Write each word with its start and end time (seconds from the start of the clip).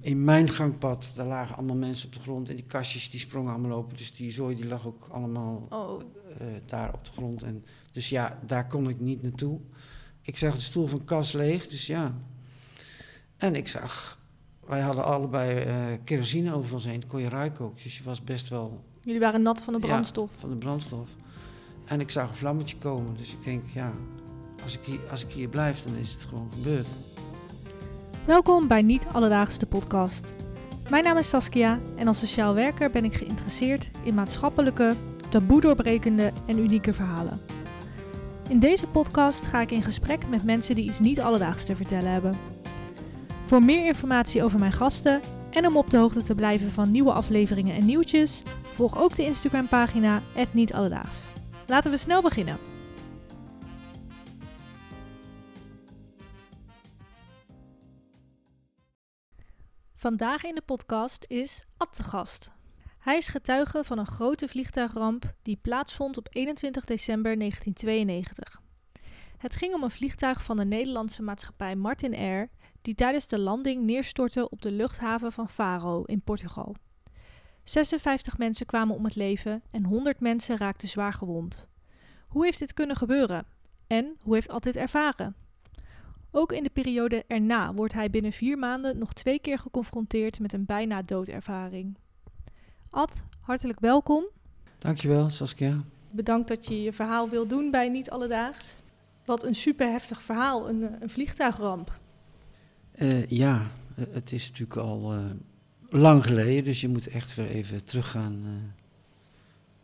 In 0.00 0.24
mijn 0.24 0.48
gangpad, 0.50 1.12
daar 1.14 1.26
lagen 1.26 1.56
allemaal 1.56 1.76
mensen 1.76 2.06
op 2.06 2.14
de 2.14 2.20
grond 2.20 2.48
en 2.48 2.56
die 2.56 2.64
kastjes 2.64 3.10
die 3.10 3.20
sprongen 3.20 3.52
allemaal 3.52 3.76
open. 3.78 3.96
Dus 3.96 4.14
die 4.14 4.30
zooi 4.30 4.56
die 4.56 4.66
lag 4.66 4.86
ook 4.86 5.06
allemaal 5.10 5.66
Oh, 5.70 6.02
eh, 6.38 6.46
daar 6.66 6.94
op 6.94 7.04
de 7.04 7.10
grond. 7.12 7.42
En, 7.42 7.64
dus 7.92 8.08
ja, 8.08 8.38
daar 8.46 8.66
kon 8.68 8.88
ik 8.88 9.00
niet 9.00 9.22
naartoe. 9.22 9.58
Ik 10.22 10.36
zag 10.36 10.54
de 10.54 10.60
stoel 10.60 10.86
van 10.86 11.04
Cas 11.04 11.32
leeg, 11.32 11.66
dus 11.66 11.86
ja. 11.86 12.14
En 13.36 13.54
ik 13.54 13.68
zag, 13.68 14.18
wij 14.66 14.80
hadden 14.80 15.04
allebei 15.04 15.58
eh, 15.58 15.74
kerosine 16.04 16.54
over 16.54 16.72
ons 16.72 16.84
heen, 16.84 17.06
kon 17.06 17.20
je 17.20 17.28
ruiken 17.28 17.64
ook. 17.64 17.82
Dus 17.82 17.98
je 17.98 18.04
was 18.04 18.24
best 18.24 18.48
wel 18.48 18.84
jullie 19.02 19.20
waren 19.20 19.42
nat 19.42 19.62
van 19.62 19.72
de 19.72 19.78
Ja. 19.80 19.86
brandstof. 19.86 20.30
van 20.38 20.50
de 20.50 20.56
brandstof. 20.56 21.08
En 21.84 22.00
ik 22.00 22.10
zag 22.10 22.28
een 22.28 22.34
vlammetje 22.34 22.76
komen, 22.76 23.16
dus 23.16 23.32
ik 23.32 23.44
denk, 23.44 23.62
ja, 23.74 23.92
als 24.62 24.74
ik 24.78 24.84
hier, 24.84 25.00
als 25.10 25.24
ik 25.24 25.30
hier 25.30 25.48
blijf, 25.48 25.82
dan 25.82 25.94
is 25.94 26.12
het 26.12 26.22
gewoon 26.22 26.48
gebeurd. 26.52 26.86
Welkom 28.28 28.66
bij 28.66 28.82
Niet 28.82 29.06
Alledaagse 29.12 29.66
podcast. 29.66 30.32
Mijn 30.90 31.04
naam 31.04 31.16
is 31.16 31.28
Saskia 31.28 31.78
en 31.96 32.06
als 32.06 32.18
sociaal 32.18 32.54
werker 32.54 32.90
ben 32.90 33.04
ik 33.04 33.14
geïnteresseerd 33.14 33.90
in 34.02 34.14
maatschappelijke, 34.14 34.94
taboe 35.28 35.60
doorbrekende 35.60 36.32
en 36.46 36.58
unieke 36.58 36.92
verhalen. 36.92 37.40
In 38.48 38.58
deze 38.58 38.86
podcast 38.86 39.46
ga 39.46 39.60
ik 39.60 39.70
in 39.70 39.82
gesprek 39.82 40.28
met 40.28 40.44
mensen 40.44 40.74
die 40.74 40.84
iets 40.84 41.00
niet 41.00 41.20
alledaags 41.20 41.64
te 41.64 41.76
vertellen 41.76 42.12
hebben. 42.12 42.38
Voor 43.44 43.62
meer 43.62 43.86
informatie 43.86 44.42
over 44.42 44.58
mijn 44.58 44.72
gasten 44.72 45.20
en 45.50 45.66
om 45.66 45.76
op 45.76 45.90
de 45.90 45.96
hoogte 45.96 46.22
te 46.22 46.34
blijven 46.34 46.70
van 46.70 46.90
nieuwe 46.90 47.12
afleveringen 47.12 47.76
en 47.76 47.86
nieuwtjes, 47.86 48.42
volg 48.74 48.98
ook 48.98 49.16
de 49.16 49.24
Instagram 49.24 49.68
pagina 49.68 50.22
Niet 50.50 50.72
Alledaags. 50.72 51.18
Laten 51.66 51.90
we 51.90 51.96
snel 51.96 52.22
beginnen. 52.22 52.77
Vandaag 59.98 60.44
in 60.44 60.54
de 60.54 60.62
podcast 60.62 61.24
is 61.28 61.64
Ad 61.76 61.94
te 61.94 62.02
gast. 62.02 62.50
Hij 62.98 63.16
is 63.16 63.28
getuige 63.28 63.84
van 63.84 63.98
een 63.98 64.06
grote 64.06 64.48
vliegtuigramp 64.48 65.32
die 65.42 65.58
plaatsvond 65.62 66.16
op 66.16 66.28
21 66.30 66.84
december 66.84 67.38
1992. 67.38 68.62
Het 69.38 69.56
ging 69.56 69.74
om 69.74 69.82
een 69.82 69.90
vliegtuig 69.90 70.44
van 70.44 70.56
de 70.56 70.64
Nederlandse 70.64 71.22
maatschappij 71.22 71.76
Martin 71.76 72.14
Air 72.14 72.50
die 72.82 72.94
tijdens 72.94 73.26
de 73.26 73.38
landing 73.38 73.82
neerstortte 73.82 74.50
op 74.50 74.62
de 74.62 74.70
luchthaven 74.70 75.32
van 75.32 75.48
Faro 75.48 76.02
in 76.02 76.22
Portugal. 76.22 76.76
56 77.64 78.38
mensen 78.38 78.66
kwamen 78.66 78.96
om 78.96 79.04
het 79.04 79.16
leven 79.16 79.62
en 79.70 79.84
100 79.84 80.20
mensen 80.20 80.56
raakten 80.56 80.88
zwaar 80.88 81.12
gewond. 81.12 81.68
Hoe 82.28 82.44
heeft 82.44 82.58
dit 82.58 82.74
kunnen 82.74 82.96
gebeuren? 82.96 83.46
En 83.86 84.16
hoe 84.24 84.34
heeft 84.34 84.48
Ad 84.48 84.62
dit 84.62 84.76
ervaren? 84.76 85.47
Ook 86.30 86.52
in 86.52 86.62
de 86.62 86.70
periode 86.70 87.24
erna 87.26 87.74
wordt 87.74 87.94
hij 87.94 88.10
binnen 88.10 88.32
vier 88.32 88.58
maanden 88.58 88.98
nog 88.98 89.12
twee 89.12 89.38
keer 89.38 89.58
geconfronteerd 89.58 90.40
met 90.40 90.52
een 90.52 90.64
bijna 90.64 91.02
doodervaring. 91.02 91.96
Ad, 92.90 93.24
hartelijk 93.40 93.80
welkom. 93.80 94.24
Dankjewel, 94.78 95.30
Saskia. 95.30 95.84
Bedankt 96.10 96.48
dat 96.48 96.66
je 96.66 96.82
je 96.82 96.92
verhaal 96.92 97.28
wil 97.28 97.46
doen 97.46 97.70
bij 97.70 97.88
Niet 97.88 98.10
Alledaags. 98.10 98.76
Wat 99.24 99.44
een 99.44 99.54
super 99.54 99.90
heftig 99.90 100.22
verhaal, 100.22 100.68
een, 100.68 100.82
eh, 100.82 101.00
een 101.00 101.10
vliegtuigramp. 101.10 101.98
Eh, 102.92 103.26
ja, 103.26 103.66
eh, 103.96 104.04
het 104.10 104.32
is 104.32 104.48
natuurlijk 104.48 104.80
al 104.80 105.14
lang 105.88 106.24
geleden, 106.24 106.64
dus 106.64 106.80
je 106.80 106.88
moet 106.88 107.06
echt 107.06 107.34
weer 107.34 107.48
even 107.48 107.84
teruggaan 107.84 108.44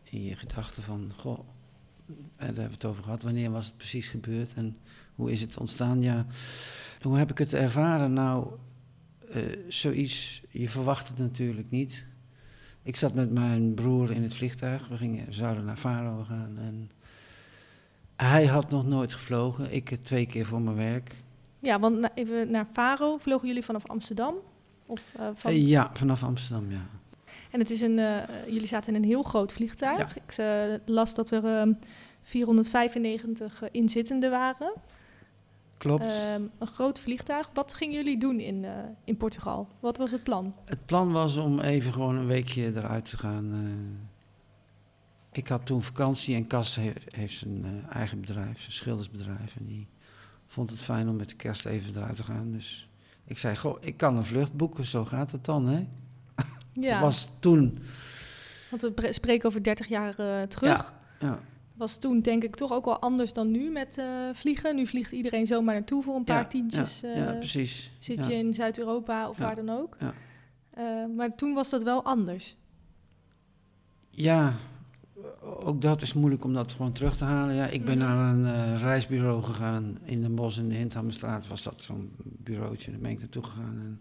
in 0.03 0.25
je 0.25 0.37
gedachten 0.37 0.83
van, 0.83 1.13
goh, 1.17 1.39
daar 2.07 2.47
hebben 2.47 2.65
we 2.65 2.71
het 2.73 2.85
over 2.85 3.03
gehad, 3.05 3.23
wanneer 3.23 3.51
was 3.51 3.67
het 3.67 3.77
precies 3.77 4.09
gebeurd 4.09 4.55
en 4.55 4.77
hoe 5.15 5.33
is 5.33 5.41
het 5.41 5.59
ontstaan? 5.59 6.01
Ja, 6.03 6.27
hoe 7.03 7.17
heb 7.17 7.31
ik 7.31 7.39
het 7.39 7.53
ervaren? 7.55 8.13
Nou, 8.13 8.47
eh, 9.29 9.43
zoiets, 9.69 10.43
je 10.51 10.69
verwacht 10.69 11.09
het 11.09 11.19
natuurlijk 11.19 11.71
niet. 11.71 12.07
Ik 12.83 12.97
zat 12.97 13.15
met 13.15 13.33
mijn 13.33 13.75
broer 13.75 14.11
in 14.11 14.23
het 14.23 14.35
vliegtuig, 14.35 14.89
we 14.89 14.97
gingen, 14.97 15.35
zouden 15.35 15.65
naar 15.65 15.77
Faro 15.77 16.25
gaan 16.25 16.59
en 16.59 16.91
hij 18.17 18.47
had 18.47 18.71
nog 18.71 18.87
nooit 18.87 19.13
gevlogen, 19.13 19.73
ik 19.73 19.91
eh, 19.91 19.99
twee 20.03 20.27
keer 20.27 20.47
voor 20.47 20.61
mijn 20.61 20.77
werk. 20.77 21.17
Ja, 21.59 21.79
want 21.79 21.99
na- 21.99 22.15
even 22.15 22.51
naar 22.51 22.67
Faro 22.73 23.17
vlogen 23.17 23.47
jullie 23.49 23.65
vanaf 23.65 23.87
Amsterdam? 23.87 24.35
Of, 24.87 25.01
eh, 25.17 25.29
van... 25.35 25.51
Eh, 25.51 25.69
ja, 25.69 25.91
vanaf 25.95 26.23
Amsterdam, 26.23 26.71
ja. 26.71 26.87
En 27.51 27.59
het 27.61 27.71
is 27.71 27.81
een, 27.81 27.99
eh, 27.99 28.17
jullie 28.47 28.67
zaten 28.67 28.95
in 28.95 29.03
een 29.03 29.09
heel 29.09 29.23
groot 29.23 29.53
vliegtuig. 29.53 30.15
Ja. 30.15 30.23
Ik 30.27 30.37
eh, 30.37 30.79
las 30.95 31.15
dat 31.15 31.31
er 31.31 31.45
ehm, 31.45 31.73
495 32.23 33.63
eh, 33.63 33.69
inzittenden 33.73 34.31
waren. 34.31 34.73
Klopt. 35.79 36.03
Ehm, 36.03 36.43
een 36.59 36.67
groot 36.67 37.01
vliegtuig. 37.01 37.51
Wat 37.55 37.75
gingen 37.75 37.95
jullie 37.95 38.19
doen 38.19 38.41
in, 38.41 38.65
eh, 38.65 38.71
in 39.05 39.17
Portugal? 39.17 39.69
Wat 39.81 39.97
was 39.97 40.11
het 40.11 40.23
plan? 40.23 40.55
Het 40.65 40.87
plan 40.87 41.13
was 41.13 41.37
om 41.37 41.61
even 41.61 41.93
gewoon 41.93 42.17
een 42.17 42.27
weekje 42.27 42.73
eruit 42.77 43.05
te 43.05 43.17
gaan. 43.17 43.53
ik 45.33 45.49
had 45.49 45.67
toen 45.67 45.83
vakantie 45.83 46.35
en 46.35 46.47
Cas 46.47 46.77
he- 46.77 46.93
heeft 47.05 47.39
zijn 47.39 47.87
eigen 47.91 48.21
bedrijf, 48.21 48.61
zijn 48.61 48.73
schildersbedrijf. 48.73 49.57
En 49.59 49.67
die 49.67 49.87
vond 50.47 50.71
het 50.71 50.79
fijn 50.81 51.09
om 51.09 51.17
met 51.17 51.29
de 51.29 51.35
kerst 51.37 51.67
even 51.67 51.97
eruit 51.97 52.17
te 52.17 52.23
gaan. 52.23 52.53
Dus 52.53 52.89
ik 53.25 53.39
zei, 53.39 53.57
goh, 53.57 53.77
ik 53.81 53.97
kan 53.97 54.17
een 54.17 54.25
vlucht 54.25 54.53
boeken, 54.57 54.85
zo 54.85 55.05
gaat 55.05 55.31
het 55.31 55.45
dan, 55.45 55.67
hè? 55.67 55.87
Ja, 56.81 56.93
Dat 56.93 57.01
was 57.01 57.29
toen, 57.39 57.79
want 58.71 58.83
we 58.83 59.13
spreken 59.13 59.49
over 59.49 59.63
30 59.63 59.87
jaar 59.89 60.19
eh, 60.19 60.43
terug. 60.43 60.93
ja, 61.19 61.41
Was 61.77 61.99
toen 61.99 62.21
denk 62.21 62.45
ik 62.45 62.57
toch 62.57 62.73
ook 62.73 62.85
wel 62.85 62.99
anders 63.01 63.33
dan 63.33 63.51
nu 63.51 63.71
met 63.71 63.99
eh, 63.99 64.07
vliegen. 64.33 64.77
Nu 64.77 64.87
vliegt 64.87 65.13
iedereen 65.13 65.47
zomaar 65.47 65.75
naartoe 65.75 66.03
voor 66.03 66.15
een 66.17 66.25
paar 66.25 66.37
ja, 66.43 66.45
tientjes. 66.47 67.01
ja, 67.01 67.09
eh, 67.09 67.17
ja, 67.17 67.33
precies. 67.33 67.91
zit 67.99 68.27
je 68.27 68.35
in 68.35 68.55
Zuid-Europa 68.55 69.29
of 69.29 69.37
waar 69.37 69.55
dan 69.57 69.71
ook. 69.71 69.97
ja. 70.01 70.15
Maar 71.17 71.35
toen 71.35 71.55
was 71.55 71.71
dat 71.71 71.83
wel 71.83 72.05
anders. 72.05 72.57
Ja, 74.11 74.55
ook 75.41 75.81
dat 75.83 76.03
is 76.03 76.13
moeilijk 76.13 76.45
om 76.45 76.55
dat 76.55 76.73
gewoon 76.73 76.93
terug 76.93 77.17
te 77.17 77.25
halen. 77.25 77.55
Ja, 77.55 77.67
ik 77.67 77.85
ben 77.85 77.99
Mhm. 77.99 78.07
naar 78.07 78.33
een 78.35 78.79
reisbureau 78.79 79.43
gegaan 79.43 79.99
in 80.05 80.21
Den 80.21 80.35
Bosch 80.35 80.59
in 80.59 80.69
de 80.69 80.75
Hindhammerstraat. 80.75 81.49
Was 81.49 81.63
dat 81.63 81.83
zo'n 81.83 82.13
bureautje, 82.23 82.91
daar 82.91 83.01
ben 83.01 83.11
ik 83.11 83.19
naartoe 83.19 83.43
gegaan. 83.43 83.79
En 83.79 84.01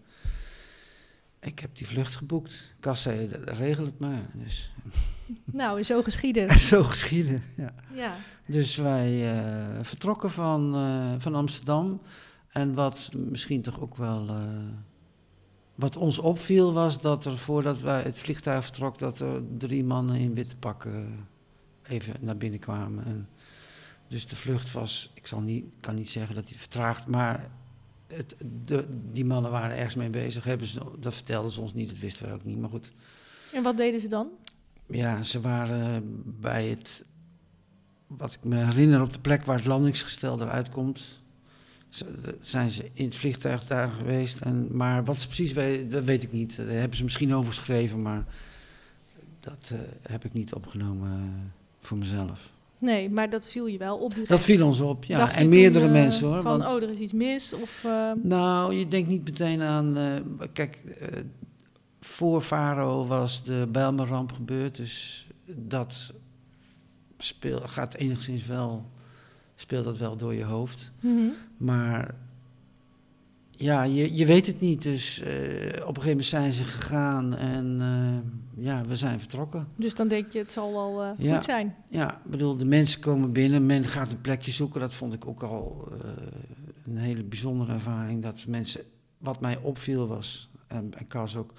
ik 1.46 1.58
heb 1.58 1.76
die 1.76 1.86
vlucht 1.86 2.16
geboekt. 2.16 2.74
Kas 2.80 3.02
zei, 3.02 3.28
"D- 3.28 3.38
regel 3.44 3.84
het 3.84 3.98
maar. 3.98 4.22
Dus 4.34 4.72
nou, 5.44 5.82
zo 5.82 6.02
geschieden. 6.02 6.58
zo 6.74 6.82
geschieden, 6.84 7.42
ja. 7.56 7.74
ja. 7.94 8.14
Dus 8.46 8.76
wij 8.76 9.32
eh, 9.38 9.78
vertrokken 9.82 10.30
van, 10.30 10.74
eh, 10.74 11.14
van 11.18 11.34
Amsterdam. 11.34 12.00
En 12.48 12.74
wat 12.74 13.10
misschien 13.14 13.62
toch 13.62 13.80
ook 13.80 13.96
wel... 13.96 14.28
eh, 14.28 14.36
wat 15.74 15.96
ons 15.96 16.18
opviel 16.18 16.72
was 16.72 17.00
dat 17.00 17.24
er 17.24 17.38
voordat 17.38 17.80
wij 17.80 18.02
het 18.02 18.18
vliegtuig 18.18 18.64
vertrok... 18.64 18.98
dat 18.98 19.18
er 19.20 19.42
drie 19.58 19.84
mannen 19.84 20.16
in 20.16 20.34
witte 20.34 20.56
pakken 20.56 21.26
even 21.82 22.14
naar 22.20 22.36
binnen 22.36 22.60
kwamen. 22.60 23.04
En 23.04 23.28
dus 24.08 24.26
de 24.26 24.36
vlucht 24.36 24.72
was... 24.72 25.10
Ik 25.14 25.26
zal 25.26 25.40
niet, 25.40 25.64
kan 25.80 25.94
niet 25.94 26.10
zeggen 26.10 26.34
dat 26.34 26.46
die 26.46 26.58
vertraagd... 26.58 27.06
maar 27.06 27.50
het, 28.16 28.34
de, 28.64 28.84
die 29.12 29.24
mannen 29.24 29.50
waren 29.50 29.76
ergens 29.76 29.94
mee 29.94 30.10
bezig. 30.10 30.44
Hebben 30.44 30.66
ze, 30.66 30.80
dat 30.98 31.14
vertelden 31.14 31.50
ze 31.50 31.60
ons 31.60 31.74
niet, 31.74 31.88
dat 31.88 31.98
wisten 31.98 32.24
wij 32.26 32.34
ook 32.34 32.44
niet. 32.44 32.58
Maar 32.58 32.70
goed, 32.70 32.92
En 33.52 33.62
wat 33.62 33.76
deden 33.76 34.00
ze 34.00 34.08
dan? 34.08 34.28
ja, 34.86 35.22
ze 35.22 35.40
waren 35.40 36.02
bij 36.40 36.66
het, 36.68 37.04
wat 38.06 38.32
ik 38.32 38.44
me 38.44 38.56
herinner, 38.56 39.02
op 39.02 39.12
de 39.12 39.20
plek 39.20 39.44
waar 39.44 39.56
het 39.56 39.66
landingsgestel 39.66 40.40
eruit 40.40 40.70
komt. 40.70 41.22
ze- 41.88 42.36
Zijn 42.40 42.70
ze 42.70 42.90
in 42.92 43.04
het 43.04 43.14
vliegtuig 43.14 43.66
daar 43.66 43.88
geweest. 43.88 44.40
En, 44.40 44.76
maar 44.76 45.04
wat 45.04 45.20
ze 45.20 45.26
precies 45.26 45.52
weten, 45.52 45.90
dat 45.90 46.04
weet 46.04 46.22
ik 46.22 46.32
niet. 46.32 46.56
Daar 46.56 46.66
hebben 46.66 46.96
ze 46.96 47.04
misschien 47.04 47.34
over 47.34 47.54
geschreven, 47.54 48.02
maar 48.02 48.24
dat 49.40 49.70
eh, 49.72 49.78
heb 50.02 50.24
ik 50.24 50.32
niet 50.32 50.54
opgenomen 50.54 51.10
eh, 51.12 51.50
voor 51.86 51.98
mezelf. 51.98 52.52
Nee, 52.84 53.10
maar 53.10 53.30
dat 53.30 53.48
viel 53.48 53.66
je 53.66 53.78
wel 53.78 53.96
op. 53.96 54.10
direct. 54.10 54.28
Dat 54.28 54.40
viel 54.40 54.66
ons 54.66 54.80
op, 54.80 55.04
ja. 55.04 55.16
Dacht 55.16 55.34
en 55.34 55.48
meerdere 55.48 55.84
eh, 55.84 55.92
mensen 55.92 56.26
hoor. 56.28 56.42
Van, 56.42 56.58
want- 56.58 56.70
oh, 56.74 56.82
er 56.82 56.90
is 56.90 56.98
iets 56.98 57.12
mis. 57.12 57.52
Of, 57.52 57.82
eh, 57.84 58.10
Nou, 58.22 58.74
je 58.74 58.88
denkt 58.88 59.08
niet 59.08 59.24
meteen 59.24 59.62
aan. 59.62 59.96
eh, 59.96 60.12
kijk, 60.52 60.78
voor 62.00 62.40
Faro 62.40 63.06
was 63.06 63.44
de 63.44 63.68
Bijlmerramp 63.72 64.32
gebeurd, 64.32 64.76
dus 64.76 65.26
dat 65.46 66.12
speel, 67.18 67.58
gaat 67.64 67.94
enigszins 67.94 68.46
wel. 68.46 68.90
Speelt 69.56 69.84
dat 69.84 69.96
wel 69.96 70.16
door 70.16 70.34
je 70.34 70.44
hoofd. 70.44 70.92
mhm. 71.00 71.18
Maar 71.56 72.14
ja, 73.56 73.82
je, 73.82 74.14
je 74.14 74.26
weet 74.26 74.46
het 74.46 74.60
niet. 74.60 74.82
Dus 74.82 75.20
eh, 75.20 75.26
op 75.86 75.96
een 75.96 76.02
gegeven 76.02 76.06
moment 76.08 76.24
zijn 76.24 76.52
ze 76.52 76.64
gegaan 76.64 77.36
en 77.36 77.76
eh, 77.80 78.64
ja, 78.64 78.84
we 78.84 78.96
zijn 78.96 79.18
vertrokken. 79.18 79.68
Dus 79.76 79.94
dan 79.94 80.08
denk 80.08 80.32
je, 80.32 80.38
het 80.38 80.52
zal 80.52 80.72
wel 80.72 81.14
Ja. 81.18 81.34
goed 81.34 81.44
zijn. 81.44 81.74
Ja, 81.90 82.14
ik 82.24 82.30
bedoel, 82.30 82.56
de 82.56 82.64
mensen 82.64 83.00
komen 83.00 83.32
binnen, 83.32 83.66
men 83.66 83.84
gaat 83.84 84.10
een 84.12 84.20
plekje 84.20 84.50
zoeken. 84.50 84.80
Dat 84.80 84.94
vond 84.94 85.12
ik 85.12 85.26
ook 85.26 85.42
al 85.42 85.88
een 86.86 86.96
hele 86.96 87.22
bijzondere 87.22 87.72
ervaring. 87.72 88.22
Dat 88.22 88.44
mensen, 88.46 88.80
wat 89.18 89.40
mij 89.40 89.56
opviel 89.58 90.06
was, 90.06 90.48
en, 90.66 90.92
en 90.98 91.06
Cas 91.06 91.36
ook, 91.36 91.52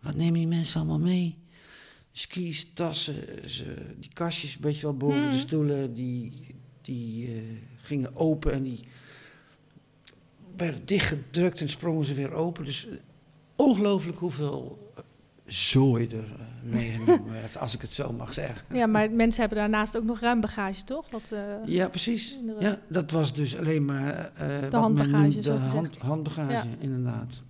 wat 0.00 0.14
nemen 0.16 0.34
die 0.38 0.46
mensen 0.48 0.80
allemaal 0.80 0.98
mee? 0.98 1.38
Skis, 2.12 2.72
tassen, 2.74 3.14
ze, 3.50 3.74
die 3.98 4.10
kastjes 4.12 4.54
een 4.54 4.60
beetje 4.60 4.82
wel 4.82 4.96
boven 4.96 5.20
de 5.20 5.26
Mhm. 5.26 5.36
stoelen, 5.38 5.94
die, 5.94 6.46
die 6.82 7.42
gingen 7.76 8.16
open 8.16 8.52
en 8.52 8.62
die 8.62 8.84
werden 10.56 10.84
dichtgedrukt 10.84 11.60
en 11.60 11.68
sprongen 11.68 12.04
ze 12.04 12.14
weer 12.14 12.32
open. 12.32 12.64
Dus 12.64 12.88
ongelooflijk 13.56 14.18
hoeveel 14.18 14.92
zooi 15.44 16.06
er 16.08 16.14
uh, 16.14 16.72
meegenomen 16.72 17.32
werd, 17.32 17.58
als 17.58 17.74
ik 17.74 17.80
het 17.80 17.92
zo 17.92 18.12
mag 18.12 18.32
zeggen. 18.32 18.76
Ja, 18.76 18.86
maar 18.86 19.10
mensen 19.10 19.40
hebben 19.40 19.58
daarnaast 19.58 19.96
ook 19.96 20.04
nog 20.04 20.20
ruim 20.20 20.40
bagage, 20.40 20.84
toch? 20.84 21.10
Wat, 21.10 21.30
uh, 21.32 21.40
ja, 21.64 21.88
precies. 21.88 22.38
Ja, 22.58 22.78
dat 22.88 23.10
was 23.10 23.34
dus 23.34 23.58
alleen 23.58 23.84
maar 23.84 24.32
uh, 24.40 24.70
de 24.70 24.76
handbagage, 24.76 25.40
de 25.40 25.50
hand, 25.50 25.98
handbagage, 25.98 26.52
ja. 26.52 26.64
inderdaad. 26.78 27.42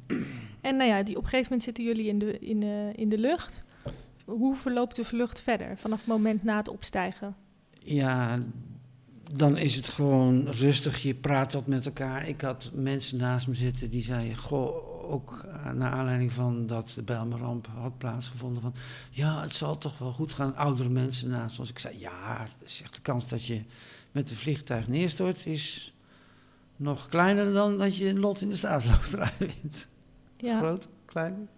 En 0.61 0.77
nou 0.77 0.91
ja, 0.91 1.03
die, 1.03 1.17
op 1.17 1.23
een 1.23 1.29
gegeven 1.29 1.47
moment 1.51 1.63
zitten 1.63 1.85
jullie 1.85 2.07
in 2.07 2.19
de, 2.19 2.39
in, 2.39 2.63
in 2.97 3.09
de 3.09 3.19
lucht. 3.19 3.65
Hoe 4.25 4.57
verloopt 4.57 4.97
de 4.97 5.05
vlucht 5.05 5.41
verder 5.41 5.77
vanaf 5.77 5.99
het 5.99 6.07
moment 6.07 6.43
na 6.43 6.57
het 6.57 6.69
opstijgen? 6.69 7.37
Ja, 7.79 8.43
dan 9.33 9.57
is 9.57 9.75
het 9.75 9.89
gewoon 9.89 10.49
rustig. 10.49 11.03
Je 11.03 11.15
praat 11.15 11.53
wat 11.53 11.67
met 11.67 11.87
elkaar. 11.87 12.29
Ik 12.29 12.41
had 12.41 12.71
mensen 12.75 13.19
naast 13.19 13.49
me 13.49 13.55
zitten 13.55 13.91
die 13.91 14.03
zeiden: 14.03 14.37
Goh, 14.37 15.11
ook 15.13 15.47
naar 15.75 15.91
aanleiding 15.91 16.33
van 16.33 16.67
dat 16.67 16.93
de 16.95 17.03
Bijlmerramp 17.03 17.67
had 17.67 17.99
plaatsgevonden. 17.99 18.63
Van 18.63 18.75
ja, 19.11 19.43
het 19.43 19.55
zal 19.55 19.79
toch 19.79 19.99
wel 19.99 20.13
goed 20.13 20.33
gaan. 20.33 20.57
Oudere 20.57 20.89
mensen 20.89 21.29
naast 21.29 21.59
ons. 21.59 21.71
Ik 21.71 21.79
zei: 21.79 21.99
Ja, 21.99 22.47
zegt 22.65 22.95
de 22.95 23.01
kans 23.01 23.29
dat 23.29 23.47
je 23.47 23.63
met 24.13 24.31
een 24.31 24.37
vliegtuig 24.37 24.89
neerstort 24.89 25.47
is 25.47 25.95
nog 26.77 27.09
kleiner 27.09 27.53
dan 27.53 27.79
dat 27.79 27.97
je 27.97 28.09
een 28.09 28.19
lot 28.19 28.41
in 28.41 28.49
de 28.49 28.57
staatsloterij 28.57 29.33
wint. 29.39 29.89
Ja. 30.37 30.59
Groot, 30.59 30.89
klein. 31.05 31.49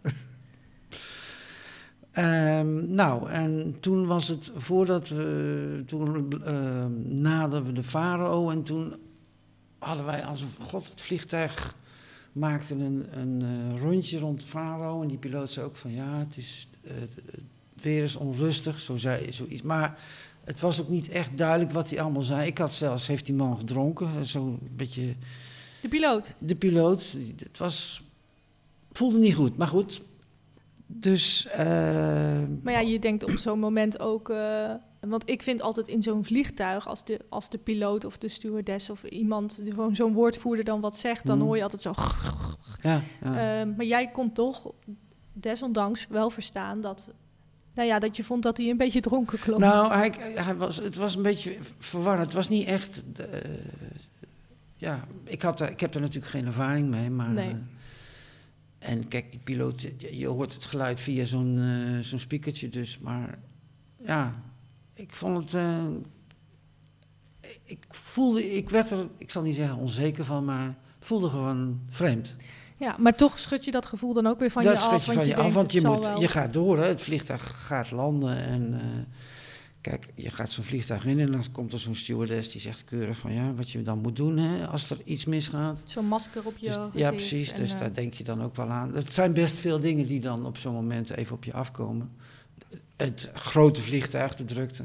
Um, 2.19 2.95
nou, 2.95 3.31
en 3.31 3.77
toen 3.81 4.07
was 4.07 4.29
het 4.29 4.51
voordat 4.55 5.09
we, 5.09 5.83
toen 5.87 6.33
uh, 6.47 6.85
naderden 7.21 7.65
we 7.65 7.73
de 7.73 7.83
Faro 7.83 8.51
en 8.51 8.63
toen 8.63 8.95
hadden 9.79 10.07
wij 10.07 10.25
alsof, 10.25 10.49
god, 10.61 10.89
het 10.89 11.01
vliegtuig 11.01 11.77
maakte 12.33 12.75
een, 12.75 13.07
een 13.11 13.43
uh, 13.43 13.81
rondje 13.81 14.19
rond 14.19 14.45
Faro 14.45 15.03
en 15.03 15.09
die 15.09 15.19
piloot 15.19 15.51
zei 15.51 15.67
ook 15.67 15.77
van 15.77 15.93
ja, 15.93 16.19
het 16.19 16.37
is, 16.37 16.69
uh, 16.83 16.91
het 17.01 17.83
weer 17.83 18.03
is 18.03 18.17
onrustig, 18.17 18.81
zo 18.81 18.97
zei 18.97 19.33
zoiets. 19.33 19.63
Maar 19.63 19.99
het 20.45 20.61
was 20.61 20.81
ook 20.81 20.89
niet 20.89 21.09
echt 21.09 21.39
duidelijk 21.39 21.73
wat 21.73 21.91
hij 21.91 22.01
allemaal 22.01 22.23
zei. 22.23 22.47
Ik 22.47 22.59
had 22.59 22.75
zelfs, 22.75 23.07
heeft 23.07 23.27
die 23.27 23.35
man 23.35 23.57
gedronken, 23.57 24.27
zo'n 24.27 24.59
beetje... 24.77 25.15
De 25.81 25.89
piloot? 25.89 26.35
De 26.39 26.57
piloot, 26.57 27.17
het 27.37 27.59
was, 27.59 28.05
voelde 28.93 29.19
niet 29.19 29.35
goed, 29.35 29.57
maar 29.57 29.69
goed, 29.69 30.03
dus. 30.97 31.47
Uh... 31.47 31.57
Maar 32.63 32.73
ja, 32.73 32.81
je 32.81 32.99
denkt 32.99 33.25
op 33.25 33.39
zo'n 33.39 33.59
moment 33.59 34.01
ook. 34.01 34.29
Uh, 34.29 34.71
want 35.01 35.29
ik 35.29 35.43
vind 35.43 35.63
altijd 35.63 35.89
in 35.89 36.03
zo'n 36.03 36.25
vliegtuig, 36.25 36.89
als 36.89 37.05
de, 37.05 37.21
als 37.29 37.51
de 37.51 37.59
piloot 37.59 38.05
of 38.05 38.19
de 38.19 38.29
stewardess 38.29 38.91
of 38.91 39.05
iemand, 39.05 39.63
gewoon 39.65 39.97
zo'n 39.97 40.13
woordvoerder 40.13 40.65
dan 40.65 40.81
wat 40.81 40.97
zegt, 40.97 41.27
dan 41.27 41.39
mm. 41.39 41.45
hoor 41.45 41.57
je 41.57 41.63
altijd 41.63 41.83
zo. 41.83 41.93
Ja, 42.83 43.01
ja. 43.23 43.61
Uh, 43.63 43.77
maar 43.77 43.87
jij 43.87 44.11
kon 44.11 44.33
toch 44.33 44.73
desondanks 45.33 46.07
wel 46.09 46.31
verstaan 46.31 46.81
dat. 46.81 47.13
Nou 47.75 47.89
ja, 47.89 47.99
dat 47.99 48.17
je 48.17 48.25
vond 48.25 48.43
dat 48.43 48.57
hij 48.57 48.71
een 48.71 48.77
beetje 48.77 49.01
dronken 49.01 49.39
klonk. 49.39 49.61
Nou, 49.61 49.93
hij, 49.93 50.13
hij 50.35 50.57
was, 50.57 50.77
het 50.77 50.97
was 50.97 51.17
een 51.17 51.23
beetje 51.23 51.57
verwarrend. 51.79 52.27
Het 52.27 52.35
was 52.35 52.49
niet 52.49 52.67
echt. 52.67 53.03
ja, 54.77 55.05
ik, 55.25 55.43
had, 55.43 55.61
ik 55.61 55.81
heb 55.81 55.95
er 55.95 56.01
natuurlijk 56.01 56.33
geen 56.33 56.47
ervaring 56.47 56.89
mee, 56.89 57.11
maar. 57.11 57.31
Nee. 57.31 57.57
En 58.85 59.09
kijk, 59.09 59.31
die 59.31 59.41
piloot, 59.45 59.89
je 60.11 60.27
hoort 60.27 60.55
het 60.55 60.65
geluid 60.65 61.01
via 61.01 61.25
zo'n 61.25 61.59
uh, 61.59 61.99
zo'n 62.01 62.19
speakertje 62.19 62.69
dus. 62.69 62.99
Maar 62.99 63.39
ja, 64.05 64.43
ik 64.95 65.13
vond 65.13 65.37
het... 65.37 65.53
Uh, 65.53 65.85
ik 67.65 67.87
voelde, 67.91 68.57
ik 68.57 68.71
werd 68.71 68.91
er, 68.91 69.07
ik 69.19 69.31
zal 69.31 69.43
niet 69.43 69.55
zeggen 69.55 69.77
onzeker 69.77 70.25
van, 70.25 70.45
maar 70.45 70.75
voelde 71.01 71.29
gewoon 71.29 71.81
vreemd. 71.89 72.37
Ja, 72.77 72.97
maar 72.99 73.17
toch 73.17 73.39
schud 73.39 73.65
je 73.65 73.71
dat 73.71 73.87
gevoel 73.87 74.13
dan 74.13 74.27
ook 74.27 74.39
weer 74.39 74.51
van 74.51 74.63
dat 74.63 74.73
je 74.73 74.79
af. 74.79 74.91
Dat 74.91 75.03
schud 75.03 75.15
je 75.15 75.21
van 75.21 75.29
je, 75.29 75.37
af, 75.37 75.55
want 75.55 75.73
je, 75.73 75.87
moet, 75.87 76.19
je 76.19 76.29
gaat 76.29 76.53
door, 76.53 76.79
hè. 76.79 76.87
het 76.87 77.01
vliegtuig 77.01 77.67
gaat 77.67 77.91
landen 77.91 78.37
en... 78.37 78.73
Uh, 78.73 78.81
Kijk, 79.85 80.09
je 80.15 80.31
gaat 80.31 80.53
zo'n 80.53 80.65
vliegtuig 80.65 81.07
in 81.07 81.21
en 81.21 81.33
dan 81.33 81.45
komt 81.53 81.73
er 81.73 81.79
zo'n 81.79 81.95
stewardess 81.95 82.53
die 82.53 82.61
zegt 82.61 82.85
keurig 82.85 83.19
van 83.19 83.33
ja, 83.33 83.55
wat 83.55 83.71
je 83.71 83.83
dan 83.83 83.99
moet 83.99 84.17
doen 84.17 84.37
hè, 84.37 84.67
als 84.67 84.91
er 84.91 84.99
iets 85.05 85.25
misgaat. 85.25 85.83
Zo'n 85.85 86.07
masker 86.07 86.47
op 86.47 86.57
je 86.57 86.67
dus. 86.67 86.77
Ja, 86.95 87.11
precies. 87.11 87.53
dus 87.53 87.73
uh, 87.73 87.79
daar 87.79 87.95
denk 87.95 88.15
je 88.15 88.25
dan 88.25 88.43
ook 88.43 88.57
wel 88.57 88.69
aan. 88.69 88.95
Het 88.95 89.15
zijn 89.15 89.33
best 89.33 89.57
veel 89.57 89.81
dingen 89.81 90.07
die 90.07 90.21
dan 90.21 90.47
op 90.47 90.59
zo'n 90.59 90.75
moment 90.75 91.11
even 91.11 91.37
op 91.37 91.45
je 91.45 91.53
afkomen. 91.53 92.11
Het 92.97 93.31
grote 93.35 93.83
vliegtuig, 93.83 94.35
de 94.37 94.45
drukte. 94.45 94.85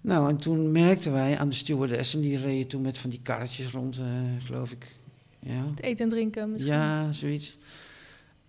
Nou, 0.00 0.28
en 0.28 0.36
toen 0.36 0.72
merkten 0.72 1.12
wij 1.12 1.38
aan 1.38 1.48
de 1.48 1.54
stewardess, 1.54 2.14
en 2.14 2.20
die 2.20 2.38
reden 2.38 2.66
toen 2.66 2.82
met 2.82 2.98
van 2.98 3.10
die 3.10 3.20
karretjes 3.22 3.70
rond, 3.70 3.98
uh, 3.98 4.06
geloof 4.44 4.70
ik. 4.70 4.96
Ja. 5.38 5.66
Het 5.70 5.80
eten 5.80 6.04
en 6.04 6.10
drinken 6.10 6.50
misschien. 6.50 6.72
Ja, 6.72 7.12
zoiets. 7.12 7.58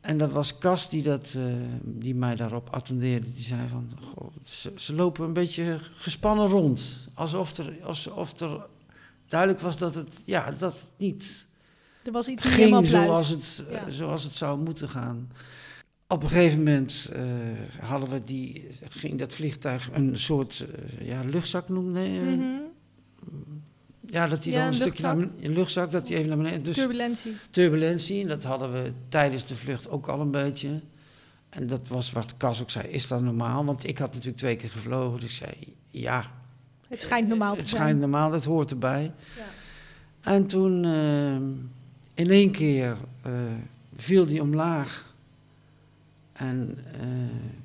En 0.05 0.17
dat 0.17 0.31
was 0.31 0.57
Cas 0.57 0.89
die, 0.89 1.03
dat, 1.03 1.33
uh, 1.37 1.43
die 1.83 2.15
mij 2.15 2.35
daarop 2.35 2.69
attendeerde. 2.69 3.33
Die 3.33 3.43
zei 3.43 3.67
van, 3.67 3.91
goh, 4.01 4.31
ze, 4.43 4.71
ze, 4.75 4.93
lopen 4.93 5.25
een 5.25 5.33
beetje 5.33 5.79
gespannen 5.97 6.47
rond. 6.47 7.07
Alsof 7.13 7.57
er, 7.57 7.73
alsof 7.83 8.39
er 8.39 8.65
duidelijk 9.27 9.61
was 9.61 9.77
dat 9.77 9.95
het, 9.95 10.21
ja, 10.25 10.51
dat 10.51 10.73
het 10.73 10.87
niet 10.97 11.47
er 12.03 12.11
was 12.11 12.27
iets 12.27 12.43
ging 12.43 12.87
zoals 12.87 13.29
het, 13.29 13.63
ja. 13.69 13.87
uh, 13.87 13.93
zoals 13.93 14.23
het 14.23 14.33
zou 14.33 14.59
moeten 14.59 14.89
gaan. 14.89 15.31
Op 16.07 16.23
een 16.23 16.29
gegeven 16.29 16.57
moment 16.57 17.09
uh, 17.15 17.21
hadden 17.79 18.09
we 18.09 18.23
die, 18.23 18.67
ging 18.89 19.19
dat 19.19 19.33
vliegtuig 19.33 19.89
een 19.93 20.17
soort 20.17 20.65
ja, 20.99 21.23
luchtzak 21.23 21.69
noemen. 21.69 22.11
Mm 22.11 22.39
-hmm. 22.39 22.61
Ja, 24.09 24.27
dat 24.27 24.43
hij 24.43 24.53
ja, 24.53 24.57
dan 24.57 24.67
een, 24.67 24.73
een 24.73 24.79
stukje 24.79 25.03
naar 25.03 25.17
een 25.17 25.53
luchtzak, 25.53 25.91
dat 25.91 26.07
hij 26.07 26.17
even 26.17 26.29
naar 26.29 26.37
beneden... 26.37 26.63
Dus 26.63 26.75
turbulentie. 26.75 27.35
Turbulentie, 27.49 28.21
en 28.21 28.27
dat 28.27 28.43
hadden 28.43 28.71
we 28.71 28.91
tijdens 29.09 29.45
de 29.45 29.55
vlucht 29.55 29.89
ook 29.89 30.07
al 30.07 30.19
een 30.19 30.31
beetje. 30.31 30.81
En 31.49 31.67
dat 31.67 31.87
was 31.87 32.11
wat 32.11 32.37
Cas 32.37 32.61
ook 32.61 32.69
zei, 32.69 32.87
is 32.87 33.07
dat 33.07 33.21
normaal? 33.21 33.65
Want 33.65 33.87
ik 33.87 33.97
had 33.97 34.09
natuurlijk 34.09 34.37
twee 34.37 34.55
keer 34.55 34.69
gevlogen, 34.69 35.19
dus 35.19 35.29
ik 35.29 35.35
zei, 35.35 35.53
ja... 35.91 36.31
Het 36.87 36.99
schijnt 36.99 37.27
normaal 37.27 37.53
te 37.53 37.59
het 37.59 37.69
zijn. 37.69 37.81
Het 37.81 37.89
schijnt 37.89 38.11
normaal, 38.11 38.31
dat 38.31 38.43
hoort 38.43 38.71
erbij. 38.71 39.11
Ja. 39.37 40.31
En 40.31 40.47
toen, 40.47 40.83
uh, 40.83 41.35
in 42.13 42.29
één 42.29 42.51
keer, 42.51 42.97
uh, 43.27 43.31
viel 43.95 44.25
die 44.25 44.41
omlaag... 44.41 45.13
En 46.35 46.77
uh, 47.01 47.07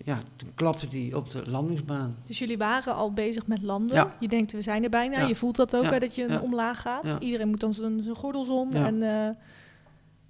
ja, 0.04 0.22
toen 0.36 0.48
klapte 0.54 0.88
die 0.88 1.16
op 1.16 1.30
de 1.30 1.50
landingsbaan. 1.50 2.16
Dus 2.24 2.38
jullie 2.38 2.58
waren 2.58 2.94
al 2.94 3.12
bezig 3.12 3.46
met 3.46 3.62
landen. 3.62 3.96
Ja. 3.96 4.14
Je 4.20 4.28
denkt, 4.28 4.52
we 4.52 4.62
zijn 4.62 4.82
er 4.84 4.90
bijna. 4.90 5.18
Ja. 5.20 5.26
Je 5.26 5.36
voelt 5.36 5.56
dat 5.56 5.76
ook, 5.76 5.82
Ja. 5.84 5.90
hè, 5.92 5.98
dat 5.98 6.14
je 6.14 6.26
Ja. 6.28 6.40
omlaag 6.40 6.80
gaat. 6.80 7.16
Iedereen 7.20 7.48
moet 7.48 7.60
dan 7.60 7.74
zijn, 7.74 8.02
zijn 8.02 8.14
gordels 8.16 8.48
om. 8.48 8.72
En, 8.72 9.02
eh, 9.02 9.26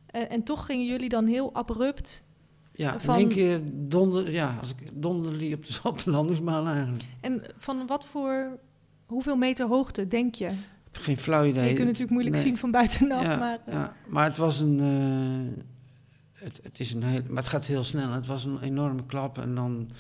en, 0.07 0.31
en 0.31 0.43
toch 0.43 0.67
gingen 0.67 0.87
jullie 0.87 1.09
dan 1.09 1.27
heel 1.27 1.55
abrupt. 1.55 2.25
Ja, 2.73 3.01
Van- 3.01 3.15
in 3.15 3.21
één 3.21 3.29
keer 3.29 3.61
donder, 3.73 4.31
ja, 4.33 4.57
als 4.61 4.71
ik 4.71 4.77
donderde 5.03 5.39
die 5.45 5.55
op 5.55 5.67
de, 5.67 5.79
op 5.83 5.99
de 6.05 6.11
landingsbaan 6.11 6.67
eigenlijk. 6.69 7.05
En 7.21 7.43
van 7.57 7.87
wat 7.87 8.05
voor, 8.05 8.59
hoeveel 9.07 9.37
meter 9.37 9.67
hoogte 9.67 10.09
denk 10.09 10.35
je? 10.35 10.51
Geen 10.93 11.17
flauw 11.17 11.45
idee. 11.45 11.69
je 11.69 11.75
kunt 11.75 11.85
natuurlijk 11.87 12.11
moeilijk 12.13 12.35
Nee. 12.35 12.45
zien 12.45 12.57
van 12.57 12.71
buitenaf. 12.71 13.23
ja, 13.23 13.37
maar, 13.37 13.59
eh, 13.67 13.73
ja, 13.75 13.93
maar 14.09 14.25
het 14.25 14.37
was 14.37 14.61
een, 14.61 14.81
eh, 14.81 15.63
het, 16.43 16.61
het 16.63 16.81
is 16.81 16.93
een 16.93 17.03
heel, 17.03 17.23
maar 17.29 17.43
het 17.43 17.53
gaat 17.53 17.67
heel 17.67 17.85
snel. 17.85 18.13
Het 18.13 18.27
was 18.27 18.45
een 18.45 18.61
enorme 18.63 19.07
klap 19.07 19.39
en 19.39 19.55
dan 19.55 19.91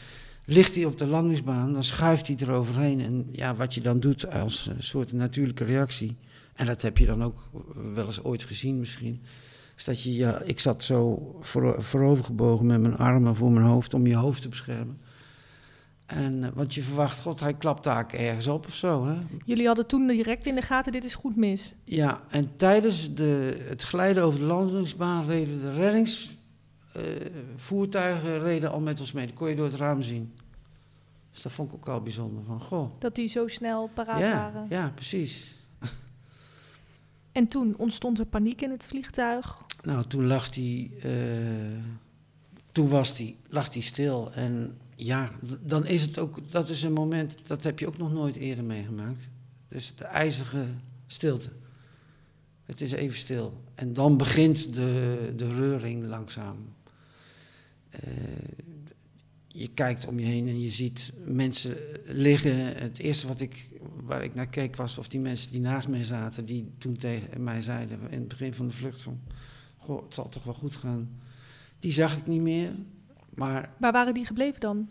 ligt 0.44 0.75
hij 0.75 0.85
op 0.85 0.99
de 0.99 1.06
landingsbaan, 1.06 1.73
dan 1.73 1.85
schuift 1.85 2.26
hij 2.26 2.37
eroverheen. 2.40 3.00
En 3.00 3.28
ja, 3.32 3.54
wat 3.54 3.75
je 3.75 3.80
dan 3.80 4.00
doet 4.00 4.30
als 4.30 4.66
een 4.66 4.82
soort 4.82 5.12
natuurlijke 5.12 5.64
reactie, 5.64 6.16
en 6.54 6.66
dat 6.66 6.82
heb 6.82 6.99
je 6.99 7.06
dan 7.06 7.25
ook 7.25 7.49
wel 7.94 8.06
eens 8.06 8.23
ooit 8.23 8.42
gezien 8.42 8.78
misschien, 8.78 9.20
is 9.76 9.85
dat 9.85 10.02
je, 10.02 10.14
ja, 10.14 10.40
ik 10.40 10.61
zat 10.61 10.85
zo 10.85 11.37
voor, 11.40 11.82
voorovergebogen 11.82 12.66
met 12.66 12.80
mijn 12.80 12.97
armen 12.97 13.37
voor 13.37 13.52
mijn 13.52 13.66
hoofd 13.66 13.94
om 13.94 14.06
je 14.06 14.14
hoofd 14.14 14.42
te 14.42 14.49
beschermen. 14.49 14.99
En, 16.11 16.45
eh, 16.45 16.50
want 16.55 16.75
je 16.75 16.83
verwacht, 16.83 17.21
god, 17.21 17.40
hij 17.40 17.55
klapt 17.55 17.85
daar 17.85 18.14
ergens 18.14 18.47
op 18.47 18.67
of 18.67 18.75
zo, 18.75 19.07
hè? 19.07 19.17
jullie 19.45 19.67
hadden 19.67 19.87
toen 19.87 20.07
direct 20.07 20.47
in 20.47 20.55
de 20.55 20.62
gaten, 20.62 20.93
dit 20.93 21.05
is 21.05 21.14
goed 21.14 21.37
mis. 21.37 21.73
Ja, 21.85 22.21
en 22.29 22.57
tijdens 22.57 23.14
de, 23.14 23.64
het 23.69 23.83
glijden 23.83 24.23
over 24.23 24.38
de 24.38 24.45
landingsbaan 24.45 25.26
reden 25.26 25.61
de 25.61 25.73
reddingsvoertuigen 25.73 28.43
reden 28.43 28.71
al 28.71 28.81
met 28.81 29.00
ons 29.00 29.12
mee. 29.12 29.26
Dat 29.26 29.35
kon 29.35 29.49
je 29.49 29.57
door 29.57 29.67
het 29.67 29.75
raam 29.75 30.02
zien. 30.02 30.35
Dus 31.31 31.43
dat 31.43 31.52
vond 31.52 31.69
ik 31.69 31.75
ook 31.75 31.88
al 31.88 32.00
bijzonder. 32.00 32.45
Van, 32.45 32.61
goh, 32.61 32.90
Dat 32.99 33.14
die 33.14 33.29
zo 33.29 33.49
snel 33.49 33.90
paraat 33.95 34.21
ja, 34.21 34.33
waren. 34.33 34.67
ja, 34.69 34.93
precies. 34.95 35.59
En 37.33 37.47
toen 37.47 37.75
ontstond 37.76 38.19
er 38.19 38.26
paniek 38.26 38.62
in 38.62 38.71
het 38.71 38.87
vliegtuig. 38.87 39.64
Nou, 39.83 40.07
toen 40.07 40.26
lag 40.26 40.55
hij, 40.55 40.90
eh, 41.02 41.11
toen 42.73 42.88
was 42.88 43.17
die, 43.17 43.37
lag 43.49 43.73
hij 43.73 43.83
stil. 43.83 44.33
En 44.33 44.79
ja, 45.04 45.30
dan 45.61 45.87
is 45.87 46.02
het 46.02 46.19
ook, 46.19 46.50
dat 46.50 46.69
is 46.69 46.83
een 46.83 46.92
moment, 46.92 47.37
dat 47.47 47.62
heb 47.62 47.78
je 47.78 47.87
ook 47.87 47.99
nog 47.99 48.12
nooit 48.12 48.37
eerder 48.37 48.64
meegemaakt. 48.64 49.30
Dus 49.69 49.95
de 49.97 50.04
ijzige 50.04 50.66
stilte. 51.07 51.50
Het 52.64 52.80
is 52.80 52.92
even 52.92 53.19
stil. 53.19 53.62
En 53.75 53.92
dan 53.92 54.16
begint 54.16 54.75
de, 54.75 55.33
de 55.37 55.54
reuring 55.54 56.07
langzaam. 56.07 56.57
Eh, 57.90 58.00
je 59.47 59.69
kijkt 59.69 60.07
om 60.07 60.19
je 60.19 60.26
heen 60.26 60.49
en 60.49 60.61
je 60.61 60.71
ziet 60.71 61.12
mensen 61.25 61.76
liggen. 62.04 62.76
Het 62.76 62.99
eerste 62.99 63.26
wat 63.26 63.40
ik, 63.40 63.69
waar 64.02 64.25
ik 64.25 64.35
naar 64.35 64.49
keek 64.49 64.76
was 64.76 64.99
of 64.99 65.09
die 65.09 65.21
mensen 65.21 65.50
die 65.50 65.61
naast 65.61 65.88
mij 65.88 66.04
zaten, 66.04 66.45
die 66.45 66.71
toen 66.78 66.97
tegen 66.97 67.42
mij 67.42 67.61
zeiden 67.61 67.99
in 68.11 68.19
het 68.19 68.28
begin 68.28 68.54
van 68.54 68.66
de 68.69 68.75
vlucht 68.75 69.02
van, 69.02 69.21
goh, 69.76 70.04
het 70.04 70.14
zal 70.14 70.28
toch 70.28 70.45
wel 70.45 70.54
goed 70.54 70.76
gaan. 70.76 71.21
Die 71.78 71.92
zag 71.92 72.16
ik 72.16 72.26
niet 72.26 72.40
meer. 72.40 72.73
Maar 73.34 73.70
Waar 73.78 73.92
waren 73.92 74.14
die 74.14 74.26
gebleven 74.26 74.60
dan? 74.60 74.90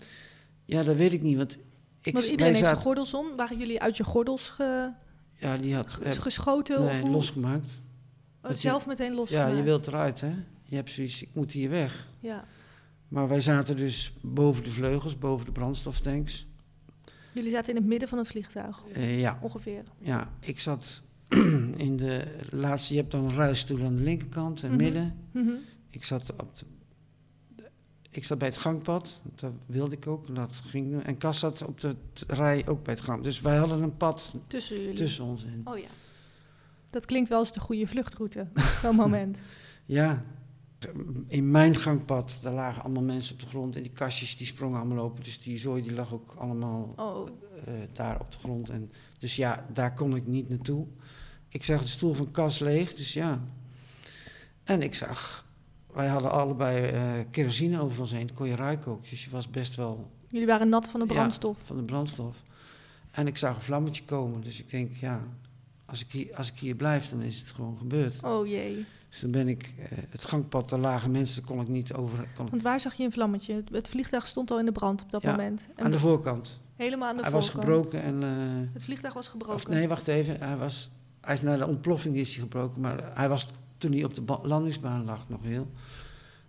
ja, 0.65 0.83
dat 0.83 0.95
weet 0.97 1.13
ik 1.13 1.21
niet. 1.21 1.37
Want, 1.37 1.57
ik, 2.01 2.13
Want 2.13 2.25
iedereen 2.25 2.53
heeft 2.53 2.65
zijn 2.65 2.77
gordels 2.79 3.13
om. 3.13 3.35
Waren 3.35 3.57
jullie 3.57 3.81
uit 3.81 3.97
je 3.97 4.03
gordels 4.03 4.49
ge- 4.49 4.91
Ja, 5.33 5.57
die 5.57 5.75
had 5.75 5.99
geschoten? 6.03 6.79
of 6.79 6.99
hoe? 6.99 7.09
losgemaakt. 7.09 7.81
Oh, 8.43 8.51
je- 8.51 8.57
zelf 8.57 8.85
meteen 8.85 9.13
los. 9.13 9.29
Ja, 9.29 9.47
je 9.47 9.63
wilt 9.63 9.87
eruit, 9.87 10.21
hè? 10.21 10.33
Je 10.63 10.75
hebt 10.75 10.91
zoiets, 10.91 11.21
ik 11.21 11.29
moet 11.33 11.51
hier 11.51 11.69
weg. 11.69 12.07
Ja. 12.19 12.45
Maar 13.07 13.27
wij 13.27 13.41
zaten 13.41 13.77
dus 13.77 14.13
boven 14.21 14.63
de 14.63 14.71
vleugels, 14.71 15.17
boven 15.17 15.45
de 15.45 15.51
brandstoftanks. 15.51 16.47
Jullie 17.33 17.51
zaten 17.51 17.69
in 17.69 17.75
het 17.75 17.85
midden 17.85 18.07
van 18.07 18.17
het 18.17 18.27
vliegtuig, 18.27 18.83
Eh, 18.93 19.19
ja, 19.19 19.39
ongeveer. 19.41 19.83
ja, 19.99 20.29
ik 20.39 20.59
zat 20.59 21.01
in 21.87 21.97
de 21.97 22.23
laatste... 22.51 22.93
Je 22.93 22.99
hebt 22.99 23.11
dan 23.11 23.23
een 23.25 23.33
ruilstoel 23.33 23.85
aan 23.85 23.95
de 23.95 24.01
linkerkant 24.01 24.63
en 24.63 24.69
Mhm. 24.69 24.77
midden. 24.83 25.15
Mhm. 25.31 25.51
Ik 25.89 26.03
zat, 26.03 26.31
op 26.37 26.57
de, 26.57 26.65
ik 28.09 28.23
zat 28.23 28.37
bij 28.37 28.47
het 28.47 28.57
gangpad, 28.57 29.21
dat 29.35 29.53
wilde 29.65 29.95
ik 29.95 30.07
ook. 30.07 30.35
Dat 30.35 30.51
ging, 30.53 31.03
en 31.03 31.17
Cas 31.17 31.39
zat 31.39 31.65
op 31.65 31.79
de 31.79 31.95
rij 32.27 32.67
ook 32.67 32.83
bij 32.83 32.93
het 32.93 33.03
gang. 33.03 33.23
Dus 33.23 33.41
wij 33.41 33.57
hadden 33.57 33.81
een 33.81 33.97
pad 33.97 34.33
Tussen 34.47 34.77
jullie. 34.81 34.95
tussen 34.95 35.25
ons 35.25 35.43
in. 35.43 35.61
Oh 35.63 35.77
ja. 35.77 35.87
Dat 36.89 37.05
klinkt 37.05 37.29
wel 37.29 37.39
als 37.39 37.53
de 37.53 37.59
goede 37.59 37.87
vluchtroute, 37.87 38.47
zo'n 38.81 38.95
moment. 38.95 39.37
Ja, 39.85 40.23
in 41.27 41.51
mijn 41.51 41.75
gangpad, 41.75 42.37
daar 42.41 42.53
lagen 42.53 42.83
allemaal 42.83 43.03
mensen 43.03 43.33
op 43.33 43.39
de 43.39 43.47
grond. 43.47 43.75
En 43.75 43.81
die 43.81 43.91
kastjes 43.91 44.37
die 44.37 44.47
sprongen 44.47 44.77
allemaal 44.79 45.03
open. 45.03 45.23
Dus 45.23 45.41
die 45.41 45.57
zooi 45.57 45.81
die 45.83 45.93
lag 45.93 46.13
ook 46.13 46.33
allemaal 46.37 46.93
Oh, 46.95 47.29
eh, 47.65 47.73
daar 47.93 48.19
op 48.19 48.31
de 48.31 48.37
grond. 48.37 48.69
En, 48.69 48.91
dus 49.19 49.35
ja, 49.35 49.65
daar 49.73 49.93
kon 49.93 50.15
ik 50.15 50.27
niet 50.27 50.49
naartoe. 50.49 50.85
Ik 51.47 51.63
zag 51.63 51.81
de 51.81 51.87
stoel 51.87 52.13
van 52.13 52.31
Cas 52.31 52.59
leeg, 52.59 52.93
dus 52.93 53.13
ja. 53.13 53.41
En 54.63 54.81
ik 54.81 54.95
zag, 54.95 55.45
wij 55.93 56.07
hadden 56.07 56.31
allebei 56.31 56.85
eh, 56.87 57.01
kerosine 57.31 57.81
over 57.81 57.99
ons 57.99 58.11
heen. 58.11 58.27
Dat 58.27 58.35
kon 58.35 58.47
je 58.47 58.55
ruiken 58.55 58.91
ook. 58.91 59.09
Dus 59.09 59.23
je 59.23 59.29
was 59.29 59.49
best 59.49 59.75
wel 59.75 60.09
jullie 60.27 60.47
waren 60.47 60.69
nat 60.69 60.89
van 60.89 60.99
de 60.99 61.05
Ja. 61.05 61.13
brandstof. 61.13 61.57
van 61.63 61.77
de 61.77 61.83
brandstof. 61.83 62.35
En 63.11 63.27
ik 63.27 63.37
zag 63.37 63.55
een 63.55 63.61
vlammetje 63.61 64.03
komen. 64.03 64.41
Dus 64.41 64.59
ik 64.59 64.69
denk, 64.69 64.93
ja, 64.95 65.21
als 65.85 66.01
ik 66.01 66.11
hier, 66.11 66.35
als 66.35 66.51
ik 66.51 66.59
hier 66.59 66.75
blijf, 66.75 67.09
dan 67.09 67.21
is 67.21 67.39
het 67.39 67.49
gewoon 67.51 67.77
gebeurd. 67.77 68.23
Oh 68.23 68.47
jee. 68.47 68.85
Dus 69.09 69.19
toen 69.19 69.31
ben 69.31 69.47
ik, 69.47 69.73
eh, 69.77 69.97
het 70.09 70.25
gangpad, 70.25 70.69
daar 70.69 70.79
lagen 70.79 71.11
mensen, 71.11 71.35
daar 71.41 71.51
kon 71.51 71.61
ik 71.61 71.67
niet 71.67 71.93
over. 71.93 72.27
Kon 72.35 72.49
Want 72.49 72.61
waar 72.61 72.79
zag 72.79 72.93
je 72.93 73.03
een 73.03 73.11
vlammetje? 73.11 73.53
Het, 73.53 73.69
het 73.69 73.89
vliegtuig 73.89 74.27
stond 74.27 74.51
al 74.51 74.59
in 74.59 74.65
de 74.65 74.71
brand 74.71 75.01
op 75.03 75.11
dat 75.11 75.21
Ja, 75.21 75.31
moment. 75.31 75.67
En 75.75 75.85
aan 75.85 75.91
de 75.91 75.99
voorkant. 75.99 76.59
helemaal 76.75 77.09
aan 77.09 77.15
de 77.15 77.21
hij 77.21 77.31
voorkant. 77.31 77.53
was 77.53 77.63
gebroken 77.65 78.01
en... 78.01 78.23
eh, 78.23 78.73
Het 78.73 78.83
vliegtuig 78.83 79.13
was 79.13 79.27
gebroken. 79.27 79.55
Of 79.55 79.67
nee, 79.67 79.87
wacht 79.87 80.07
even. 80.07 80.39
Hij, 80.41 80.57
was, 80.57 80.89
hij 81.21 81.33
is 81.33 81.41
naar 81.41 81.57
de 81.57 81.67
ontploffing 81.67 82.15
is 82.15 82.31
hij 82.33 82.41
gebroken, 82.43 82.81
maar 82.81 83.11
hij 83.13 83.29
was 83.29 83.47
toen 83.79 83.91
hij 83.91 84.03
op 84.03 84.15
de 84.15 84.21
ba- 84.21 84.39
landingsbaan 84.43 85.05
lag 85.05 85.29
nog 85.29 85.43
heel. 85.43 85.71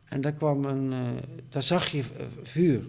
En 0.05 0.21
daar 0.21 0.33
kwam 0.33 0.65
een, 0.65 0.93
eh, 0.93 1.23
daar 1.49 1.63
zag 1.63 1.89
je 1.89 1.99
eh, 1.99 2.25
vuur. 2.43 2.85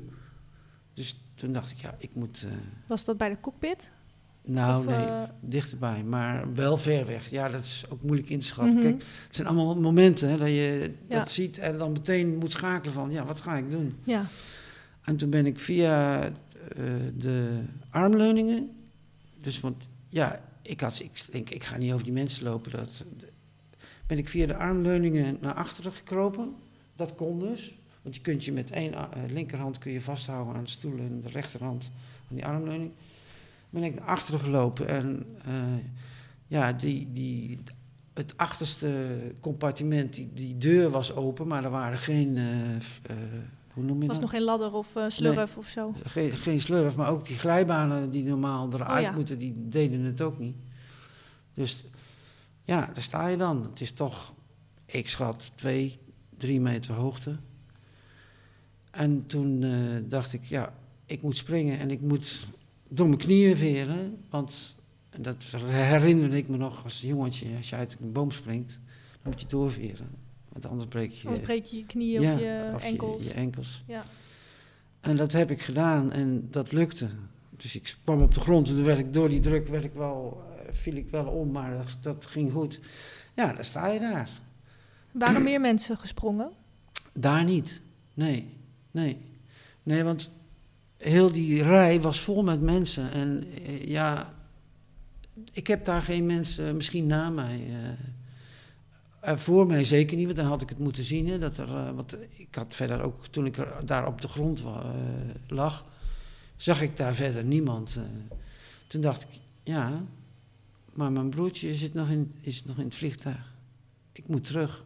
Dus 0.93 1.21
toen 1.35 1.53
dacht 1.53 1.71
ik, 1.71 1.77
ja, 1.77 1.95
ik 1.97 2.09
moet. 2.13 2.43
eh, 2.43 2.51
Was 2.87 3.05
dat 3.05 3.17
bij 3.17 3.29
de 3.29 3.39
cockpit? 3.39 3.91
nou, 4.45 4.87
Of, 4.87 4.95
nee, 4.95 5.07
dichterbij, 5.41 6.03
maar 6.03 6.53
wel 6.53 6.77
ver 6.77 7.05
weg. 7.05 7.29
Ja, 7.29 7.49
dat 7.49 7.63
is 7.63 7.85
ook 7.89 8.03
moeilijk 8.03 8.29
in 8.29 8.39
te 8.39 8.45
schatten. 8.45 8.77
Mhm. 8.77 8.87
Kijk, 8.87 9.03
het 9.25 9.35
zijn 9.35 9.47
allemaal 9.47 9.79
momenten 9.81 10.29
hè, 10.29 10.37
dat 10.37 10.47
je 10.47 10.93
Ja. 11.09 11.17
dat 11.19 11.31
ziet 11.31 11.57
en 11.57 11.77
dan 11.77 11.91
meteen 11.91 12.37
moet 12.37 12.51
schakelen 12.51 12.93
van, 12.93 13.11
ja, 13.11 13.25
wat 13.25 13.41
ga 13.41 13.55
ik 13.57 13.71
doen? 13.71 13.93
Ja. 14.03 14.25
En 15.01 15.17
toen 15.17 15.29
ben 15.29 15.45
ik 15.45 15.59
via 15.59 16.31
de 17.17 17.61
armleuningen, 17.89 18.69
dus 19.41 19.59
want 19.59 19.87
ja, 20.09 20.41
ik 20.61 20.81
had, 20.81 20.99
ik 20.99 21.25
denk, 21.31 21.49
ik 21.49 21.63
ga 21.63 21.77
niet 21.77 21.91
over 21.93 22.05
die 22.05 22.13
mensen 22.13 22.43
lopen, 22.43 22.71
dat, 22.71 23.03
ben 24.11 24.19
ik 24.19 24.29
via 24.29 24.45
de 24.45 24.55
armleuningen 24.55 25.37
naar 25.41 25.53
achteren 25.53 25.91
gekropen. 25.91 26.55
Dat 26.95 27.15
kon 27.15 27.39
dus, 27.39 27.75
want 28.01 28.15
je 28.15 28.21
kunt 28.21 28.45
je 28.45 28.51
met 28.51 28.71
één 28.71 28.93
eh, 28.93 29.07
linkerhand 29.27 29.77
kun 29.77 29.91
je 29.91 30.01
vasthouden 30.01 30.55
aan 30.55 30.63
de 30.63 30.69
stoel 30.69 30.97
en 30.97 31.21
de 31.21 31.29
rechterhand 31.29 31.91
aan 32.29 32.35
die 32.35 32.45
armleuning. 32.45 32.91
Ben 33.69 33.83
ik 33.83 33.95
naar 33.95 34.07
achteren 34.07 34.39
gelopen 34.39 34.87
en 34.87 35.25
eh, 35.45 35.53
ja, 36.47 36.73
die, 36.73 37.11
die, 37.11 37.59
het 38.13 38.37
achterste 38.37 39.17
compartiment, 39.39 40.13
die, 40.13 40.29
die 40.33 40.57
deur 40.57 40.89
was 40.89 41.15
open, 41.15 41.47
maar 41.47 41.63
er 41.63 41.69
waren 41.69 41.99
geen, 41.99 42.37
eh, 42.37 43.15
hoe 43.73 43.83
noem 43.83 44.01
je 44.01 44.07
was 44.07 44.15
dat? 44.15 44.21
nog 44.21 44.31
geen 44.35 44.43
ladder 44.43 44.73
of 44.73 44.95
slurf 45.07 45.57
of 45.57 45.67
zo. 45.67 45.93
Geen, 46.03 46.31
geen 46.31 46.59
slurf, 46.59 46.95
maar 46.95 47.09
ook 47.09 47.25
die 47.25 47.37
glijbanen 47.37 48.09
die 48.09 48.23
normaal 48.23 48.73
eruit 48.73 48.97
Oh 48.97 49.01
ja. 49.01 49.11
moeten, 49.11 49.37
die 49.37 49.53
deden 49.57 50.01
het 50.01 50.21
ook 50.21 50.39
niet. 50.39 50.55
Dus 51.53 51.85
ja, 52.63 52.89
daar 52.93 53.03
sta 53.03 53.27
je 53.27 53.37
dan. 53.37 53.63
Het 53.63 53.81
is 53.81 53.91
toch, 53.91 54.33
ik 54.85 55.09
schat, 55.09 55.51
twee, 55.55 55.99
drie 56.37 56.61
meter 56.61 56.93
hoogte. 56.93 57.35
En 58.91 59.25
toen 59.27 59.63
eh, 59.63 59.71
dacht 60.03 60.33
ik, 60.33 60.45
ja, 60.45 60.73
ik 61.05 61.21
moet 61.21 61.37
springen 61.37 61.79
en 61.79 61.91
ik 61.91 62.01
moet 62.01 62.47
door 62.87 63.07
mijn 63.07 63.19
knieën 63.19 63.57
veren. 63.57 64.17
Want 64.29 64.75
en 65.11 65.21
dat 65.21 65.43
herinnerde 65.65 66.37
ik 66.37 66.47
me 66.47 66.57
nog 66.57 66.83
als 66.83 67.01
jongetje, 67.01 67.55
als 67.57 67.69
je 67.69 67.75
uit 67.75 67.97
een 67.99 68.11
boom 68.11 68.31
springt, 68.31 68.79
dan 69.21 69.31
moet 69.31 69.41
je 69.41 69.47
doorveren. 69.47 70.09
Want 70.49 70.65
anders 70.65 70.89
breek 70.89 71.11
je, 71.11 71.27
Anders 71.27 71.45
breek 71.45 71.65
je 71.65 71.77
je 71.77 71.85
knieën 71.85 72.21
ja, 72.21 72.33
of 72.33 72.39
je 72.39 72.71
of 72.75 72.83
enkels. 72.83 73.23
je 73.23 73.33
enkels. 73.33 73.83
Ja. 73.87 74.05
En 74.99 75.17
dat 75.17 75.31
heb 75.31 75.51
ik 75.51 75.61
gedaan 75.61 76.11
en 76.11 76.47
dat 76.51 76.71
lukte. 76.71 77.09
Dus 77.49 77.75
ik 77.75 77.97
kwam 78.03 78.21
op 78.21 78.33
de 78.33 78.39
grond 78.39 78.67
en 78.67 78.75
toen 78.75 78.83
werd 78.83 78.99
ik 78.99 79.13
door 79.13 79.29
die 79.29 79.39
druk 79.39 79.67
werd 79.67 79.83
ik 79.83 79.93
wel, 79.93 80.43
viel 80.71 80.95
ik 80.95 81.09
wel 81.09 81.25
om, 81.25 81.51
maar 81.51 81.77
dat, 81.77 81.97
dat 82.01 82.25
ging 82.25 82.51
goed. 82.51 82.79
Ja, 83.35 83.53
dan 83.53 83.63
sta 83.63 83.87
je 83.87 83.99
daar. 83.99 84.29
Waren 85.11 85.43
meer 85.43 85.61
mensen 85.69 85.97
gesprongen? 85.97 86.51
Daar 87.13 87.43
niet. 87.43 87.81
Nee, 88.13 88.57
nee. 88.91 89.17
Nee, 89.83 90.03
want 90.03 90.29
heel 90.97 91.31
die 91.31 91.63
rij 91.63 92.01
was 92.01 92.19
vol 92.19 92.43
met 92.43 92.61
mensen. 92.61 93.11
En 93.11 93.43
eh, 93.65 93.85
ja, 93.85 94.33
ik 95.51 95.67
heb 95.67 95.85
daar 95.85 96.01
geen 96.01 96.25
mensen, 96.25 96.75
misschien 96.75 97.07
na 97.07 97.29
mij. 97.29 97.67
eh, 99.19 99.37
voor 99.37 99.67
mij 99.67 99.83
zeker 99.83 100.17
niet, 100.17 100.25
want 100.25 100.37
dan 100.37 100.45
had 100.45 100.61
ik 100.61 100.69
het 100.69 100.79
moeten 100.79 101.03
zien. 101.03 101.27
Hè, 101.27 101.39
dat 101.39 101.57
er, 101.57 101.67
eh, 101.67 101.91
want 101.91 102.17
ik 102.35 102.55
had 102.55 102.75
verder 102.75 103.01
ook, 103.01 103.27
toen 103.27 103.45
ik 103.45 103.57
er, 103.57 103.85
daar 103.85 104.07
op 104.07 104.21
de 104.21 104.27
grond 104.27 104.63
lag, 105.47 105.85
zag 106.55 106.81
ik 106.81 106.97
daar 106.97 107.15
verder 107.15 107.43
niemand. 107.43 107.97
toen 108.87 109.01
dacht 109.01 109.23
ik, 109.23 109.29
ja, 109.63 110.05
maar 111.01 111.11
mijn 111.11 111.29
broertje 111.29 111.75
zit 111.75 111.93
nog 111.93 112.09
in, 112.09 112.35
is 112.41 112.65
nog 112.65 112.77
in 112.77 112.83
het 112.83 112.95
vliegtuig. 112.95 113.55
Ik 114.11 114.27
moet 114.27 114.43
terug. 114.43 114.85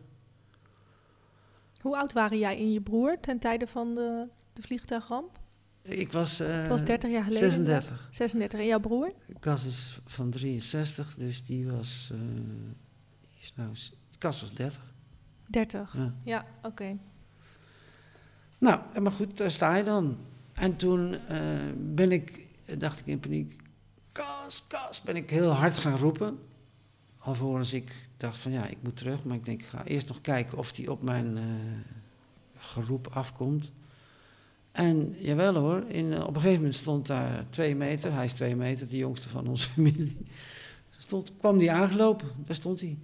Hoe 1.82 1.98
oud 1.98 2.14
waren 2.14 2.38
jij 2.38 2.58
en 2.58 2.72
je 2.72 2.82
broer 2.82 3.20
ten 3.20 3.40
tijde 3.40 3.68
van 3.68 3.96
de, 3.96 4.28
de 4.54 4.62
vliegtuigramp? 4.62 5.40
Ik 5.82 6.12
was, 6.12 6.40
eh, 6.40 6.58
Het 6.58 6.68
was 6.68 6.84
30 6.84 7.12
jaar 7.12 7.24
geleden. 7.24 7.52
36. 7.52 8.10
36. 8.12 8.60
En 8.60 8.66
jouw 8.66 8.80
broer? 8.80 9.12
Cas 9.40 9.66
is 9.66 10.00
van 10.06 10.30
63, 10.30 11.16
dus 11.16 11.46
die 11.46 11.72
was. 11.72 12.12
die 13.22 13.42
is 13.42 13.54
nou, 13.56 13.70
Cas 14.18 14.42
was 14.42 14.54
30. 14.54 14.94
30. 15.48 15.94
Ja. 15.98 16.14
Ja, 16.24 16.46
oké. 16.64 16.98
Nou, 18.58 19.00
maar 19.00 19.12
goed, 19.12 19.38
daar 19.38 19.52
sta 19.52 19.76
je 19.76 19.84
dan. 19.84 20.18
En 20.54 20.76
toen 20.76 21.14
eh, 21.28 21.40
ben 21.78 22.12
ik, 22.12 22.48
dacht 22.78 23.00
ik 23.00 23.06
in 23.06 23.20
paniek, 23.20 23.65
Cas, 24.16 24.64
Cas, 24.68 25.02
ben 25.02 25.16
ik 25.16 25.30
heel 25.30 25.50
hard 25.50 25.78
gaan 25.78 25.98
roepen. 25.98 26.40
Alvorens 27.18 27.74
ik 27.74 27.92
dacht 28.18 28.38
van 28.38 28.52
ja, 28.52 28.66
ik 28.66 28.78
moet 28.82 28.98
terug. 28.98 29.24
Maar 29.24 29.36
ik 29.36 29.46
denk, 29.46 29.62
ik 29.62 29.68
ga 29.68 29.84
eerst 29.84 30.08
nog 30.08 30.22
kijken 30.22 30.58
of 30.58 30.72
die 30.72 30.92
op 30.92 31.02
mijn 31.02 31.38
eh, 31.38 31.44
geroep 32.58 33.08
afkomt. 33.14 33.72
En 34.72 35.16
jawel 35.18 35.56
hoor, 35.56 35.84
in, 35.88 36.14
eh, 36.14 36.22
op 36.22 36.28
een 36.28 36.42
gegeven 36.42 36.56
moment 36.56 36.76
stond 36.76 37.08
daar 37.08 37.46
twee 37.50 37.76
meter, 37.76 38.14
hij 38.14 38.26
is 38.26 38.34
twee 38.34 38.56
meter, 38.56 38.88
de 38.88 38.98
jongste 38.98 39.30
van 39.30 39.48
onze 39.48 39.70
familie. 39.74 40.18
Stond, 40.98 41.32
kwam 41.38 41.58
die 41.58 41.72
aangelopen, 41.72 42.28
daar 42.38 42.56
stond 42.56 42.80
hij. 42.80 42.98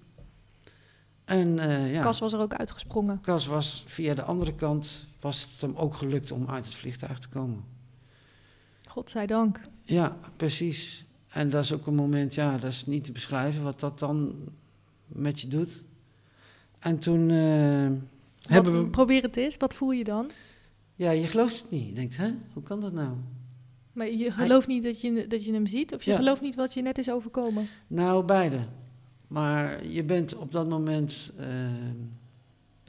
En 1.25 1.59
eh, 1.59 1.93
ja. 1.93 2.01
Cas 2.01 2.19
was 2.19 2.33
er 2.33 2.39
ook 2.39 2.53
uitgesprongen. 2.53 3.21
Cas 3.21 3.45
was 3.45 3.83
via 3.87 4.13
de 4.13 4.23
andere 4.23 4.53
kant, 4.53 5.07
was 5.19 5.41
het 5.41 5.61
hem 5.61 5.75
ook 5.75 5.93
gelukt 5.93 6.31
om 6.31 6.49
uit 6.49 6.65
het 6.65 6.75
vliegtuig 6.75 7.19
te 7.19 7.29
komen. 7.29 7.63
Godzijdank. 8.87 9.59
Ja, 9.83 10.17
precies. 10.37 11.05
En 11.29 11.49
dat 11.49 11.63
is 11.63 11.73
ook 11.73 11.87
een 11.87 11.95
moment, 11.95 12.33
ja, 12.35 12.57
dat 12.57 12.71
is 12.71 12.85
niet 12.85 13.03
te 13.03 13.11
beschrijven 13.11 13.63
wat 13.63 13.79
dat 13.79 13.99
dan 13.99 14.33
met 15.07 15.39
je 15.41 15.47
doet. 15.47 15.83
En 16.79 16.99
toen 16.99 17.29
eh, 17.29 17.89
hebben 18.53 18.83
we, 18.83 18.89
Probeer 18.89 19.21
het 19.21 19.37
eens. 19.37 19.57
Wat 19.57 19.73
voel 19.75 19.91
je 19.91 20.03
dan? 20.03 20.29
ja, 20.95 21.11
je 21.11 21.27
gelooft 21.27 21.61
het 21.61 21.71
niet. 21.71 21.87
Je 21.87 21.93
denkt, 21.93 22.17
hè, 22.17 22.29
hoe 22.53 22.63
kan 22.63 22.81
dat 22.81 22.93
nou? 22.93 23.13
Maar 23.93 24.09
je 24.11 24.31
gelooft 24.31 24.67
niet 24.67 24.83
dat 24.83 25.01
je, 25.01 25.27
dat 25.27 25.45
je 25.45 25.53
hem 25.53 25.65
ziet? 25.65 25.93
Of 25.93 26.03
je 26.03 26.11
Ja. 26.11 26.17
gelooft 26.17 26.41
niet 26.41 26.55
wat 26.55 26.73
je 26.73 26.81
net 26.81 26.97
is 26.97 27.11
overkomen? 27.11 27.67
Nou, 27.87 28.25
beide. 28.25 28.57
Maar 29.27 29.87
je 29.87 30.03
bent 30.03 30.35
op 30.35 30.51
dat 30.51 30.69
moment, 30.69 31.31
eh, 31.37 31.47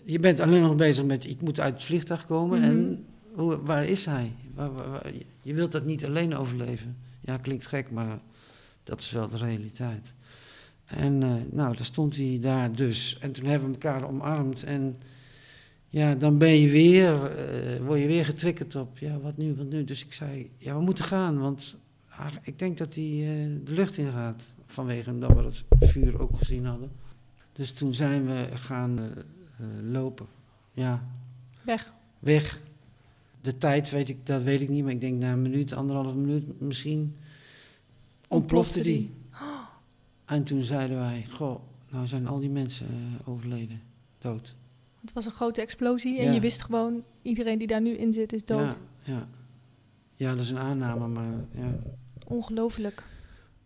je 0.04 0.18
bent 0.18 0.40
alleen 0.40 0.62
nog 0.62 0.76
bezig 0.76 1.04
met, 1.04 1.24
ik 1.26 1.40
moet 1.42 1.60
uit 1.60 1.74
het 1.74 1.82
vliegtuig 1.82 2.26
komen 2.26 2.58
Mhm. 2.60 2.68
en 2.68 3.04
hoe, 3.34 3.62
waar 3.62 3.84
is 3.84 4.06
hij? 4.06 4.32
Waar, 4.54 4.72
waar- 4.72 4.90
waar- 4.90 5.12
je 5.42 5.54
wilt 5.54 5.72
dat 5.72 5.84
niet 5.84 6.04
alleen 6.04 6.36
overleven. 6.36 6.96
Ja, 7.20 7.36
klinkt 7.36 7.66
gek, 7.66 7.90
maar 7.90 8.20
dat 8.82 9.00
is 9.00 9.10
wel 9.10 9.28
de 9.28 9.36
realiteit. 9.36 10.14
En 10.84 11.22
eh, 11.22 11.34
nou, 11.50 11.76
daar 11.76 11.84
stond 11.84 12.16
hij 12.16 12.38
daar 12.40 12.72
dus. 12.72 13.18
En 13.18 13.32
toen 13.32 13.44
hebben 13.44 13.68
we 13.68 13.74
elkaar 13.74 14.08
omarmd. 14.08 14.62
En 14.62 14.98
ja, 15.88 16.14
dan 16.14 16.38
ben 16.38 16.60
je 16.60 16.68
weer, 16.68 17.36
eh, 17.36 17.80
word 17.86 18.00
je 18.00 18.06
weer 18.06 18.24
getriggerd 18.24 18.74
op, 18.74 18.98
ja, 18.98 19.18
wat 19.18 19.36
nu, 19.36 19.54
wat 19.54 19.70
nu. 19.70 19.84
Dus 19.84 20.04
ik 20.04 20.12
zei, 20.12 20.50
ja, 20.58 20.76
we 20.76 20.82
moeten 20.82 21.04
gaan, 21.04 21.38
want 21.38 21.76
ah, 22.08 22.26
ik 22.42 22.58
denk 22.58 22.78
dat 22.78 22.94
hij 22.94 23.04
eh, 23.04 23.64
de 23.64 23.72
lucht 23.72 23.96
in 23.96 24.10
gaat. 24.10 24.44
Vanwege 24.66 25.10
omdat 25.10 25.32
we 25.32 25.42
het 25.42 25.64
vuur 25.90 26.20
ook 26.20 26.36
gezien 26.36 26.66
hadden. 26.66 26.90
Dus 27.52 27.72
toen 27.72 27.94
zijn 27.94 28.26
we 28.26 28.48
gaan 28.54 29.12
lopen. 29.82 30.26
Ja, 30.72 31.04
Weg. 31.64 31.92
weg. 32.18 32.60
De 33.42 33.58
tijd 33.58 33.90
weet 33.90 34.08
ik, 34.08 34.26
dat 34.26 34.42
weet 34.42 34.60
ik 34.60 34.68
niet, 34.68 34.82
maar 34.82 34.92
ik 34.92 35.00
denk 35.00 35.20
na 35.20 35.32
een 35.32 35.42
minuut, 35.42 35.72
anderhalf 35.72 36.14
minuut 36.14 36.60
misschien, 36.60 37.16
ontplofte 38.28 38.80
die. 38.80 39.10
En 40.24 40.44
toen 40.44 40.60
zeiden 40.60 40.98
wij, 40.98 41.26
goh, 41.30 41.60
nou 41.90 42.06
zijn 42.06 42.26
al 42.26 42.38
die 42.38 42.50
mensen 42.50 42.86
eh, 42.86 43.28
overleden, 43.28 43.80
dood. 44.18 44.54
Het 45.00 45.12
was 45.12 45.26
een 45.26 45.32
grote 45.32 45.60
explosie 45.60 46.18
en 46.18 46.24
Ja. 46.24 46.32
je 46.32 46.40
wist 46.40 46.62
gewoon, 46.62 47.02
iedereen 47.22 47.58
die 47.58 47.66
daar 47.66 47.80
nu 47.80 47.90
in 47.90 48.12
zit 48.12 48.32
is 48.32 48.44
dood. 48.44 48.76
Ja, 49.02 49.12
ja. 49.12 49.28
ja, 50.14 50.34
dat 50.34 50.42
is 50.42 50.50
een 50.50 50.58
aanname, 50.58 51.08
maar 51.08 51.32
ja. 51.54 51.74
Ongelooflijk. 52.26 53.02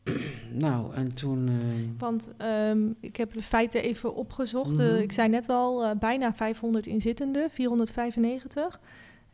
Nou, 0.53 0.95
en 0.95 1.15
toen, 1.15 1.49
eh, 1.49 1.55
Want 1.99 2.31
ehm, 2.37 2.89
ik 3.01 3.17
heb 3.17 3.33
de 3.33 3.43
feiten 3.43 3.83
even 3.83 4.15
opgezocht. 4.15 4.73
Mhm. 4.73 4.81
Eh, 4.81 5.01
ik 5.01 5.13
zei 5.13 5.29
net 5.29 5.49
al, 5.49 5.97
bijna 5.97 6.35
500 6.35 6.87
inzittenden, 6.87 7.51
495. 7.51 8.81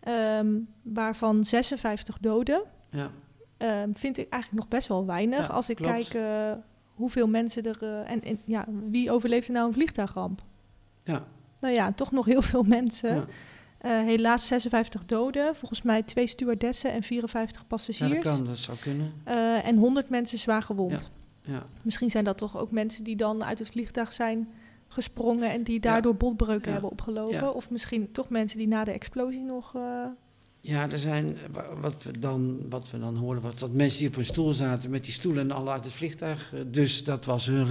Ehm, 0.03 0.59
waarvan 0.83 1.45
56 1.45 2.19
doden. 2.19 2.63
ja, 2.91 3.11
Ehm, 3.57 3.93
vind 3.95 4.19
ik 4.19 4.29
eigenlijk 4.29 4.63
nog 4.63 4.69
best 4.73 4.89
wel 4.89 5.07
weinig. 5.07 5.39
Ja, 5.39 5.47
als 5.47 5.69
ik 5.71 5.77
klopt. 5.77 5.93
kijk 5.93 6.15
eh, 6.15 6.53
hoeveel 6.95 7.27
mensen 7.27 7.63
er... 7.63 7.79
eh, 7.83 8.11
en, 8.11 8.23
en 8.25 8.41
ja, 8.45 8.65
wie 8.91 9.11
overleeft 9.11 9.47
er 9.49 9.55
nou 9.55 9.67
een 9.67 9.73
vliegtuigramp? 9.73 10.43
ja, 11.05 11.25
Nou 11.61 11.75
ja, 11.75 11.93
toch 11.93 12.11
nog 12.13 12.25
heel 12.25 12.43
veel 12.53 12.63
mensen. 12.63 13.15
ja. 13.15 13.25
Eh, 13.79 13.91
helaas 13.91 14.47
56 14.47 15.05
doden. 15.05 15.57
Volgens 15.57 15.83
mij 15.83 16.03
twee 16.03 16.27
stewardessen 16.27 16.93
en 16.93 17.03
54 17.03 17.61
ja, 17.61 17.67
passagiers. 17.69 18.25
dat 18.25 18.35
kan, 18.37 18.45
dat 18.47 18.59
zou 18.59 18.79
kunnen. 18.79 19.13
En 19.65 19.77
100 19.77 20.09
mensen 20.09 20.39
zwaar 20.39 20.63
gewond. 20.63 21.11
Ja, 21.43 21.63
Misschien 21.85 22.11
zijn 22.11 22.25
dat 22.25 22.39
toch 22.39 22.59
ook 22.59 22.71
mensen 22.71 23.05
die 23.05 23.17
dan 23.17 23.45
uit 23.45 23.59
het 23.59 23.69
vliegtuig 23.71 24.13
zijn 24.13 24.49
gesprongen 24.93 25.51
en 25.53 25.63
die 25.63 25.81
daardoor 25.81 26.15
botbreuken 26.17 26.67
Ja. 26.67 26.73
hebben 26.73 26.91
opgelopen. 26.91 27.35
Ja. 27.41 27.51
Of 27.51 27.71
misschien 27.71 28.13
toch 28.13 28.29
mensen 28.29 28.59
die 28.59 28.69
na 28.69 28.85
de 28.85 28.91
explosie 28.93 29.41
nog. 29.45 29.75
eh, 29.75 30.05
ja, 30.61 30.91
er 30.91 30.99
zijn, 30.99 31.37
wa- 31.53 31.77
wat 31.81 32.03
we, 32.03 32.19
dan, 32.19 32.59
wat 32.69 32.91
we 32.91 32.99
dan 32.99 33.17
hoorden, 33.17 33.43
was 33.43 33.55
dat 33.55 33.73
mensen 33.73 33.99
die 33.99 34.09
op 34.09 34.17
een 34.17 34.25
stoel 34.25 34.53
zaten 34.53 34.91
met 34.91 35.05
die 35.05 35.13
stoelen 35.13 35.43
en 35.43 35.51
alle 35.57 35.71
uit 35.71 35.85
het 35.85 35.93
vliegtuig. 35.93 36.53
eh, 36.55 36.61
Dus 36.67 37.05
dat 37.05 37.25
was 37.25 37.47
hun 37.47 37.67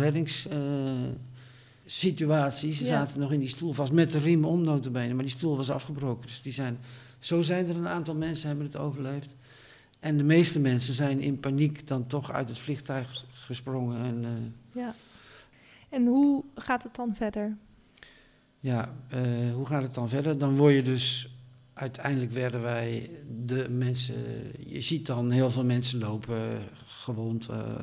reddingssituatie. 1.84 2.74
Ze 2.74 2.84
Ja. 2.84 2.90
zaten 2.90 3.20
nog 3.20 3.32
in 3.32 3.40
die 3.40 3.48
stoel 3.50 3.74
vast 3.74 3.92
met 3.92 4.12
de 4.12 4.18
riem 4.20 4.46
om 4.46 4.62
notabene, 4.63 5.13
maar 5.13 5.24
die 5.24 5.34
stoel 5.34 5.58
was 5.58 5.70
afgebroken. 5.70 6.25
Dus 6.28 6.42
die 6.42 6.54
zijn, 6.54 6.78
zo 7.20 7.42
zijn 7.42 7.68
er 7.68 7.75
een 7.75 7.88
aantal 7.88 8.16
mensen 8.16 8.48
hebben 8.48 8.66
het 8.66 8.75
overleefd. 8.78 9.36
En 10.00 10.18
de 10.18 10.24
meeste 10.24 10.60
mensen 10.60 10.94
zijn 10.94 11.20
in 11.20 11.40
paniek 11.40 11.88
dan 11.88 12.08
toch 12.08 12.32
uit 12.32 12.48
het 12.48 12.58
vliegtuig 12.60 13.25
gesprongen. 13.32 14.01
En, 14.06 14.25
ja. 14.74 14.96
En 15.91 16.05
hoe 16.05 16.43
gaat 16.55 16.83
het 16.83 16.95
dan 16.95 17.15
verder? 17.15 17.57
Ja, 18.60 18.93
eh, 19.07 19.19
hoe 19.53 19.65
gaat 19.65 19.83
het 19.83 19.93
dan 19.93 20.10
verder? 20.10 20.38
Dan 20.38 20.55
word 20.57 20.74
je 20.74 20.83
dus. 20.83 21.36
Uiteindelijk 21.74 22.31
werden 22.31 22.62
wij 22.62 23.10
de 23.45 23.69
mensen. 23.69 24.15
Je 24.67 24.81
ziet 24.81 25.05
dan 25.05 25.31
heel 25.31 25.50
veel 25.51 25.65
mensen 25.65 26.00
lopen, 26.00 26.63
gewond. 26.86 27.48
eh, 27.50 27.75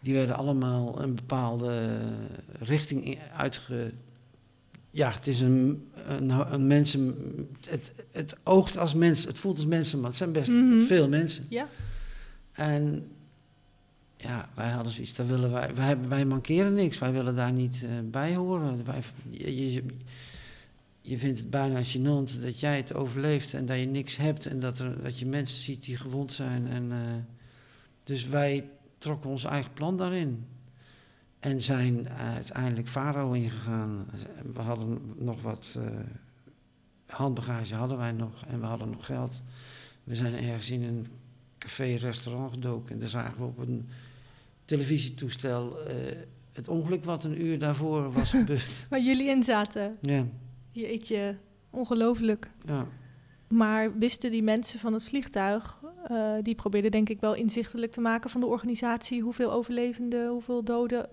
die 0.00 0.14
werden 0.14 0.36
allemaal 0.36 1.02
een 1.02 1.14
bepaalde 1.14 2.00
richting 2.58 3.04
in- 3.04 3.18
uitge. 3.36 3.92
Ja, 4.90 5.10
het 5.10 5.26
is 5.26 5.40
een, 5.40 5.88
een, 5.94 6.30
een 6.52 6.66
mensen. 6.66 7.14
Het, 7.68 7.92
het 8.10 8.36
oogt 8.42 8.78
als 8.78 8.94
mens, 8.94 9.24
het 9.24 9.38
voelt 9.38 9.56
als 9.56 9.66
mensen, 9.66 9.98
maar 10.00 10.08
het 10.08 10.18
zijn 10.18 10.32
best 10.32 10.50
Mhm. 10.50 10.80
veel 10.80 11.08
mensen. 11.08 11.46
Ja. 11.48 11.66
En 12.52 13.06
ja, 14.22 14.48
wij 14.54 14.70
hadden 14.70 14.92
zoiets, 14.92 15.14
daar 15.14 15.26
willen 15.26 15.50
wij, 15.50 15.74
wij, 15.74 16.08
wij 16.08 16.24
mankeren 16.24 16.74
niks, 16.74 16.98
wij 16.98 17.12
willen 17.12 17.36
daar 17.36 17.52
niet 17.52 17.82
eh, 17.82 17.90
bij 18.04 18.34
horen. 18.34 18.84
Wij, 18.84 19.02
je, 19.30 19.82
je, 21.00 21.18
vindt 21.18 21.38
het 21.38 21.50
bijna 21.50 21.80
gênant 21.82 22.40
dat 22.42 22.60
jij 22.60 22.76
het 22.76 22.94
overleeft 22.94 23.54
en 23.54 23.66
dat 23.66 23.78
je 23.78 23.86
niks 23.86 24.16
hebt 24.16 24.46
en 24.46 24.60
dat, 24.60 24.78
er, 24.78 25.02
dat 25.02 25.18
je 25.18 25.26
mensen 25.26 25.60
ziet 25.60 25.84
die 25.84 25.96
gewond 25.96 26.32
zijn. 26.32 26.66
En, 26.66 26.92
eh, 26.92 26.98
dus 28.04 28.26
wij 28.26 28.68
trokken 28.98 29.30
ons 29.30 29.44
eigen 29.44 29.72
plan 29.72 29.96
daarin. 29.96 30.46
En 31.38 31.62
zijn 31.62 32.08
uiteindelijk 32.08 32.88
Faro 32.88 33.32
ingegaan. 33.32 34.06
We 34.54 34.60
hadden 34.60 35.00
nog 35.18 35.42
wat 35.42 35.76
eh, 35.78 35.84
handbagage 37.06 37.74
hadden 37.74 37.98
wij 37.98 38.12
nog 38.12 38.44
en 38.46 38.60
we 38.60 38.66
hadden 38.66 38.90
nog 38.90 39.06
geld. 39.06 39.42
We 40.04 40.14
zijn 40.14 40.34
ergens 40.34 40.70
in 40.70 40.82
een 40.82 41.06
café, 41.58 41.94
restaurant 41.94 42.52
gedoken. 42.52 42.92
En 42.92 42.98
daar 42.98 43.08
zagen 43.08 43.38
we 43.38 43.44
op 43.44 43.58
een 43.58 43.88
televisietoestel 44.72 45.78
eh, 45.86 45.94
het 46.52 46.68
ongeluk 46.68 47.04
wat 47.04 47.24
een 47.24 47.42
uur 47.44 47.58
daarvoor 47.58 48.12
was 48.12 48.30
gebeurd. 48.38 48.86
Waar 48.90 49.00
jullie 49.00 49.28
in 49.28 49.42
zaten. 49.42 49.96
ja, 50.00 50.26
Jeetje, 50.70 51.36
ongelooflijk. 51.70 52.50
ja. 52.66 52.86
Maar 53.48 53.98
wisten 53.98 54.30
die 54.30 54.42
mensen 54.42 54.80
van 54.80 54.92
het 54.92 55.04
vliegtuig, 55.04 55.82
eh, 56.06 56.32
die 56.42 56.54
probeerden 56.54 56.90
denk 56.90 57.08
ik 57.08 57.20
wel 57.20 57.34
inzichtelijk 57.34 57.92
te 57.92 58.00
maken 58.00 58.30
van 58.30 58.40
de 58.40 58.46
organisatie, 58.46 59.22
hoeveel 59.22 59.52
overlevenden, 59.52 60.28
hoeveel 60.28 60.64
doden. 60.64 61.08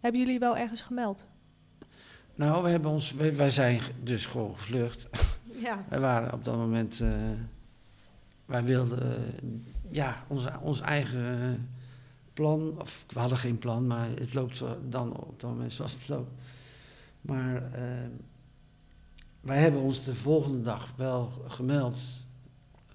Hebben 0.00 0.20
jullie 0.20 0.38
wel 0.38 0.56
ergens 0.56 0.80
gemeld? 0.80 1.26
Nou, 2.34 2.62
we 2.62 2.68
hebben 2.68 2.90
ons, 2.90 3.12
wij, 3.12 3.36
wij 3.36 3.50
zijn 3.50 3.80
dus 4.02 4.26
gewoon 4.26 4.56
gevlucht. 4.56 5.08
Ja. 5.56 5.84
Wij 5.88 6.00
waren 6.00 6.32
op 6.32 6.44
dat 6.44 6.56
moment, 6.56 7.00
eh, 7.00 7.08
wij 8.46 8.64
wilden 8.64 9.34
ja, 9.90 10.24
ons, 10.28 10.46
ons 10.60 10.80
eigen 10.80 11.68
plan, 12.34 12.80
of 12.80 13.04
we 13.08 13.18
hadden 13.18 13.38
geen 13.38 13.58
plan, 13.58 13.86
maar 13.86 14.08
het 14.08 14.34
loopt 14.34 14.56
zo 14.56 14.78
dan 14.88 15.16
op 15.16 15.40
dat 15.40 15.50
moment 15.50 15.72
zoals 15.72 15.92
het 15.92 16.08
loopt. 16.08 16.30
Maar 17.20 17.72
eh, 17.72 18.08
wij 19.40 19.58
hebben 19.58 19.80
ons 19.80 20.04
de 20.04 20.14
volgende 20.14 20.62
dag 20.62 20.92
wel 20.96 21.32
gemeld, 21.46 21.98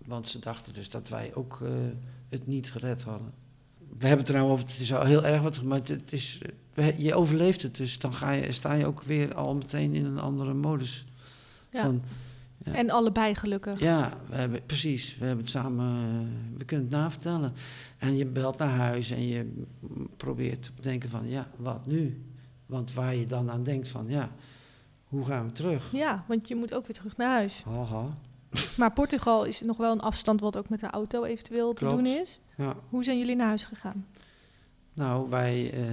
want 0.05 0.27
ze 0.27 0.39
dachten 0.39 0.73
dus 0.73 0.89
dat 0.89 1.09
wij 1.09 1.35
ook 1.35 1.61
eh, 1.61 1.69
het 2.29 2.47
niet 2.47 2.71
gered 2.71 3.03
hadden. 3.03 3.33
We 3.97 4.07
hebben 4.07 4.25
het 4.25 4.35
er 4.35 4.41
nou 4.41 4.51
over, 4.51 4.65
het 4.65 4.79
is 4.79 4.93
al 4.93 5.05
heel 5.05 5.25
erg 5.25 5.41
wat, 5.41 5.61
maar 5.61 5.81
het, 5.83 6.13
is, 6.13 6.41
je 6.97 7.15
overleeft 7.15 7.61
het, 7.61 7.75
dus 7.75 7.99
dan 7.99 8.13
ga 8.13 8.31
je, 8.31 8.51
sta 8.51 8.73
je 8.73 8.85
ook 8.85 9.01
weer 9.01 9.35
al 9.35 9.55
meteen 9.55 9.93
in 9.93 10.05
een 10.05 10.19
andere 10.19 10.53
modus. 10.53 11.05
Ja. 11.71 11.81
Van, 11.81 12.01
ja. 12.65 12.73
En 12.73 12.89
allebei 12.89 13.35
gelukkig. 13.35 13.79
Ja, 13.79 14.17
we 14.29 14.35
hebben, 14.35 14.65
precies. 14.65 15.17
We 15.17 15.25
hebben 15.25 15.43
het 15.43 15.53
samen, 15.53 16.29
we 16.57 16.65
kunnen 16.65 16.85
het 16.85 16.95
navertellen. 16.95 17.53
En 17.97 18.15
je 18.15 18.25
belt 18.25 18.57
naar 18.57 18.75
huis 18.75 19.11
en 19.11 19.27
je 19.27 19.63
probeert 20.17 20.63
te 20.63 20.71
bedenken 20.75 21.09
van, 21.09 21.29
ja, 21.29 21.47
wat 21.55 21.85
nu? 21.85 22.21
Want 22.65 22.93
waar 22.93 23.15
je 23.15 23.25
dan 23.25 23.51
aan 23.51 23.63
denkt 23.63 23.87
van, 23.89 24.05
ja, 24.07 24.31
hoe 25.03 25.25
gaan 25.25 25.45
we 25.45 25.51
terug? 25.51 25.91
Ja, 25.91 26.23
want 26.27 26.47
je 26.47 26.55
moet 26.55 26.73
ook 26.73 26.87
weer 26.87 26.95
terug 26.95 27.17
naar 27.17 27.31
huis. 27.31 27.63
Haha, 27.63 28.05
Maar 28.77 28.91
Portugal 28.93 29.43
is 29.43 29.61
nog 29.61 29.77
wel 29.77 29.91
een 29.91 30.01
afstand 30.01 30.39
wat 30.39 30.57
ook 30.57 30.69
met 30.69 30.79
de 30.79 30.89
auto 30.89 31.23
eventueel 31.23 31.73
te 31.73 31.85
doen 31.85 32.05
is. 32.05 32.39
ja. 32.57 32.75
Hoe 32.89 33.03
zijn 33.03 33.17
jullie 33.17 33.35
naar 33.35 33.47
huis 33.47 33.63
gegaan? 33.63 34.05
Nou, 34.93 35.29
wij 35.29 35.71
eh, 35.73 35.83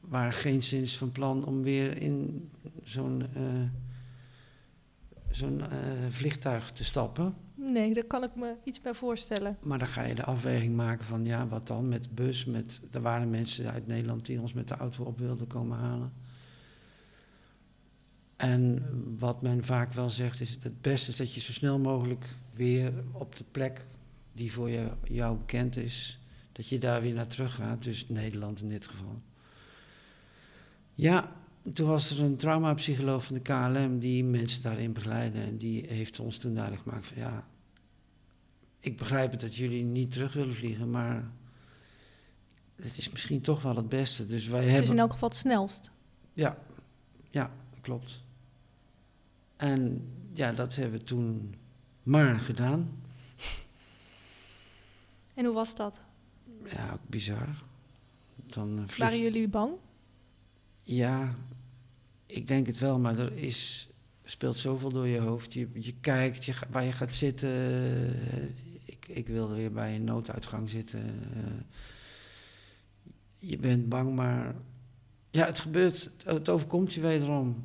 waren 0.00 0.32
geen 0.32 0.62
sinds 0.62 0.96
van 0.98 1.12
plan 1.12 1.44
om 1.44 1.62
weer 1.62 2.02
in 2.02 2.48
zo'n 2.84 3.22
eh, 3.34 3.42
zo'n 5.30 5.60
eh, 5.60 5.68
vliegtuig 6.08 6.72
te 6.72 6.84
stappen. 6.84 7.34
Nee, 7.54 7.94
daar 7.94 8.04
kan 8.04 8.22
ik 8.22 8.34
me 8.34 8.54
iets 8.64 8.80
bij 8.80 8.94
voorstellen. 8.94 9.56
Maar 9.64 9.78
dan 9.78 9.88
ga 9.88 10.02
je 10.02 10.14
de 10.14 10.24
afweging 10.24 10.76
maken 10.76 11.04
van 11.04 11.24
ja, 11.24 11.46
wat 11.46 11.66
dan 11.66 11.88
met 11.88 12.14
bus? 12.14 12.44
Met, 12.44 12.80
er 12.90 13.00
waren 13.00 13.30
mensen 13.30 13.70
uit 13.70 13.86
Nederland 13.86 14.26
die 14.26 14.40
ons 14.40 14.52
met 14.52 14.68
de 14.68 14.74
auto 14.74 15.04
op 15.04 15.18
wilden 15.18 15.46
komen 15.46 15.78
halen. 15.78 16.12
En 18.36 18.84
wat 19.18 19.42
men 19.42 19.64
vaak 19.64 19.92
wel 19.92 20.10
zegt 20.10 20.40
is 20.40 20.58
het 20.62 20.80
beste 20.80 21.10
is 21.10 21.16
dat 21.16 21.34
je 21.34 21.40
zo 21.40 21.52
snel 21.52 21.78
mogelijk 21.78 22.26
weer 22.54 22.92
op 23.12 23.36
de 23.36 23.44
plek 23.50 23.86
die 24.32 24.52
voor 24.52 24.70
je, 24.70 24.90
jou 25.04 25.36
bekend 25.36 25.76
is, 25.76 26.20
dat 26.52 26.68
je 26.68 26.78
daar 26.78 27.02
weer 27.02 27.14
naar 27.14 27.26
terug 27.26 27.54
gaat. 27.54 27.82
Dus 27.82 28.08
Nederland 28.08 28.60
in 28.60 28.68
dit 28.68 28.86
geval. 28.86 29.22
Ja, 30.94 31.32
toen 31.72 31.86
was 31.88 32.10
er 32.10 32.24
een 32.24 32.36
traumapsycholoog 32.36 33.24
van 33.24 33.34
de 33.34 33.40
KLM 33.40 33.98
die 33.98 34.24
mensen 34.24 34.62
daarin 34.62 34.92
begeleidde. 34.92 35.40
En 35.40 35.56
die 35.56 35.86
heeft 35.88 36.20
ons 36.20 36.38
toen 36.38 36.54
duidelijk 36.54 36.82
gemaakt 36.82 37.06
van 37.06 37.16
ja, 37.16 37.46
ik 38.80 38.96
begrijp 38.96 39.30
het 39.30 39.40
dat 39.40 39.56
jullie 39.56 39.84
niet 39.84 40.10
terug 40.10 40.32
willen 40.32 40.54
vliegen, 40.54 40.90
maar 40.90 41.30
het 42.76 42.96
is 42.98 43.10
misschien 43.10 43.40
toch 43.40 43.62
wel 43.62 43.76
het 43.76 43.88
beste. 43.88 44.26
Dus 44.26 44.46
wij 44.46 44.58
Het 44.58 44.68
is 44.68 44.72
hebben. 44.74 44.90
in 44.92 44.98
elk 44.98 45.12
geval 45.12 45.28
het 45.28 45.38
snelst. 45.38 45.90
Ja, 46.32 46.58
ja, 47.30 47.50
klopt. 47.80 48.22
En 49.56 50.08
ja, 50.32 50.52
dat 50.52 50.74
hebben 50.74 50.98
we 50.98 51.04
toen 51.04 51.54
maar 52.02 52.38
gedaan. 52.38 52.98
En 55.34 55.44
hoe 55.44 55.54
was 55.54 55.76
dat? 55.76 56.00
Ja, 56.64 56.92
ook 56.92 57.08
bizar. 57.08 57.62
Dan 58.46 58.78
eh, 58.78 58.84
vlieg 58.86 58.96
Waren 58.96 59.20
jullie 59.20 59.48
bang? 59.48 59.72
Ja, 60.82 61.34
ik 62.26 62.48
denk 62.48 62.66
het 62.66 62.78
wel, 62.78 62.98
maar 62.98 63.18
er 63.18 63.36
is, 63.36 63.88
speelt 64.24 64.56
zoveel 64.56 64.90
door 64.90 65.06
je 65.06 65.20
hoofd. 65.20 65.52
Je, 65.52 65.68
je 65.74 65.94
kijkt 66.00 66.44
je, 66.44 66.54
waar 66.70 66.84
je 66.84 66.92
gaat 66.92 67.12
zitten. 67.12 67.50
Ik, 68.84 69.08
ik 69.08 69.28
wilde 69.28 69.54
weer 69.54 69.72
bij 69.72 69.94
een 69.94 70.04
nooduitgang 70.04 70.68
zitten. 70.68 71.00
je 73.38 73.58
bent 73.58 73.88
bang, 73.88 74.14
maar 74.14 74.54
ja, 75.30 75.46
het 75.46 75.60
gebeurt. 75.60 76.10
Het, 76.24 76.48
overkomt 76.48 76.92
je 76.92 77.00
wederom. 77.00 77.64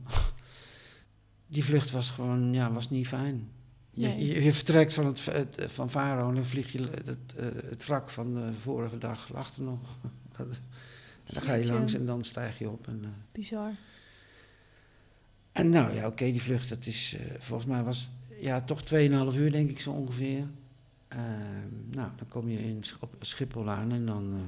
Die 1.48 1.64
vlucht 1.64 1.92
was 1.92 2.10
gewoon, 2.10 2.54
ja, 2.54 2.72
was 2.72 2.90
niet 2.90 3.08
fijn. 3.08 3.50
Je, 3.92 4.44
je, 4.44 4.54
vertrekt 4.54 4.94
van, 4.94 5.06
het, 5.06 5.22
van 5.68 5.90
Faro 5.90 6.30
en 6.30 6.36
dan 6.36 6.46
vlieg 6.46 6.72
je 6.72 6.82
het, 7.06 7.34
het, 7.70 7.86
wrak 7.86 8.10
van 8.10 8.34
de 8.34 8.54
vorige 8.62 8.98
dag 8.98 9.34
achter 9.34 9.64
nog. 9.64 9.80
dan 11.34 11.42
ga 11.42 11.54
je 11.54 11.66
langs 11.66 11.94
en 11.94 12.06
dan 12.06 12.24
stijg 12.24 12.60
je 12.60 12.70
op. 12.70 12.88
En, 12.88 13.00
uh, 13.04 13.10
Bizar. 13.32 13.72
En 15.52 15.70
nou 15.70 15.94
ja, 15.94 16.08
oké, 16.08 16.26
die 16.26 16.42
vlucht, 16.42 16.70
dat 16.70 16.86
is, 16.86 17.16
uh, 17.20 17.22
volgens 17.40 17.70
mij 17.70 17.84
was 17.84 18.10
ja, 18.40 18.62
toch 18.62 18.82
2,5 18.82 18.90
uur 19.36 19.52
denk 19.52 19.70
ik 19.70 19.80
zo 19.80 19.92
ongeveer. 19.92 20.48
Uh, 21.14 21.20
nou, 21.92 22.10
dan 22.16 22.28
kom 22.28 22.50
je 22.50 22.60
in, 22.60 22.84
op 23.00 23.16
Schiphol 23.20 23.70
aan 23.70 23.92
en 23.92 24.06
dan 24.06 24.34
uh, 24.34 24.40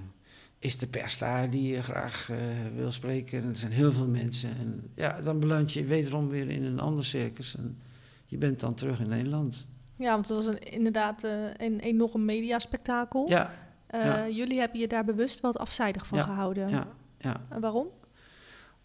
is 0.60 0.78
de 0.78 0.88
pers 0.88 1.18
daar 1.18 1.50
die 1.50 1.74
je 1.74 1.84
graag 1.84 2.30
wil 2.76 2.92
spreken. 2.92 3.44
En 3.44 3.50
er 3.50 3.58
zijn 3.58 3.72
heel 3.72 3.92
veel 3.92 4.08
mensen. 4.08 4.50
En 4.58 4.92
ja, 4.96 5.22
dan 5.22 5.40
beland 5.40 5.74
je 5.74 5.86
wederom 5.86 6.30
weer 6.30 6.50
in 6.50 6.64
een 6.64 6.80
ander 6.80 7.06
circus. 7.06 7.56
En 7.56 7.78
je 8.26 8.38
bent 8.38 8.60
dan 8.60 8.74
terug 8.74 9.00
in 9.00 9.08
Nederland. 9.08 9.68
Ja, 9.96 10.12
want 10.12 10.30
het 10.30 10.38
was 10.38 10.48
een, 10.48 10.60
inderdaad 10.60 11.24
een 11.58 11.80
enorm 11.80 12.26
mediaspectakel. 12.26 13.30
Ja, 13.30 13.67
ja. 13.90 14.28
Jullie 14.28 14.60
hebben 14.60 14.80
je 14.80 14.88
daar 14.88 15.06
bewust 15.06 15.40
wat 15.40 15.58
afzijdig 15.58 16.08
van 16.08 16.18
ja, 16.18 16.24
gehouden. 16.24 16.70
Ja, 16.70 16.88
ja. 17.18 17.46
En 17.50 17.62
waarom? 17.62 17.88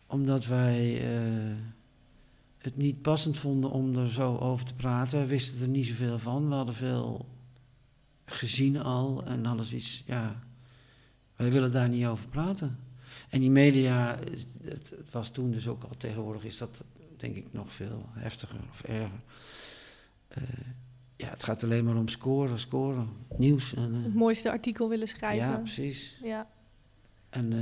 Omdat 0.07 0.47
wij 0.47 1.03
het 2.59 2.77
niet 2.77 3.03
passend 3.03 3.39
vonden 3.39 3.71
om 3.71 3.97
er 3.97 4.11
zo 4.11 4.37
over 4.37 4.67
te 4.67 4.75
praten. 4.75 5.21
We 5.21 5.27
wisten 5.27 5.63
er 5.63 5.69
niet 5.69 5.87
zoveel 5.87 6.19
van. 6.19 6.49
We 6.49 6.55
hadden 6.55 6.75
veel 6.75 7.27
gezien 8.25 8.83
al 8.83 9.25
en 9.25 9.45
hadden 9.45 9.67
zoiets, 9.67 10.03
ja, 10.07 10.43
wij 11.37 11.53
willen 11.53 11.73
daar 11.73 11.89
niet 11.89 12.07
over 12.07 12.29
praten. 12.29 12.79
En 13.29 13.41
die 13.41 13.51
media, 13.51 14.19
het, 14.65 14.91
het, 14.91 15.11
was 15.11 15.31
toen 15.31 15.51
dus 15.51 15.69
ook 15.69 15.83
al, 15.83 15.97
tegenwoordig 15.97 16.45
is 16.45 16.59
dat 16.59 16.83
denk 17.17 17.37
ik 17.37 17.53
nog 17.53 17.73
veel 17.73 18.07
heftiger 18.13 18.61
of 18.71 18.83
erger. 18.83 19.21
Uh, 20.39 20.45
ja, 21.23 21.29
het 21.29 21.45
gaat 21.45 21.63
alleen 21.63 21.85
maar 21.85 21.97
om 21.97 22.09
scoren, 22.09 22.59
scoren, 22.59 23.09
nieuws. 23.37 23.75
En, 23.75 23.95
uh, 23.95 24.05
het 24.05 24.15
mooiste 24.15 24.51
artikel 24.51 24.89
willen 24.89 25.09
schrijven. 25.09 25.47
Ja, 25.47 25.57
precies. 25.57 26.19
Ja. 26.23 26.47
En, 27.31 27.53
uh, 27.53 27.61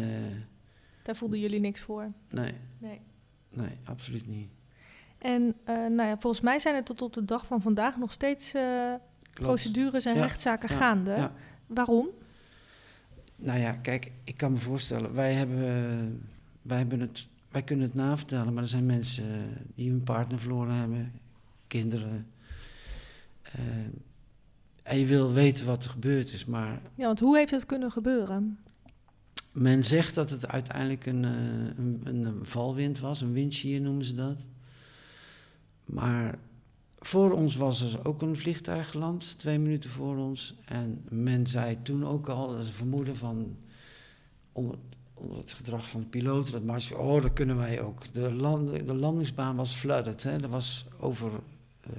Daar 1.02 1.16
voelden 1.16 1.38
jullie 1.38 1.60
niks 1.60 1.80
voor? 1.80 2.06
Nee. 2.30 2.54
Nee, 2.78 3.00
nee 3.50 3.78
absoluut 3.84 4.26
niet. 4.26 4.48
En 5.18 5.42
uh, 5.42 5.74
nou 5.74 6.02
ja, 6.02 6.18
volgens 6.18 6.42
mij 6.42 6.58
zijn 6.58 6.74
er 6.74 6.84
tot 6.84 7.02
op 7.02 7.12
de 7.12 7.24
dag 7.24 7.46
van 7.46 7.62
vandaag 7.62 7.96
nog 7.96 8.12
steeds 8.12 8.54
procedures 9.32 10.04
en 10.04 10.14
ja, 10.14 10.20
rechtszaken 10.20 10.68
ja, 10.70 10.76
gaande. 10.76 11.10
ja. 11.10 11.32
Waarom? 11.66 12.08
Nou 13.36 13.58
ja, 13.58 13.72
kijk, 13.72 14.12
ik 14.24 14.36
kan 14.36 14.52
me 14.52 14.58
voorstellen, 14.58 15.14
wij 15.14 15.32
hebben, 15.32 16.28
wij 16.62 16.78
hebben 16.78 17.00
het, 17.00 17.26
wij 17.50 17.62
kunnen 17.62 17.86
het 17.86 17.94
navertellen, 17.94 18.54
maar 18.54 18.62
er 18.62 18.68
zijn 18.68 18.86
mensen 18.86 19.56
die 19.74 19.90
hun 19.90 20.02
partner 20.04 20.38
verloren 20.38 20.74
hebben, 20.74 21.12
kinderen. 21.66 22.26
Uh, 23.58 23.64
en 24.82 24.98
je 24.98 25.06
wil 25.06 25.32
weten 25.32 25.66
wat 25.66 25.84
er 25.84 25.90
gebeurd 25.90 26.32
is, 26.32 26.44
maar. 26.44 26.80
Ja, 26.94 27.06
want 27.06 27.20
hoe 27.20 27.36
heeft 27.36 27.50
het 27.50 27.66
kunnen 27.66 27.90
gebeuren? 27.90 28.58
Men 29.52 29.84
zegt 29.84 30.14
dat 30.14 30.30
het 30.30 30.48
uiteindelijk 30.48 31.06
een, 31.06 31.22
een, 31.22 32.00
een 32.04 32.38
valwind 32.42 32.98
was, 32.98 33.20
een 33.20 33.32
windshear 33.32 33.80
noemen 33.80 34.04
ze 34.04 34.14
dat. 34.14 34.36
Maar 35.84 36.38
voor 36.98 37.32
ons 37.32 37.56
was 37.56 37.80
er 37.80 38.06
ook 38.06 38.22
een 38.22 38.36
vliegtuig 38.36 38.90
geland, 38.90 39.38
twee 39.38 39.58
minuten 39.58 39.90
voor 39.90 40.16
ons. 40.16 40.54
En 40.64 41.04
men 41.08 41.46
zei 41.46 41.82
toen 41.82 42.06
ook 42.06 42.28
al, 42.28 42.48
dat 42.48 42.58
is 42.58 42.66
een 42.66 42.72
vermoeden 42.72 43.16
van 43.16 43.56
onder, 44.52 44.76
onder 45.14 45.38
het 45.38 45.52
gedrag 45.52 45.88
van 45.88 46.00
de 46.00 46.06
piloten, 46.06 46.52
dat 46.52 46.62
maar 46.62 46.88
oh, 46.96 47.22
dat 47.22 47.32
kunnen 47.32 47.56
wij 47.56 47.82
ook. 47.82 48.12
De, 48.12 48.32
land, 48.32 48.86
de 48.86 48.94
landingsbaan 48.94 49.56
was 49.56 49.74
flooded, 49.74 50.22
hè. 50.22 50.42
er 50.42 50.48
was 50.48 50.86
over, 50.98 51.30
uh, 51.86 51.96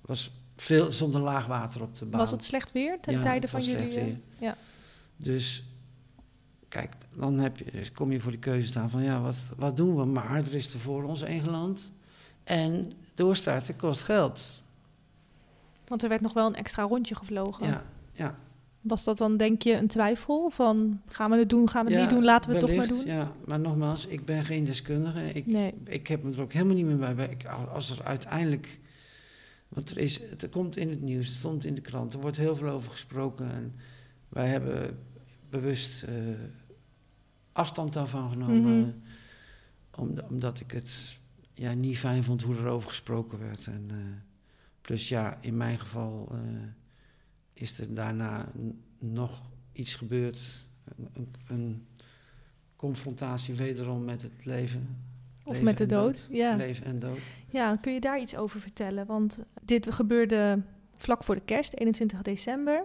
was 0.00 0.30
veel, 0.56 0.92
zonder 0.92 1.20
laag 1.20 1.46
water 1.46 1.82
op 1.82 1.94
de 1.98 2.04
baan. 2.04 2.20
Was 2.20 2.30
het 2.30 2.44
slecht 2.44 2.72
weer 2.72 3.00
ten 3.00 3.12
ja, 3.12 3.22
tijde 3.22 3.48
van 3.48 3.60
jullie? 3.60 3.88
Slecht 3.88 4.04
weer. 4.04 4.18
Ja. 4.38 4.56
Dus 5.16 5.64
kijk, 6.68 6.94
dan 7.16 7.38
heb 7.38 7.58
je, 7.58 7.90
kom 7.94 8.12
je 8.12 8.20
voor 8.20 8.32
de 8.32 8.38
keuze 8.38 8.66
staan 8.66 8.90
van 8.90 9.02
ja, 9.02 9.20
wat, 9.20 9.36
wat 9.56 9.76
doen 9.76 9.96
we? 9.96 10.04
Maar 10.04 10.36
er 10.36 10.54
is 10.54 10.74
er 10.74 10.80
voor 10.80 11.04
ons 11.04 11.22
geland. 11.22 11.92
En 12.44 12.92
doorstarten 13.14 13.76
kost 13.76 14.02
geld. 14.02 14.62
Want 15.86 16.02
er 16.02 16.08
werd 16.08 16.20
nog 16.20 16.32
wel 16.32 16.46
een 16.46 16.54
extra 16.54 16.82
rondje 16.82 17.14
gevlogen. 17.14 17.66
Ja, 17.66 17.84
ja. 18.12 18.38
Was 18.80 19.04
dat 19.04 19.18
dan, 19.18 19.36
denk 19.36 19.62
je, 19.62 19.72
een 19.72 19.86
twijfel? 19.86 20.50
Van 20.50 21.00
gaan 21.08 21.30
we 21.30 21.36
het 21.36 21.48
doen, 21.48 21.68
gaan 21.68 21.84
we 21.84 21.90
het 21.90 22.00
ja, 22.00 22.06
niet 22.06 22.14
doen, 22.14 22.24
laten 22.24 22.50
we 22.50 22.56
het 22.56 22.66
toch 22.66 22.76
maar 22.76 22.86
doen? 22.86 23.06
Ja, 23.06 23.32
maar 23.44 23.60
nogmaals, 23.60 24.06
ik 24.06 24.24
ben 24.24 24.44
geen 24.44 24.64
deskundige. 24.64 25.32
Ik, 25.32 25.46
nee. 25.46 25.74
ik 25.84 26.06
heb 26.06 26.22
me 26.22 26.32
er 26.32 26.40
ook 26.40 26.52
helemaal 26.52 26.74
niet 26.74 26.86
meer 26.86 27.14
bij. 27.14 27.28
Ik, 27.28 27.44
als 27.72 27.90
er 27.90 28.04
uiteindelijk. 28.04 28.78
Want 29.68 29.90
er, 29.90 29.98
is, 29.98 30.20
het 30.30 30.48
komt 30.48 30.76
in 30.76 30.90
het 30.90 31.00
nieuws, 31.00 31.26
het 31.26 31.36
stond 31.36 31.64
in 31.64 31.74
de 31.74 31.80
krant, 31.80 32.14
er 32.14 32.20
wordt 32.20 32.36
heel 32.36 32.56
veel 32.56 32.68
over 32.68 32.90
gesproken. 32.90 33.50
En 33.50 33.74
wij 34.28 34.48
hebben 34.48 34.98
bewust 35.50 36.04
uh, 36.08 36.10
afstand 37.52 37.92
daarvan 37.92 38.30
genomen. 38.30 38.60
Mhm. 38.60 38.68
Mm 38.68 39.02
-hmm. 39.90 40.20
omdat 40.28 40.60
ik 40.60 40.70
het 40.70 41.18
ja, 41.54 41.72
niet 41.72 41.98
fijn 41.98 42.24
vond 42.24 42.42
hoe 42.42 42.56
er 42.56 42.66
over 42.66 42.88
gesproken 42.88 43.38
werd. 43.38 43.66
En, 43.66 43.88
uh, 43.92 43.96
plus 44.80 45.08
ja, 45.08 45.38
in 45.40 45.56
mijn 45.56 45.78
geval 45.78 46.28
uh, 46.32 46.38
is 47.52 47.78
er 47.78 47.94
daarna 47.94 48.52
nog 48.98 49.42
iets 49.72 49.94
gebeurd. 49.94 50.66
Een, 51.12 51.28
een, 51.48 51.86
confrontatie 52.76 53.54
wederom 53.54 54.04
met 54.04 54.22
het 54.22 54.44
leven. 54.44 54.96
Of 55.46 55.62
met 55.62 55.78
de 55.78 55.86
dood. 55.86 56.26
Ja. 56.30 56.54
Leven 56.56 56.86
en 56.86 56.98
dood. 56.98 57.18
Ja, 57.48 57.76
kun 57.76 57.92
je 57.92 58.00
daar 58.00 58.20
iets 58.20 58.36
over 58.36 58.60
vertellen? 58.60 59.06
Want 59.06 59.38
dit 59.62 59.92
gebeurde 59.94 60.62
vlak 60.96 61.24
voor 61.24 61.34
de 61.34 61.40
kerst, 61.44 61.74
21 61.78 62.22
december. 62.22 62.84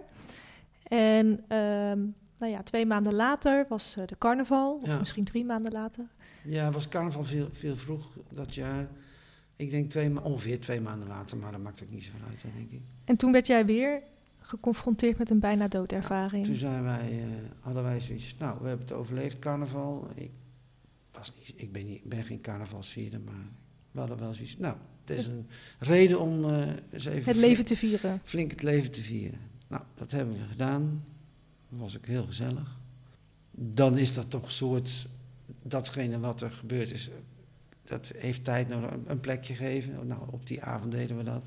En 0.82 1.26
um, 1.56 2.14
nou 2.38 2.52
ja, 2.52 2.62
twee 2.62 2.86
maanden 2.86 3.14
later 3.14 3.66
was 3.68 3.96
uh, 3.98 4.06
de 4.06 4.18
carnaval, 4.18 4.74
of 4.74 4.86
Ja. 4.86 4.98
misschien 4.98 5.24
drie 5.24 5.44
maanden 5.44 5.72
later. 5.72 6.04
Ja, 6.44 6.70
was 6.70 6.88
carnaval 6.88 7.24
veel, 7.24 7.48
veel 7.52 7.76
vroeg 7.76 8.16
dat 8.34 8.54
jaar. 8.54 8.88
Ik 9.56 9.70
denk 9.70 9.90
twee, 9.90 10.22
ongeveer 10.24 10.60
twee 10.60 10.80
maanden 10.80 11.08
later, 11.08 11.36
maar 11.36 11.52
dat 11.52 11.60
maakt 11.60 11.82
ook 11.82 11.90
niet 11.90 12.02
zoveel 12.04 12.26
uit, 12.28 12.42
denk 12.56 12.70
ik. 12.70 12.80
En 13.04 13.16
toen 13.16 13.32
werd 13.32 13.46
jij 13.46 13.66
weer 13.66 14.02
geconfronteerd 14.38 15.18
met 15.18 15.30
een 15.30 15.38
bijna 15.38 15.68
doodervaring. 15.68 16.46
Toen 16.46 16.54
zijn 16.54 16.82
wij, 16.82 17.12
uh, 17.12 17.24
hadden 17.60 17.82
wij 17.82 18.00
zoiets, 18.00 18.36
nou, 18.38 18.56
we 18.60 18.68
hebben 18.68 18.86
het 18.86 18.96
overleefd, 18.96 19.38
carnaval. 19.38 20.08
Ik, 20.14 20.30
was 21.22 21.34
niet, 21.38 21.52
ik 21.56 21.72
ben, 21.72 21.86
niet, 21.86 22.04
ben 22.04 22.24
geen 22.24 22.40
carnavalsvierder, 22.40 23.20
maar 23.20 23.48
we 23.90 23.98
hadden 23.98 24.18
wel 24.18 24.34
zoiets. 24.34 24.58
Nou, 24.58 24.76
het 25.04 25.18
is 25.18 25.26
een 25.26 25.46
reden 25.78 26.20
om 26.20 26.44
uh, 26.44 26.68
eens 26.90 27.04
even 27.04 27.24
het 27.24 27.36
leven 27.36 27.64
te 27.64 27.76
vieren. 27.76 28.20
flink 28.24 28.50
het 28.50 28.62
leven 28.62 28.90
te 28.90 29.00
vieren. 29.00 29.40
Nou, 29.68 29.82
dat 29.94 30.10
hebben 30.10 30.34
we 30.34 30.44
gedaan. 30.50 31.04
Dat 31.68 31.80
was 31.80 31.96
ook 31.96 32.06
heel 32.06 32.26
gezellig. 32.26 32.78
Dan 33.50 33.98
is 33.98 34.14
dat 34.14 34.30
toch 34.30 34.44
een 34.44 34.50
soort, 34.50 35.06
datgene 35.62 36.18
wat 36.18 36.40
er 36.40 36.50
gebeurd 36.50 36.90
is, 36.90 37.10
dat 37.84 38.12
heeft 38.16 38.44
tijd 38.44 38.68
nodig, 38.68 38.90
een 39.06 39.20
plekje 39.20 39.54
geven. 39.54 40.06
Nou, 40.06 40.20
op 40.30 40.46
die 40.46 40.62
avond 40.62 40.92
deden 40.92 41.16
we 41.16 41.22
dat. 41.22 41.44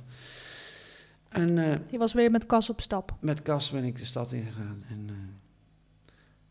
En 1.30 1.58
uh, 1.58 1.76
Je 1.92 1.98
was 1.98 2.14
weer 2.14 2.32
met 2.32 2.46
kas 2.46 2.70
op 2.70 2.82
stap. 2.82 3.18
met 3.20 3.42
Cas 3.42 3.72
ben 3.72 3.84
ik 3.84 3.98
de 3.98 4.06
stad 4.06 4.32
ingegaan. 4.32 4.84
En, 4.90 5.08
uh, 5.10 5.16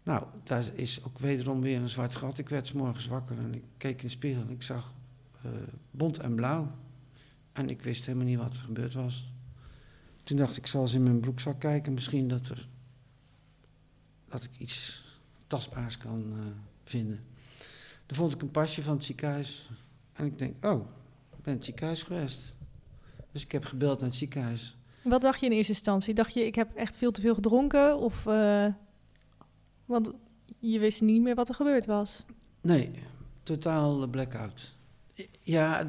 nou, 0.04 0.24
daar 0.42 0.64
is 0.74 1.04
ook 1.04 1.18
wederom 1.18 1.60
weer 1.60 1.80
een 1.80 1.88
zwart 1.88 2.14
gat. 2.14 2.38
Ik 2.38 2.48
werd 2.48 2.66
's 2.66 2.72
morgens 2.72 3.06
wakker 3.06 3.38
en 3.38 3.54
ik 3.54 3.64
keek 3.76 3.96
in 3.96 4.06
de 4.06 4.12
spiegel 4.12 4.42
en 4.42 4.50
ik 4.50 4.62
zag 4.62 4.94
uh, 5.46 5.52
bont 5.90 6.18
en 6.18 6.34
blauw. 6.34 6.70
En 7.52 7.70
ik 7.70 7.82
wist 7.82 8.06
helemaal 8.06 8.26
niet 8.26 8.38
wat 8.38 8.54
er 8.54 8.60
gebeurd 8.60 8.94
was. 8.94 9.32
Toen 10.22 10.36
dacht 10.36 10.50
ik, 10.50 10.56
ik 10.56 10.66
zal 10.66 10.80
eens 10.80 10.94
in 10.94 11.02
mijn 11.02 11.20
broekzak 11.20 11.60
kijken. 11.60 11.94
Misschien 11.94 12.28
dat, 12.28 12.48
er, 12.48 12.68
ik 14.30 14.58
iets 14.58 15.02
tastbaars 15.46 15.98
kan 15.98 16.32
uh, 16.32 16.38
vinden. 16.84 17.24
Dan 18.06 18.16
vond 18.16 18.32
ik 18.32 18.42
een 18.42 18.50
pasje 18.50 18.82
van 18.82 18.94
het 18.94 19.04
ziekenhuis. 19.04 19.70
En 20.12 20.26
ik 20.26 20.38
denk, 20.38 20.64
oh, 20.64 20.86
ik 21.36 21.42
ben 21.42 21.54
het 21.54 21.64
ziekenhuis 21.64 22.02
geweest. 22.02 22.56
Dus 23.32 23.42
ik 23.42 23.52
heb 23.52 23.64
gebeld 23.64 23.98
naar 23.98 24.08
het 24.08 24.18
ziekenhuis. 24.18 24.76
Wat 25.02 25.20
dacht 25.20 25.40
je 25.40 25.46
in 25.46 25.52
eerste 25.52 25.72
instantie? 25.72 26.14
Dacht 26.14 26.34
je, 26.34 26.46
ik 26.46 26.54
heb 26.54 26.74
echt 26.74 26.96
veel 26.96 27.10
te 27.10 27.20
veel 27.20 27.34
gedronken? 27.34 27.98
Of, 27.98 28.26
uh, 28.26 28.66
want 29.84 30.12
je 30.58 30.78
wist 30.78 31.00
niet 31.00 31.22
meer 31.22 31.34
wat 31.34 31.48
er 31.48 31.54
gebeurd 31.54 31.86
was. 31.86 32.24
Nee, 32.60 32.90
totaal 33.42 34.06
blackout. 34.06 34.76
Ja, 35.40 35.84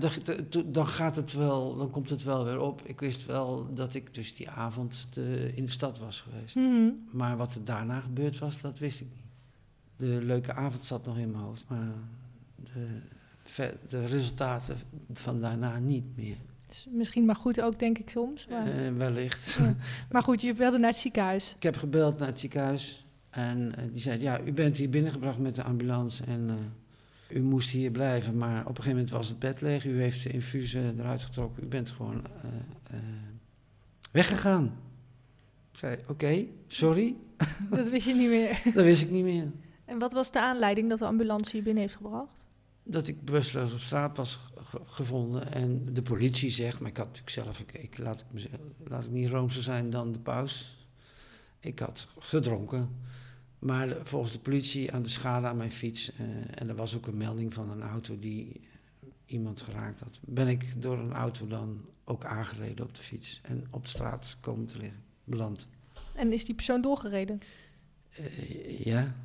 dan 0.65 0.87
gaat 0.87 1.15
het 1.15 1.33
wel, 1.33 1.75
dan 1.75 1.91
komt 1.91 2.09
het 2.09 2.23
wel 2.23 2.45
weer 2.45 2.59
op. 2.59 2.81
Ik 2.81 2.99
wist 2.99 3.25
wel 3.25 3.73
dat 3.73 3.93
ik 3.93 4.13
dus 4.13 4.35
die 4.35 4.49
avond 4.49 5.07
de, 5.09 5.51
in 5.55 5.65
de 5.65 5.71
stad 5.71 5.99
was 5.99 6.21
geweest. 6.21 6.55
Mm 6.55 6.63
-hmm. 6.63 7.07
Maar 7.11 7.37
wat 7.37 7.55
er 7.55 7.65
daarna 7.65 7.99
gebeurd 7.99 8.39
was, 8.39 8.61
dat 8.61 8.79
wist 8.79 9.01
ik 9.01 9.07
niet. 9.13 9.23
De 9.95 10.25
leuke 10.25 10.53
avond 10.53 10.85
zat 10.85 11.05
nog 11.05 11.17
in 11.17 11.31
mijn 11.31 11.43
hoofd, 11.43 11.63
maar 11.67 11.93
de 12.73 12.87
de 13.89 14.05
resultaten 14.05 14.77
van 15.11 15.39
daarna 15.39 15.79
niet 15.79 16.17
meer. 16.17 16.37
Is 16.69 16.87
misschien 16.89 17.25
maar 17.25 17.35
goed 17.35 17.61
ook, 17.61 17.79
denk 17.79 17.97
ik 17.97 18.09
soms. 18.09 18.47
Maar, 18.47 18.67
Eh, 18.67 18.93
wellicht. 18.97 19.53
Ja. 19.53 19.75
maar 20.11 20.23
goed, 20.23 20.41
je 20.41 20.53
wilde 20.53 20.77
naar 20.77 20.89
het 20.89 20.99
ziekenhuis. 20.99 21.53
Ik 21.55 21.63
heb 21.63 21.75
gebeld 21.77 22.17
naar 22.17 22.27
het 22.27 22.39
ziekenhuis 22.39 23.04
en 23.35 23.75
eh, 23.75 23.83
die 23.91 24.01
zei, 24.01 24.21
ja, 24.21 24.41
u 24.41 24.53
bent 24.53 24.77
hier 24.77 24.89
binnengebracht 24.89 25.37
met 25.37 25.55
de 25.55 25.63
ambulance 25.63 26.23
en 26.23 26.49
eh, 26.49 27.37
u 27.37 27.41
moest 27.41 27.69
hier 27.69 27.91
blijven. 27.91 28.37
Maar 28.37 28.59
op 28.59 28.67
een 28.67 28.75
gegeven 28.75 28.91
moment 28.91 29.09
was 29.09 29.29
het 29.29 29.39
bed 29.39 29.61
leeg, 29.61 29.85
u 29.85 30.01
heeft 30.01 30.23
de 30.23 30.29
infusen 30.29 30.99
eruit 30.99 31.21
getrokken, 31.23 31.63
u 31.63 31.67
bent 31.67 31.89
gewoon 31.89 32.21
eh, 32.91 32.97
weggegaan. 34.11 34.65
Ik 35.71 35.79
zei, 35.79 35.97
oké, 36.07 36.45
sorry, 36.67 37.15
Dat 37.71 37.89
wist 37.89 38.07
je 38.07 38.13
niet 38.13 38.29
meer. 38.29 38.61
dat 38.75 38.83
wist 38.83 39.01
ik 39.01 39.09
niet 39.09 39.23
meer. 39.23 39.51
En 39.85 39.99
wat 39.99 40.13
was 40.13 40.31
de 40.31 40.41
aanleiding 40.41 40.89
dat 40.89 40.99
de 40.99 41.05
ambulance 41.05 41.57
je 41.57 41.63
binnen 41.63 41.81
heeft 41.83 41.95
gebracht? 41.95 42.45
Dat 42.83 43.07
ik 43.07 43.25
bewusteloos 43.25 43.73
op 43.73 43.79
straat 43.79 44.17
was 44.17 44.39
ge- 44.55 44.81
gevonden 44.85 45.53
en 45.53 45.93
de 45.93 46.01
politie 46.01 46.49
zegt, 46.49 46.79
maar 46.79 46.89
ik 46.89 46.97
had 46.97 47.05
natuurlijk 47.05 47.33
zelf, 47.33 47.59
ik, 47.59 47.73
ik, 47.73 47.97
laat, 47.97 48.19
ik 48.21 48.25
mezelf, 48.31 48.61
laat 48.87 49.05
ik 49.05 49.11
niet 49.11 49.29
roomser 49.29 49.61
zijn 49.63 49.89
dan 49.89 50.11
de 50.11 50.19
paus. 50.19 50.77
Ik 51.59 51.79
had 51.79 52.07
gedronken, 52.19 52.89
maar 53.59 53.95
volgens 54.03 54.31
de 54.31 54.39
politie 54.39 54.91
aan 54.91 55.03
de 55.03 55.09
schade 55.09 55.47
aan 55.47 55.57
mijn 55.57 55.71
fiets, 55.71 56.11
eh, 56.15 56.25
en 56.55 56.69
er 56.69 56.75
was 56.75 56.95
ook 56.95 57.07
een 57.07 57.17
melding 57.17 57.53
van 57.53 57.69
een 57.69 57.81
auto 57.81 58.19
die 58.19 58.61
iemand 59.25 59.61
geraakt 59.61 59.99
had, 59.99 60.19
ben 60.21 60.47
ik 60.47 60.81
door 60.81 60.97
een 60.99 61.13
auto 61.13 61.47
dan 61.47 61.81
ook 62.03 62.25
aangereden 62.25 62.85
op 62.85 62.95
de 62.95 63.01
fiets 63.01 63.39
en 63.43 63.63
op 63.71 63.83
de 63.83 63.89
straat 63.89 64.37
komen 64.39 64.65
te 64.65 64.77
liggen, 64.77 65.01
beland. 65.23 65.67
En 66.13 66.33
is 66.33 66.45
die 66.45 66.55
persoon 66.55 66.81
doorgereden? 66.81 67.39
Eh, 68.09 68.79
ja, 68.85 69.15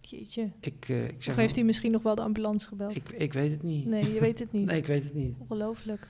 Jeetje. 0.00 0.50
ik, 0.60 0.88
eh, 0.88 1.04
ik 1.04 1.22
zeg 1.22 1.34
Of 1.34 1.40
heeft 1.40 1.54
hij 1.56 1.64
misschien 1.64 1.92
nog 1.92 2.02
wel 2.02 2.14
de 2.14 2.22
ambulance 2.22 2.66
gebeld? 2.68 2.96
ik, 2.96 3.08
ik 3.10 3.32
weet 3.32 3.50
het 3.50 3.62
niet. 3.62 3.86
Nee, 3.86 4.12
je 4.12 4.20
weet 4.20 4.38
het 4.38 4.52
niet. 4.52 4.66
Nee, 4.70 4.78
ik 4.78 4.86
weet 4.86 5.04
het 5.04 5.14
niet. 5.14 5.34
Ongelooflijk. 5.38 6.08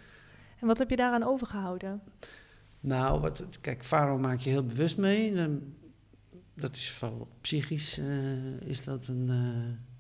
En 0.61 0.67
wat 0.67 0.79
heb 0.79 0.91
je 0.91 0.97
daaraan 0.97 1.23
overgehouden? 1.23 2.03
Nou, 2.81 3.21
wat, 3.21 3.45
kijk, 3.61 3.85
Faro 3.85 4.19
maak 4.19 4.39
je 4.39 4.51
heel 4.51 4.65
bewust 4.67 4.97
mee. 4.97 5.35
Dan- 5.35 5.63
dat 6.55 6.77
is 6.77 6.91
vooral 6.91 7.29
psychisch, 7.41 7.99
eh, 7.99 8.61
is 8.61 8.85
dat 8.85 9.07
een... 9.07 9.29
eh, 9.29 9.91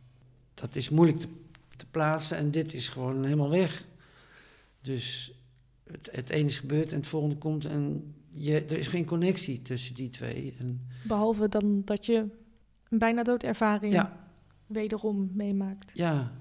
dat 0.55 0.77
is 0.77 0.88
moeilijk 0.88 1.21
te, 1.21 1.29
te 1.77 1.87
plaatsen 1.91 2.37
en 2.37 2.51
dit 2.51 2.75
is 2.75 2.88
gewoon 2.88 3.25
helemaal 3.25 3.51
weg. 3.51 3.87
Dus 4.81 5.33
het, 5.91 6.09
het 6.12 6.31
ene 6.31 6.49
is 6.49 6.59
gebeurd 6.59 6.91
en 6.93 6.97
het 6.99 7.07
volgende 7.07 7.37
komt 7.37 7.65
en 7.65 8.15
je, 8.31 8.65
er 8.65 8.79
is 8.79 8.87
geen 8.87 9.05
connectie 9.05 9.62
tussen 9.62 9.95
die 9.95 10.11
twee. 10.11 10.55
En, 10.59 10.87
Behalve 11.05 11.49
dan 11.49 11.83
dat 11.85 12.07
je 12.07 12.27
een 12.88 12.99
bijna 12.99 13.23
doodervaring 13.23 13.95
ja, 13.95 14.29
wederom 14.67 15.31
meemaakt. 15.35 15.91
ja. 15.95 16.33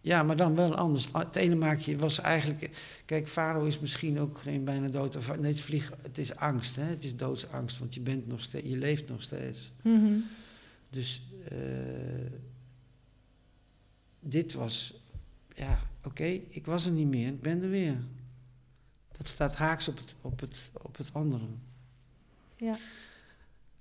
Ja, 0.00 0.22
maar 0.22 0.36
dan 0.36 0.54
wel 0.54 0.74
anders. 0.74 1.08
Het 1.12 1.36
ene 1.36 1.54
maak 1.54 1.78
je, 1.78 1.96
was 1.96 2.20
eigenlijk... 2.20 2.70
Kijk, 3.04 3.28
Faro 3.28 3.64
is 3.64 3.78
misschien 3.78 4.20
ook 4.20 4.38
geen 4.38 4.64
bijna 4.64 4.88
dood. 4.88 5.38
Nee, 5.38 5.52
het, 5.52 5.60
vlieg, 5.60 5.92
het 6.02 6.18
is 6.18 6.36
angst, 6.36 6.76
hè. 6.76 6.82
Het 6.82 7.04
is 7.04 7.16
doodsangst, 7.16 7.78
want 7.78 7.94
je, 7.94 8.00
bent 8.00 8.26
nog 8.26 8.40
steeds, 8.40 8.68
je 8.68 8.76
leeft 8.76 9.08
nog 9.08 9.22
steeds. 9.22 9.72
Mhm. 9.82 10.18
Dus 10.90 11.22
eh, 11.48 11.56
dit 14.20 14.52
was, 14.52 14.94
ja, 15.54 15.78
oké, 16.04 16.40
ik 16.48 16.66
was 16.66 16.84
er 16.84 16.92
niet 16.92 17.08
meer, 17.08 17.28
ik 17.28 17.40
ben 17.40 17.62
er 17.62 17.70
weer. 17.70 17.96
Dat 19.12 19.28
staat 19.28 19.56
haaks 19.56 19.88
op 19.88 19.96
het, 19.96 20.14
op 20.20 20.40
het, 20.40 20.70
op 20.82 20.96
het 20.96 21.10
andere. 21.12 21.46
Ja. 22.56 22.78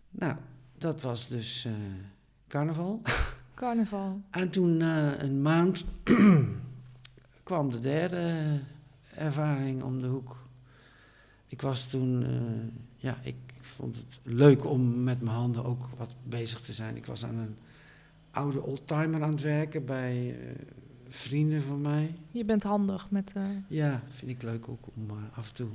Nou, 0.09 0.35
dat 0.77 1.01
was 1.01 1.27
dus 1.27 1.65
eh, 1.65 1.73
carnaval. 2.47 3.01
Carnaval. 3.57 4.21
En 4.29 4.49
toen 4.49 4.77
na 4.77 5.21
een 5.21 5.41
maand 5.41 5.85
kwam 7.43 7.69
de 7.69 7.79
derde 7.79 8.59
ervaring 9.15 9.83
om 9.83 9.99
de 10.01 10.07
hoek. 10.07 10.47
Ik 11.47 11.61
was 11.61 11.87
toen, 11.89 12.23
eh, 12.23 12.31
ja, 12.95 13.17
ik 13.23 13.35
vond 13.61 13.95
het 13.95 14.19
leuk 14.23 14.65
om 14.65 15.03
met 15.03 15.21
mijn 15.21 15.35
handen 15.35 15.65
ook 15.65 15.87
wat 15.97 16.15
bezig 16.23 16.59
te 16.61 16.73
zijn. 16.73 16.95
Ik 16.95 17.05
was 17.05 17.25
aan 17.25 17.35
een 17.35 17.55
oude 18.31 18.63
oldtimer 18.63 19.23
aan 19.23 19.31
het 19.31 19.41
werken 19.41 19.85
bij 19.85 20.29
eh, 20.39 20.65
vrienden 21.09 21.63
van 21.63 21.81
mij. 21.81 22.15
Je 22.31 22.45
bent 22.45 22.63
handig 22.63 23.11
met... 23.11 23.31
eh, 23.35 23.43
Ja, 23.67 24.01
vind 24.09 24.31
ik 24.31 24.41
leuk 24.41 24.67
ook 24.69 24.85
om 24.95 25.09
eh, 25.09 25.37
af 25.37 25.47
en 25.49 25.55
toe 25.55 25.69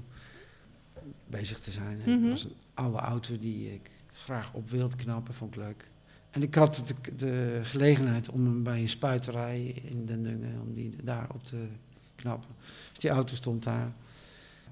bezig 1.26 1.60
te 1.60 1.70
zijn. 1.70 1.98
Mhm. 1.98 2.10
Het 2.10 2.30
was 2.30 2.44
een 2.44 2.54
oude 2.74 2.98
auto 2.98 3.38
die 3.38 3.72
ik 3.74 3.90
graag 4.12 4.52
op 4.54 4.70
wilde 4.70 4.96
knappen, 4.96 5.34
vond 5.34 5.54
ik 5.56 5.60
leuk. 5.62 5.90
En 6.32 6.42
ik 6.42 6.54
had 6.54 6.82
de, 6.86 7.16
de 7.16 7.60
gelegenheid 7.62 8.28
om 8.28 8.44
hem 8.44 8.62
bij 8.62 8.80
een 8.80 8.88
spuiterij 8.88 9.74
in 9.84 10.06
Den 10.06 10.22
Dungen, 10.22 10.60
om 10.60 10.72
die 10.74 10.96
daar 11.02 11.26
op 11.34 11.44
te 11.44 11.56
knappen. 12.14 12.50
Dus 12.90 12.98
die 12.98 13.10
auto 13.10 13.34
stond 13.34 13.62
daar. 13.62 13.92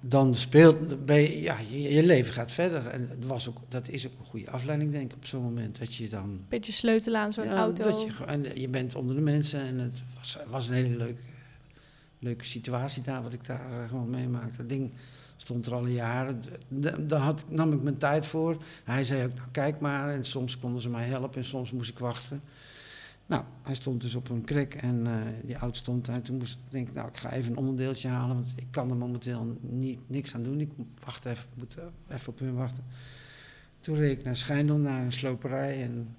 Dan 0.00 0.34
speelt, 0.34 0.76
ja, 1.06 1.56
je, 1.70 1.82
je 1.82 2.02
leven 2.02 2.32
gaat 2.32 2.52
verder. 2.52 2.86
En 2.86 3.08
het 3.10 3.26
was 3.26 3.48
ook, 3.48 3.56
dat 3.68 3.88
is 3.88 4.06
ook 4.06 4.12
een 4.18 4.24
goede 4.24 4.50
afleiding, 4.50 4.92
denk 4.92 5.10
ik, 5.10 5.16
op 5.16 5.26
zo'n 5.26 5.42
moment. 5.42 5.78
Dat 5.78 5.94
je 5.94 6.08
dan 6.08 6.22
Een 6.22 6.44
beetje 6.48 6.72
sleutelen 6.72 7.20
aan 7.20 7.32
zo'n 7.32 7.44
ja, 7.44 7.56
auto. 7.56 7.84
Dat 7.84 8.02
je, 8.02 8.24
en 8.24 8.60
je 8.60 8.68
bent 8.68 8.94
onder 8.94 9.14
de 9.14 9.20
mensen 9.20 9.60
en 9.60 9.78
het 9.78 10.02
was, 10.18 10.38
was 10.48 10.68
een 10.68 10.74
hele 10.74 10.96
leuke, 10.96 11.20
leuke 12.18 12.44
situatie 12.44 13.02
daar, 13.02 13.22
wat 13.22 13.32
ik 13.32 13.44
daar 13.44 13.82
eh, 13.82 13.88
gewoon 13.88 14.10
meemaakte. 14.10 14.56
Dat 14.56 14.68
ding 14.68 14.90
stond 15.40 15.66
er 15.66 15.74
al 15.74 15.86
jaren. 15.86 16.42
Daar 17.08 17.20
had, 17.20 17.44
nam 17.48 17.72
ik 17.72 17.82
mijn 17.82 17.98
tijd 17.98 18.26
voor. 18.26 18.56
Hij 18.84 19.04
zei 19.04 19.24
ook, 19.24 19.34
nou, 19.34 19.48
kijk 19.50 19.80
maar. 19.80 20.08
En 20.08 20.24
soms 20.24 20.58
konden 20.58 20.80
ze 20.80 20.90
mij 20.90 21.04
helpen 21.04 21.38
en 21.38 21.44
soms 21.44 21.72
moest 21.72 21.90
ik 21.90 21.98
wachten. 21.98 22.42
Nou, 23.26 23.44
hij 23.62 23.74
stond 23.74 24.00
dus 24.00 24.14
op 24.14 24.28
een 24.28 24.44
krek 24.44 24.74
en 24.74 25.06
eh, 25.06 25.12
die 25.42 25.56
auto 25.56 25.76
stond 25.76 26.04
daar. 26.04 26.22
Toen 26.22 26.36
moest 26.36 26.52
ik 26.52 26.70
denk, 26.70 26.92
nou, 26.92 27.08
ik 27.08 27.16
ga 27.16 27.32
even 27.32 27.50
een 27.50 27.58
onderdeeltje 27.58 28.08
halen, 28.08 28.34
want 28.34 28.52
ik 28.56 28.66
kan 28.70 28.90
er 28.90 28.96
momenteel 28.96 29.56
niet, 29.60 30.00
niks 30.06 30.34
aan 30.34 30.42
doen. 30.42 30.60
Ik 30.60 30.70
wacht 31.04 31.24
even, 31.24 31.48
moet 31.54 31.76
eh, 31.76 31.84
even 32.16 32.28
op 32.28 32.38
hun 32.38 32.54
wachten. 32.54 32.84
Toen 33.80 33.94
reed 33.94 34.18
ik 34.18 34.24
naar 34.24 34.36
Schijndel, 34.36 34.76
naar 34.76 35.02
een 35.02 35.12
sloperij 35.12 35.82
en 35.82 36.16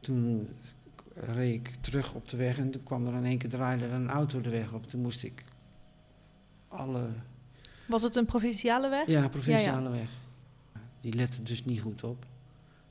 toen 0.00 0.48
reed 1.14 1.54
ik 1.54 1.74
terug 1.80 2.14
op 2.14 2.28
de 2.28 2.36
weg 2.36 2.58
en 2.58 2.70
toen 2.70 2.82
kwam 2.82 3.06
er 3.06 3.14
in 3.14 3.24
één 3.24 3.38
keer 3.38 3.50
draaide 3.50 3.86
een 3.86 4.10
auto 4.10 4.40
de 4.40 4.50
weg 4.50 4.72
op. 4.72 4.86
Toen 4.86 5.00
moest 5.00 5.22
ik 5.22 5.44
alle, 6.68 7.08
Was 7.86 8.02
het 8.02 8.16
een 8.16 8.24
provinciale 8.24 8.88
weg? 8.88 9.06
ja, 9.06 9.28
provinciale 9.28 9.90
weg. 9.90 10.08
Die 11.00 11.14
lette 11.14 11.42
dus 11.42 11.64
niet 11.64 11.80
goed 11.80 12.04
op. 12.04 12.24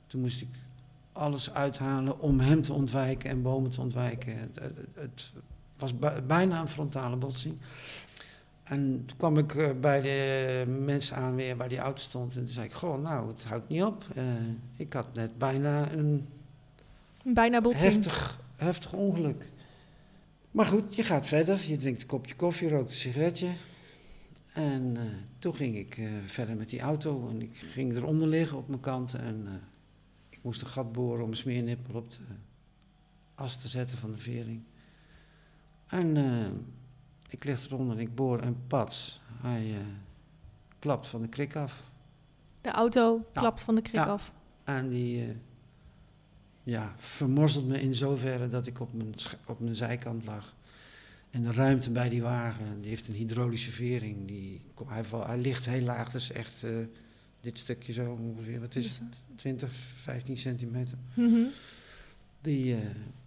Toen 0.06 0.20
moest 0.20 0.40
ik 0.40 0.48
alles 1.12 1.52
uithalen 1.52 2.20
om 2.20 2.40
hem 2.40 2.62
te 2.62 2.72
ontwijken 2.72 3.30
en 3.30 3.42
bomen 3.42 3.70
te 3.70 3.80
ontwijken. 3.80 4.38
Het, 4.38 4.58
het, 4.62 4.72
het 4.94 5.32
was 5.78 5.98
bij- 5.98 6.24
bijna 6.24 6.60
een 6.60 6.68
frontale 6.68 7.16
botsing. 7.16 7.56
En 8.64 9.02
toen 9.06 9.16
kwam 9.16 9.38
ik 9.38 9.54
eh, 9.54 9.70
bij 9.80 10.00
de 10.00 10.64
mensen 10.80 11.16
aan 11.16 11.34
weer 11.34 11.56
waar 11.56 11.68
die 11.68 11.78
auto 11.78 12.00
stond. 12.02 12.36
En 12.36 12.44
toen 12.44 12.52
zei 12.52 12.66
ik, 12.66 12.72
goh, 12.72 13.02
nou, 13.02 13.28
het 13.28 13.44
houdt 13.44 13.68
niet 13.68 13.82
op. 13.82 14.04
Eh, 14.14 14.22
ik 14.76 14.92
had 14.92 15.14
net 15.14 15.38
bijna 15.38 15.90
een 15.92 16.28
Bijna 17.24 17.60
botsing. 17.60 17.92
heftig, 17.92 18.40
heftig 18.56 18.92
ongeluk. 18.92 19.48
Maar 20.50 20.66
goed, 20.66 20.94
je 20.94 21.02
gaat 21.02 21.26
verder. 21.28 21.60
Je 21.68 21.76
drinkt 21.76 22.00
een 22.00 22.06
kopje 22.06 22.34
koffie, 22.34 22.68
rookt 22.68 22.88
een 22.88 22.94
sigaretje. 22.96 23.48
En 24.54 24.96
eh, 24.96 25.02
toen 25.38 25.54
ging 25.54 25.76
ik 25.76 25.98
eh, 25.98 26.06
verder 26.24 26.56
met 26.56 26.68
die 26.70 26.80
auto. 26.80 27.28
En 27.28 27.42
ik 27.42 27.56
ging 27.56 27.92
eronder 27.96 28.28
liggen 28.28 28.56
op 28.58 28.68
mijn 28.68 28.80
kant. 28.80 29.14
En 29.14 29.42
eh, 29.46 29.52
ik 30.28 30.38
moest 30.42 30.60
een 30.60 30.66
gat 30.68 30.92
boren 30.92 31.24
om 31.24 31.30
een 31.30 31.36
smeernippel 31.36 31.94
op 31.94 32.10
de 32.10 32.16
as 33.34 33.56
te 33.56 33.68
zetten 33.68 33.98
van 33.98 34.10
de 34.12 34.18
vering. 34.18 34.62
En 35.86 36.16
ik 37.28 37.44
lig 37.44 37.66
eronder 37.66 37.96
en 37.96 38.02
ik 38.02 38.14
boor 38.14 38.40
en 38.40 38.66
pats. 38.66 39.20
Hij 39.42 39.74
klapt 40.78 41.06
van 41.06 41.22
de 41.22 41.28
krik 41.28 41.56
af. 41.56 41.90
De 42.60 42.70
auto 42.70 43.24
Ja. 43.32 43.40
klapt 43.40 43.62
van 43.62 43.74
de 43.74 43.82
krik 43.82 43.94
Ja. 43.94 44.04
af. 44.04 44.32
En 44.64 44.88
die 44.88 45.36
ja, 46.62 46.94
vermorzelt 46.98 47.66
me 47.66 47.80
in 47.80 47.94
zoverre 47.94 48.48
dat 48.48 48.66
ik 48.66 48.80
op 48.80 48.92
mijn, 48.92 49.14
op 49.46 49.60
mijn 49.60 49.76
zijkant 49.76 50.24
lag. 50.24 50.54
En 51.34 51.42
de 51.42 51.52
ruimte 51.52 51.90
bij 51.90 52.08
die 52.08 52.22
wagen, 52.22 52.80
die 52.80 52.88
heeft 52.90 53.08
een 53.08 53.14
hydraulische 53.14 53.70
vering. 53.70 54.26
Die, 54.26 54.60
hij, 54.86 55.02
hij 55.26 55.38
ligt 55.38 55.66
heel 55.66 55.82
laag, 55.82 56.10
dus 56.10 56.32
echt 56.32 56.62
eh, 56.64 56.70
dit 57.40 57.58
stukje 57.58 57.92
zo 57.92 58.12
ongeveer, 58.12 58.60
wat 58.60 58.74
is 58.74 58.84
het, 58.98 59.02
20, 59.36 59.72
15 60.02 60.36
centimeter. 60.38 60.98
mhm. 61.14 61.42
Die, 62.40 62.74
eh 62.74 62.80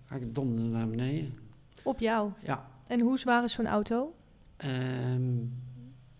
hij 0.05 0.19
donderde 0.31 0.69
naar 0.69 0.87
beneden. 0.89 1.33
Op 1.83 1.99
jou. 1.99 2.31
Ja, 2.43 2.69
En 2.87 2.99
hoe 2.99 3.19
zwaar 3.19 3.43
is 3.43 3.53
zo'n 3.53 3.67
auto? 3.67 4.15
ehm 4.57 5.37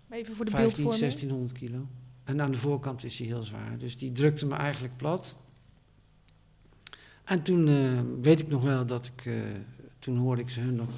Even 0.09 0.35
voor 0.35 0.45
de 0.45 0.51
15, 0.51 0.55
beeldvorming. 0.55 0.99
1600 0.99 1.51
kilo. 1.59 1.87
En 2.23 2.41
aan 2.41 2.51
de 2.51 2.57
voorkant 2.57 3.03
is 3.03 3.17
hij 3.17 3.27
heel 3.27 3.43
zwaar. 3.43 3.77
Dus 3.77 3.97
die 3.97 4.11
drukte 4.11 4.45
me 4.45 4.55
eigenlijk 4.55 4.97
plat. 4.97 5.35
En 7.23 7.41
toen 7.41 7.67
eh, 7.67 8.01
weet 8.21 8.39
ik 8.39 8.47
nog 8.47 8.63
wel 8.63 8.85
dat 8.85 9.05
ik... 9.05 9.25
eh, 9.25 9.33
toen 9.99 10.17
hoorde 10.17 10.41
ik 10.41 10.49
ze 10.49 10.59
hun 10.59 10.75
nog, 10.75 10.89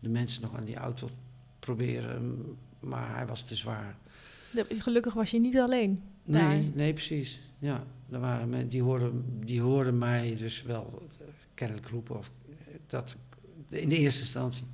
de 0.00 0.08
mensen 0.08 0.42
nog 0.42 0.56
aan 0.56 0.64
die 0.64 0.76
auto 0.76 1.10
proberen. 1.58 2.44
Maar 2.80 3.14
hij 3.14 3.26
was 3.26 3.42
te 3.42 3.56
zwaar. 3.56 3.96
Gelukkig 4.68 5.14
was 5.14 5.30
je 5.30 5.40
niet 5.40 5.58
alleen. 5.58 6.02
Nee, 6.24 6.42
daar. 6.42 6.62
nee, 6.74 6.92
precies. 6.92 7.40
Ja, 7.58 7.84
er 8.10 8.20
waren 8.20 8.48
mensen 8.48 8.68
die 8.68 8.82
hoorden, 8.82 9.24
die 9.44 9.60
hoorden 9.60 9.98
mij 9.98 10.36
dus 10.36 10.62
wel 10.62 11.08
eh, 11.20 11.26
kennelijk 11.54 11.88
roepen 11.88 12.18
of, 12.18 12.30
eh, 12.48 12.54
dat, 12.86 13.16
in 13.68 13.88
de 13.88 13.96
eerste 13.96 14.20
instantie. 14.20 14.64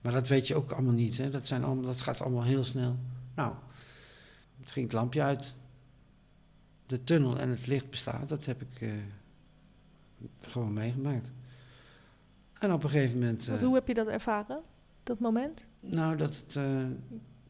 Maar 0.00 0.12
dat 0.12 0.28
weet 0.28 0.46
je 0.46 0.54
ook 0.54 0.72
allemaal 0.72 0.92
niet. 0.92 1.16
Hè? 1.16 1.30
Dat, 1.30 1.46
zijn 1.46 1.64
allemaal, 1.64 1.84
dat 1.84 2.00
gaat 2.00 2.20
allemaal 2.20 2.44
heel 2.44 2.64
snel. 2.64 2.96
Nou, 3.34 3.54
het 4.60 4.70
ging 4.70 4.86
het 4.86 4.94
lampje 4.94 5.22
uit. 5.22 5.54
De 6.86 7.04
tunnel 7.04 7.38
en 7.38 7.48
het 7.48 7.66
licht 7.66 7.90
bestaat, 7.90 8.28
dat 8.28 8.44
heb 8.44 8.62
ik 8.62 8.80
uh, 8.80 8.92
gewoon 10.40 10.72
meegemaakt. 10.72 11.30
En 12.58 12.72
op 12.72 12.84
een 12.84 12.90
gegeven 12.90 13.18
moment. 13.18 13.46
Want 13.46 13.62
hoe 13.62 13.74
heb 13.74 13.88
je 13.88 13.94
dat 13.94 14.06
ervaren, 14.06 14.60
dat 15.02 15.18
moment? 15.18 15.64
Nou, 15.80 16.16
dat 16.16 16.36
het, 16.36 16.58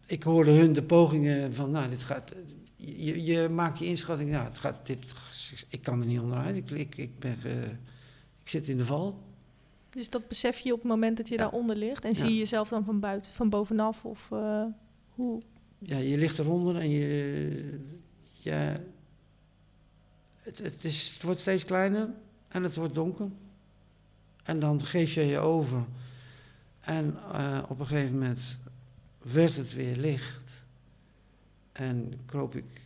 ik 0.06 0.22
hoorde 0.22 0.50
hun 0.50 0.72
de 0.72 0.82
pogingen 0.82 1.54
van, 1.54 1.70
nou, 1.70 1.88
dit 1.88 2.02
gaat. 2.02 2.32
Je, 2.76 3.24
je 3.24 3.48
maakt 3.48 3.78
je 3.78 3.84
inschatting, 3.84 4.30
nou, 4.30 4.44
het 4.44 4.58
gaat, 4.58 4.86
dit, 4.86 5.12
ik 5.68 5.82
kan 5.82 6.00
er 6.00 6.06
niet 6.06 6.20
onderuit. 6.20 6.56
Ik, 6.56 6.70
ik, 6.70 6.96
ik, 6.96 7.18
ben, 7.18 7.36
ik 8.42 8.48
zit 8.48 8.68
in 8.68 8.76
de 8.76 8.84
val. 8.84 9.18
Dus 9.90 10.10
dat 10.10 10.28
besef 10.28 10.58
je 10.58 10.72
op 10.72 10.78
het 10.78 10.88
moment 10.88 11.16
dat 11.16 11.28
je 11.28 11.36
daaronder 11.36 11.76
ligt 11.76 12.04
en 12.04 12.14
zie 12.14 12.30
je 12.30 12.36
jezelf 12.36 12.68
dan 12.68 12.84
van 12.84 13.00
buiten, 13.00 13.32
van 13.32 13.48
bovenaf 13.48 14.04
of 14.04 14.28
uh, 14.32 14.64
hoe? 15.14 15.42
Ja, 15.78 15.96
je 15.96 16.18
ligt 16.18 16.38
eronder 16.38 16.76
en 16.76 16.90
je, 16.90 17.80
ja, 18.32 18.76
het, 20.36 20.58
het, 20.58 20.84
is, 20.84 21.12
het 21.12 21.22
wordt 21.22 21.40
steeds 21.40 21.64
kleiner 21.64 22.08
en 22.48 22.62
het 22.62 22.76
wordt 22.76 22.94
donker. 22.94 23.28
En 24.46 24.58
dan 24.58 24.84
geef 24.84 25.14
je 25.14 25.24
je 25.24 25.38
over. 25.38 25.84
En 26.80 27.18
uh, 27.32 27.62
op 27.68 27.78
een 27.78 27.86
gegeven 27.86 28.12
moment 28.12 28.58
werd 29.22 29.56
het 29.56 29.74
weer 29.74 29.96
licht. 29.96 30.64
En 31.72 32.12
kroop 32.26 32.54
ik 32.54 32.80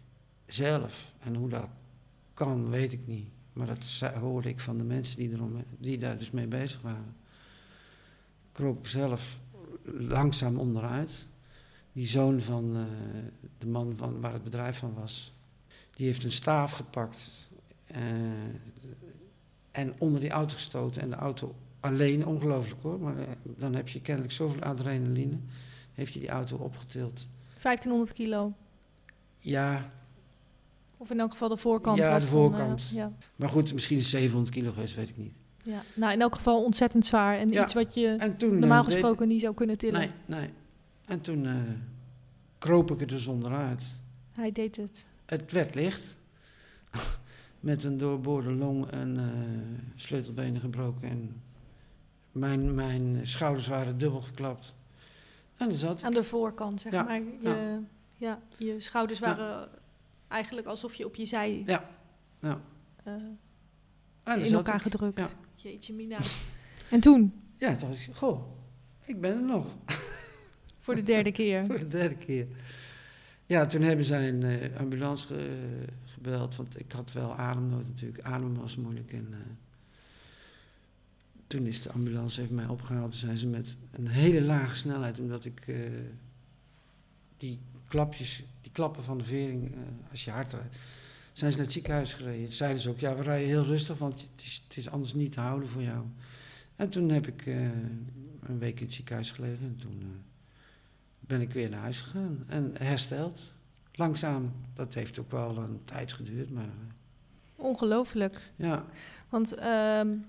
zelf. 0.47 1.13
En 1.23 1.35
hoe 1.35 1.49
dat 1.49 1.69
kan, 2.35 2.71
weet 2.71 2.93
ik 2.93 3.07
niet. 3.07 3.29
Maar 3.53 3.67
dat 3.67 4.13
hoorde 4.21 4.49
ik 4.49 4.61
van 4.61 4.79
de 4.79 4.85
mensen 4.85 5.17
die, 5.17 5.33
erom, 5.33 5.65
die 5.79 5.99
daar 5.99 6.19
dus 6.19 6.31
mee 6.31 6.47
bezig 6.47 6.81
waren. 6.81 7.17
Kroop 8.53 8.79
ik 8.79 8.87
zelf 8.87 9.39
langzaam 9.85 10.57
onderuit. 10.57 11.27
Die 11.93 12.07
zoon 12.07 12.41
van 12.41 12.77
uh, 12.77 12.83
de 13.59 13.67
man 13.67 13.93
van, 13.97 14.21
waar 14.21 14.33
het 14.33 14.45
bedrijf 14.45 14.79
van 14.79 14.95
was, 14.95 15.33
die 15.97 16.07
heeft 16.07 16.25
een 16.25 16.33
staaf 16.33 16.73
gepakt. 16.73 17.49
Uh, 17.97 17.99
en 19.71 19.95
onder 19.99 20.21
die 20.21 20.31
auto 20.31 20.55
gestoten. 20.55 21.03
En 21.03 21.11
de 21.11 21.17
auto 21.17 21.55
alleen, 21.81 22.27
ongelooflijk 22.27 22.83
hoor. 22.83 23.01
Maar 23.01 23.19
uh, 23.19 23.25
dan 23.43 23.75
heb 23.75 23.89
je 23.89 24.01
kennelijk 24.01 24.33
zoveel 24.33 24.63
adrenaline 24.63 25.37
heeft 26.01 26.13
hij 26.13 26.23
die 26.23 26.31
auto 26.31 26.57
opgetild. 26.57 27.27
1500 27.49 28.13
kilo? 28.13 28.53
Ja. 29.39 29.91
Of 30.97 31.11
in 31.11 31.21
elk 31.21 31.31
geval 31.31 31.49
de 31.49 31.57
voorkant? 31.57 31.99
Ja, 31.99 32.19
de 32.19 32.27
voorkant. 32.27 32.83
Van, 32.83 32.97
uh, 32.97 33.03
ja. 33.03 33.13
Maar 33.37 33.49
goed, 33.49 33.73
misschien 33.73 33.97
is 33.97 34.11
700 34.11 34.55
kilo 34.55 34.73
geweest, 34.73 34.95
weet 34.95 35.09
ik 35.09 35.17
niet. 35.17 35.33
Ja, 35.63 35.83
nou 35.95 36.13
in 36.13 36.21
elk 36.21 36.35
geval 36.35 36.65
ontzettend 36.65 37.07
zwaar. 37.07 37.39
En 37.39 37.49
ja. 37.49 37.63
iets 37.63 37.75
wat 37.75 37.95
je 37.95 38.35
toen, 38.37 38.59
normaal 38.59 38.85
gesproken 38.85 39.19
deed... 39.19 39.29
niet 39.29 39.41
zou 39.41 39.55
kunnen 39.55 39.79
tillen. 39.79 40.01
Nee, 40.01 40.11
nee. 40.27 40.51
En 41.05 41.21
toen 41.21 41.45
uh, 41.45 41.55
kroop 42.59 42.91
ik 42.91 43.01
er 43.01 43.07
dus 43.07 43.27
onderuit. 43.27 43.83
Hij 44.33 44.53
deed 44.53 44.77
het. 44.77 45.05
Het 45.27 45.53
werd 45.53 45.75
licht. 45.75 46.17
Met 47.61 47.85
een 47.85 47.97
doorboorde 47.97 48.53
long 48.53 48.87
en 48.87 49.17
uh, 49.17 49.25
sleutelbenen 49.97 50.61
gebroken. 50.61 51.09
En 51.09 51.43
mijn, 52.33 52.75
mijn 52.75 53.27
schouders 53.27 53.67
waren 53.67 53.99
dubbel 53.99 54.21
geklapt. 54.23 54.75
En 55.57 55.75
zat 55.75 56.03
Aan 56.03 56.13
de 56.13 56.25
voorkant, 56.25 56.81
zeg 56.81 56.93
maar. 56.93 57.15
Je, 57.15 57.39
ja. 57.41 57.81
ja. 58.17 58.41
je 58.57 58.81
schouders 58.81 59.19
waren 59.19 59.69
eigenlijk 60.29 60.67
alsof 60.67 60.95
je 60.95 61.07
op 61.07 61.15
je 61.15 61.25
zij 61.25 61.63
ja. 61.67 61.91
Ja. 62.41 62.61
Uh, 63.07 64.47
in 64.47 64.55
elkaar 64.55 64.75
ik. 64.75 64.83
gedrukt. 64.83 65.19
Ja. 65.19 65.29
Jeetje 65.55 65.95
mina. 65.95 66.19
en 66.91 67.01
toen? 67.01 67.33
Ja, 67.57 67.75
toen 67.75 67.89
was 67.89 68.09
ik, 68.09 68.15
goh, 68.15 68.43
ik 69.05 69.21
ben 69.21 69.33
er 69.33 69.43
nog. 69.43 69.67
Voor 70.81 70.95
de 70.95 71.03
derde 71.03 71.33
keer? 71.33 71.67
Voor 71.67 71.79
de 71.79 71.87
derde 71.87 72.17
keer. 72.17 72.47
Ja, 73.47 73.67
toen 73.67 73.83
hebben 73.83 74.05
zij 74.05 74.29
een 74.29 74.43
uh, 74.43 74.79
ambulance 74.79 75.27
ge, 75.27 75.85
want 76.57 76.79
ik 76.79 76.93
had 76.93 77.13
wel 77.13 77.35
ademnood 77.35 77.87
natuurlijk. 77.87 78.25
Adem 78.25 78.55
was 78.55 78.77
moeilijk 78.77 79.13
en... 79.13 79.27
Uh, 79.31 79.37
toen 81.47 81.67
is 81.67 81.83
de 81.83 81.93
ambulance 81.93 82.41
heeft 82.41 82.53
mij 82.53 82.67
opgehaald. 82.67 83.11
Toen 83.11 83.21
zijn 83.21 83.39
ze 83.39 83.47
met 83.47 83.77
een 83.91 84.07
hele 84.07 84.43
lage 84.43 84.77
snelheid, 84.77 85.19
omdat 85.19 85.45
ik 85.45 85.67
uh, 85.67 85.79
die 87.37 87.59
klapjes, 87.89 88.43
die 88.61 88.71
klappen 88.73 89.05
van 89.05 89.19
de 89.19 89.25
vering, 89.25 89.75
uh, 89.75 89.79
als 90.11 90.25
je 90.25 90.31
hard 90.31 90.53
rijdt, 90.53 90.77
zijn 91.33 91.51
ze 91.51 91.57
naar 91.57 91.67
het 91.67 91.75
ziekenhuis 91.75 92.15
gereden. 92.15 92.53
Zeiden 92.53 92.83
ze 92.83 92.89
ook, 92.89 92.99
ja, 92.99 93.17
we 93.17 93.23
rijden 93.23 93.49
heel 93.49 93.65
rustig, 93.65 93.99
want 93.99 94.21
het 94.21 94.43
is, 94.43 94.63
het 94.69 94.77
is 94.77 94.89
anders 94.89 95.15
niet 95.15 95.33
te 95.33 95.41
houden 95.41 95.69
voor 95.69 95.83
jou. 95.83 96.05
En 96.77 96.89
toen 96.89 97.09
heb 97.09 97.27
ik 97.27 97.47
een 97.47 98.59
week 98.59 98.81
in 98.81 98.87
het 98.87 98.95
ziekenhuis 98.95 99.31
gelegen 99.31 99.67
en 99.67 99.77
toen 99.77 100.23
ben 101.21 101.41
ik 101.41 101.53
weer 101.53 101.69
naar 101.69 101.81
huis 101.81 102.01
gegaan 102.01 102.45
en 102.47 102.73
hersteld. 102.79 103.53
Langzaam, 104.01 104.53
dat 104.75 104.95
heeft 104.95 105.19
ook 105.19 105.31
wel 105.31 105.57
een 105.57 105.81
tijd 105.85 106.13
geduurd, 106.13 106.51
maar... 106.51 106.65
Ongelooflijk. 107.57 108.53
Ja. 108.57 108.85
Want 109.29 109.55
uh, 109.55 109.61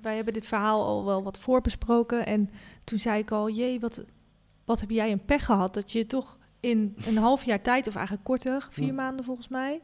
wij 0.01 0.15
hebben 0.15 0.33
dit 0.33 0.47
verhaal 0.47 0.85
al 0.85 1.05
wel 1.05 1.23
wat 1.23 1.39
voorbesproken. 1.39 2.25
En 2.25 2.49
toen 2.83 2.99
zei 2.99 3.19
ik 3.19 3.31
al, 3.31 3.49
jee, 3.49 3.79
wat, 3.79 4.03
wat 4.65 4.79
heb 4.79 4.89
jij 4.89 5.11
een 5.11 5.25
pech 5.25 5.45
gehad. 5.45 5.73
Dat 5.73 5.91
je 5.91 6.05
toch 6.05 6.37
in 6.59 6.95
een 7.05 7.17
half 7.17 7.43
jaar 7.43 7.61
tijd, 7.61 7.87
of 7.87 7.95
eigenlijk 7.95 8.25
korter, 8.25 8.67
vier 8.69 8.85
ja. 8.85 8.93
maanden 8.93 9.25
volgens 9.25 9.47
mij... 9.47 9.81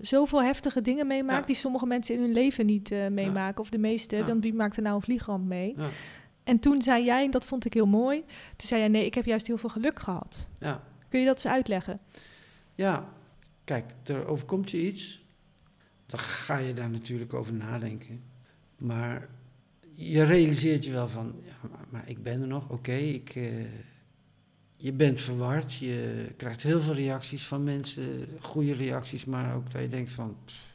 zoveel 0.00 0.42
heftige 0.42 0.80
dingen 0.80 1.06
meemaakt 1.06 1.40
ja. 1.40 1.46
die 1.46 1.56
sommige 1.56 1.86
mensen 1.86 2.14
in 2.14 2.20
hun 2.20 2.32
leven 2.32 2.66
niet 2.66 2.90
uh, 2.90 3.08
meemaken. 3.08 3.60
Of 3.60 3.70
de 3.70 3.78
meeste, 3.78 4.24
dan 4.26 4.40
wie 4.40 4.54
maakt 4.54 4.76
er 4.76 4.82
nou 4.82 4.94
een 4.94 5.02
vliegramp 5.02 5.46
mee? 5.46 5.76
En 6.44 6.58
toen 6.58 6.82
zei 6.82 7.04
jij, 7.04 7.24
en 7.24 7.30
dat 7.30 7.44
vond 7.44 7.64
ik 7.64 7.74
heel 7.74 7.86
mooi... 7.86 8.24
toen 8.56 8.68
zei 8.68 8.80
jij, 8.80 8.88
nee, 8.88 9.06
ik 9.06 9.14
heb 9.14 9.24
juist 9.24 9.46
heel 9.46 9.58
veel 9.58 9.68
geluk 9.68 9.98
gehad. 9.98 10.50
Kun 11.08 11.20
je 11.20 11.26
dat 11.26 11.34
eens 11.34 11.52
uitleggen? 11.52 12.00
Ja, 12.74 13.12
kijk, 13.64 13.92
er 14.04 14.26
overkomt 14.26 14.70
je 14.70 14.86
iets 14.86 15.22
dan 16.12 16.20
ga 16.20 16.56
je 16.56 16.74
daar 16.74 16.90
natuurlijk 16.90 17.34
over 17.34 17.52
nadenken. 17.52 18.22
Maar 18.76 19.28
je 19.94 20.22
realiseert 20.22 20.84
je 20.84 20.92
wel 20.92 21.08
van, 21.08 21.34
maar, 21.90 22.08
ik 22.08 22.22
ben 22.22 22.40
er 22.40 22.46
nog, 22.46 22.68
oké. 22.68 23.20
Uh, 23.34 23.64
je 24.76 24.92
bent 24.92 25.20
verward, 25.20 25.74
je 25.74 26.26
krijgt 26.36 26.62
heel 26.62 26.80
veel 26.80 26.94
reacties 26.94 27.46
van 27.46 27.64
mensen, 27.64 28.28
goede 28.40 28.72
reacties, 28.72 29.24
maar 29.24 29.54
ook 29.54 29.70
dat 29.70 29.82
je 29.82 29.88
denkt 29.88 30.10
van... 30.10 30.36
Pff, 30.44 30.70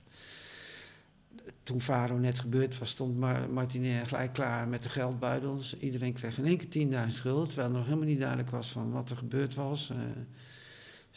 toen 1.63 1.81
Faro 1.81 2.17
net 2.17 2.39
gebeurd 2.39 2.77
was, 2.77 2.89
stond 2.89 3.17
Mar 3.17 3.49
Martine 3.49 4.05
gelijk 4.05 4.33
klaar 4.33 4.67
met 4.67 4.83
de 4.83 4.89
geldbuidels. 4.89 5.77
Iedereen 5.79 6.13
kreeg 6.13 6.37
in 6.37 6.45
één 6.45 6.67
keer 6.67 6.87
10.000 7.07 7.07
schuld, 7.07 7.45
terwijl 7.45 7.69
er 7.69 7.75
nog 7.75 7.85
helemaal 7.85 8.07
niet 8.07 8.19
duidelijk 8.19 8.49
was 8.49 8.71
van 8.71 8.91
wat 8.91 9.09
er 9.09 9.17
gebeurd 9.17 9.53
was. 9.53 9.89
Uh, 9.91 9.97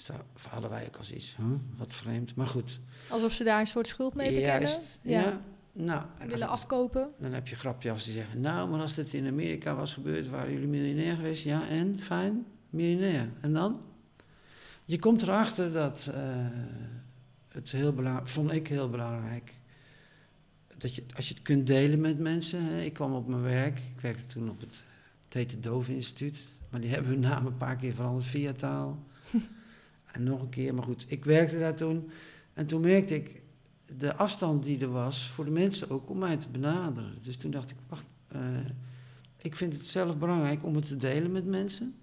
dus 0.07 0.17
daar 0.17 0.51
hadden 0.51 0.71
wij 0.71 0.87
ook 0.87 0.97
als 0.97 1.13
iets, 1.13 1.37
huh? 1.37 1.47
wat 1.77 1.95
vreemd, 1.95 2.35
maar 2.35 2.47
goed. 2.47 2.81
Alsof 3.09 3.33
ze 3.33 3.45
daar 3.45 3.61
een 3.61 3.67
soort 3.67 3.87
schuld 3.87 4.15
mee 4.15 4.35
bekennen? 4.35 4.61
Juist, 4.61 4.99
ja. 5.03 5.21
ja. 5.21 5.41
Nou, 5.73 6.03
willen 6.29 6.49
afkopen. 6.49 7.11
Dan 7.19 7.33
heb 7.33 7.49
je 7.49 7.57
grapje 7.57 7.91
als 7.91 8.05
die 8.05 8.13
zeggen, 8.13 8.41
nou, 8.41 8.71
maar 8.71 8.81
als 8.81 8.95
dit 8.95 9.13
in 9.13 9.27
Amerika 9.27 9.75
was 9.75 9.95
gebeurd, 9.95 10.29
waren 10.29 10.53
jullie 10.53 10.69
miljonair 10.69 11.17
geweest? 11.17 11.45
Ja, 11.45 11.69
en? 11.69 12.01
Fijn, 12.01 12.47
miljonair. 12.71 13.29
En 13.41 13.53
dan? 13.53 13.81
Je 14.85 14.99
komt 14.99 15.23
erachter 15.23 15.73
dat 15.73 16.11
uh, 16.15 16.17
het 17.49 17.71
heel 17.71 17.93
belangrijk, 17.93 18.29
vond 18.29 18.53
ik 18.53 18.69
heel 18.69 18.91
belangrijk, 18.91 19.55
dat 20.77 20.95
je, 20.95 21.05
als 21.17 21.29
je 21.29 21.35
het 21.35 21.43
kunt 21.43 21.67
delen 21.67 22.01
met 22.01 22.19
mensen. 22.19 22.65
Hè. 22.65 22.83
Ik 22.83 22.93
kwam 22.93 23.15
op 23.15 23.29
mijn 23.29 23.43
werk, 23.43 23.79
ik 23.79 24.01
werkte 24.01 24.27
toen 24.27 24.51
op 24.51 24.61
het 24.61 24.83
Tete 25.29 25.61
Dove 25.61 25.95
Instituut, 25.95 26.49
maar 26.71 26.81
die 26.81 26.91
hebben 26.91 27.11
hun 27.11 27.21
naam 27.21 27.47
een 27.47 27.57
paar 27.57 27.77
keer 27.77 27.95
veranderd 27.95 28.27
via 28.27 28.53
taal. 28.53 29.05
En 30.13 30.23
nog 30.23 30.41
een 30.41 30.49
keer, 30.49 30.75
maar 30.75 30.85
goed, 30.85 31.05
ik 31.09 31.25
werkte 31.25 31.59
daar 31.59 31.75
toen. 31.75 32.11
En 32.53 32.67
toen 32.67 32.81
merkte 32.81 33.15
ik 33.15 33.43
de 33.99 34.15
afstand 34.15 34.65
die 34.65 34.81
er 34.81 34.91
was 34.91 35.29
voor 35.29 35.45
de 35.45 35.51
mensen 35.51 35.91
ook 35.91 36.11
om 36.11 36.19
mij 36.19 36.37
te 36.37 36.49
benaderen. 36.49 37.19
Dus 37.23 37.37
toen 37.37 37.51
dacht 37.51 37.71
ik, 37.71 37.77
wacht, 37.89 38.05
uh, 38.37 38.41
ik 39.37 39.57
vind 39.57 39.73
het 39.73 39.87
zelf 39.87 40.19
belangrijk 40.19 40.65
om 40.65 40.75
het 40.75 40.87
te 40.87 40.97
delen 40.97 41.33
met 41.33 41.47
mensen. 41.47 41.95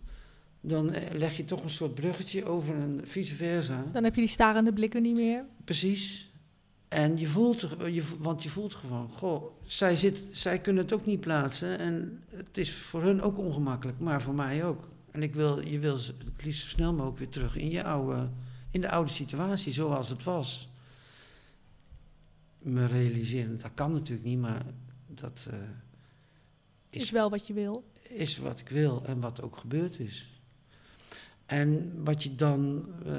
Dan 0.62 0.94
leg 1.12 1.38
je 1.38 1.46
toch 1.46 1.64
een 1.64 1.70
soort 1.70 1.96
bruggetje 1.96 2.46
over 2.46 2.76
en 2.76 3.02
vice 3.04 3.36
versa. 3.36 3.84
Dan 3.92 4.04
heb 4.04 4.16
je 4.16 4.22
die 4.22 4.30
starende 4.30 4.74
blikken 4.74 5.02
niet 5.02 5.16
meer. 5.16 5.44
Precies. 5.64 6.32
En 6.88 7.18
je 7.18 7.28
voelt, 7.28 7.68
je, 7.92 8.04
want 8.20 8.44
je 8.44 8.50
voelt 8.50 8.74
gewoon, 8.74 9.10
goh, 9.10 9.44
zij, 9.64 9.96
zit, 9.96 10.22
zij 10.32 10.60
kunnen 10.60 10.84
het 10.84 10.94
ook 10.94 11.06
niet 11.06 11.20
plaatsen. 11.20 11.80
En 11.80 12.24
het 12.30 12.58
is 12.58 12.74
voor 12.74 13.02
hun 13.02 13.22
ook 13.22 13.38
ongemakkelijk, 13.38 14.00
maar 14.00 14.22
voor 14.22 14.34
mij 14.34 14.66
ook. 14.66 14.88
En 15.18 15.24
ik 15.24 15.36
wil, 15.36 15.68
je 15.68 15.80
wil 15.80 15.96
het 15.96 16.44
liefst 16.44 16.62
zo 16.62 16.68
snel 16.68 16.94
mogelijk 16.94 17.18
weer 17.18 17.30
terug 17.30 17.56
in, 17.56 17.70
je 17.70 17.84
oude, 17.84 18.30
in 18.72 18.82
de 18.82 18.90
oude 18.90 19.12
situatie 19.12 19.74
zoals 19.74 20.10
het 20.10 20.24
was. 20.24 20.70
Me 22.58 22.86
realiseren, 22.86 23.58
dat 23.58 23.72
kan 23.74 23.92
natuurlijk 23.92 24.28
niet, 24.28 24.40
maar 24.40 24.66
dat 25.08 25.48
uh, 25.52 25.60
is, 26.90 27.02
is 27.02 27.10
wel 27.10 27.30
wat 27.30 27.48
je 27.48 27.54
wil. 27.54 27.92
Is 28.02 28.38
wat 28.38 28.60
ik 28.60 28.70
wil 28.70 29.04
en 29.06 29.20
wat 29.20 29.42
ook 29.42 29.58
gebeurd 29.58 30.00
is. 30.00 30.42
En 31.46 31.92
wat 32.04 32.24
je 32.24 32.36
dan, 32.36 32.86
uh, 33.06 33.14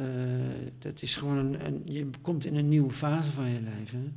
dat 0.78 1.02
is 1.02 1.16
gewoon 1.16 1.36
een, 1.36 1.66
een, 1.66 1.82
je 1.84 2.10
komt 2.20 2.44
in 2.44 2.56
een 2.56 2.68
nieuwe 2.68 2.92
fase 2.92 3.30
van 3.30 3.48
je 3.48 3.60
leven. 3.60 4.16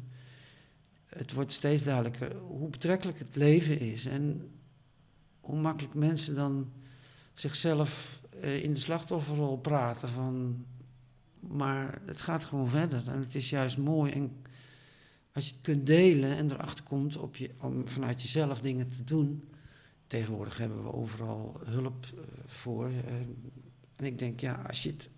Het 1.05 1.33
wordt 1.33 1.53
steeds 1.53 1.83
duidelijker 1.83 2.35
hoe 2.35 2.69
betrekkelijk 2.69 3.19
het 3.19 3.35
leven 3.35 3.79
is. 3.79 4.05
En 4.05 4.51
hoe 5.39 5.59
makkelijk 5.59 5.93
mensen 5.93 6.35
dan 6.35 6.71
zichzelf 7.33 8.19
eh, 8.41 8.63
in 8.63 8.73
de 8.73 8.79
slachtofferrol 8.79 9.57
praten 9.57 10.09
van... 10.09 10.65
Maar 11.39 12.01
het 12.05 12.21
gaat 12.21 12.43
gewoon 12.45 12.67
verder 12.69 13.01
en 13.07 13.19
het 13.19 13.35
is 13.35 13.49
juist 13.49 13.77
mooi. 13.77 14.11
En 14.11 14.31
als 15.33 15.45
je 15.47 15.51
het 15.53 15.61
kunt 15.61 15.85
delen 15.85 16.37
en 16.37 16.51
erachter 16.51 16.83
komt 16.83 17.17
op 17.17 17.35
je, 17.35 17.49
om 17.59 17.87
vanuit 17.87 18.21
jezelf 18.21 18.61
dingen 18.61 18.87
te 18.89 19.03
doen... 19.03 19.43
Tegenwoordig 20.07 20.57
hebben 20.57 20.83
we 20.83 20.93
overal 20.93 21.59
hulp 21.65 22.05
eh, 22.15 22.19
voor. 22.45 22.85
eh, 22.87 22.93
en 23.95 24.05
ik 24.05 24.19
denk, 24.19 24.39
ja, 24.39 24.61
als 24.67 24.83
je 24.83 24.89
het 24.89 25.09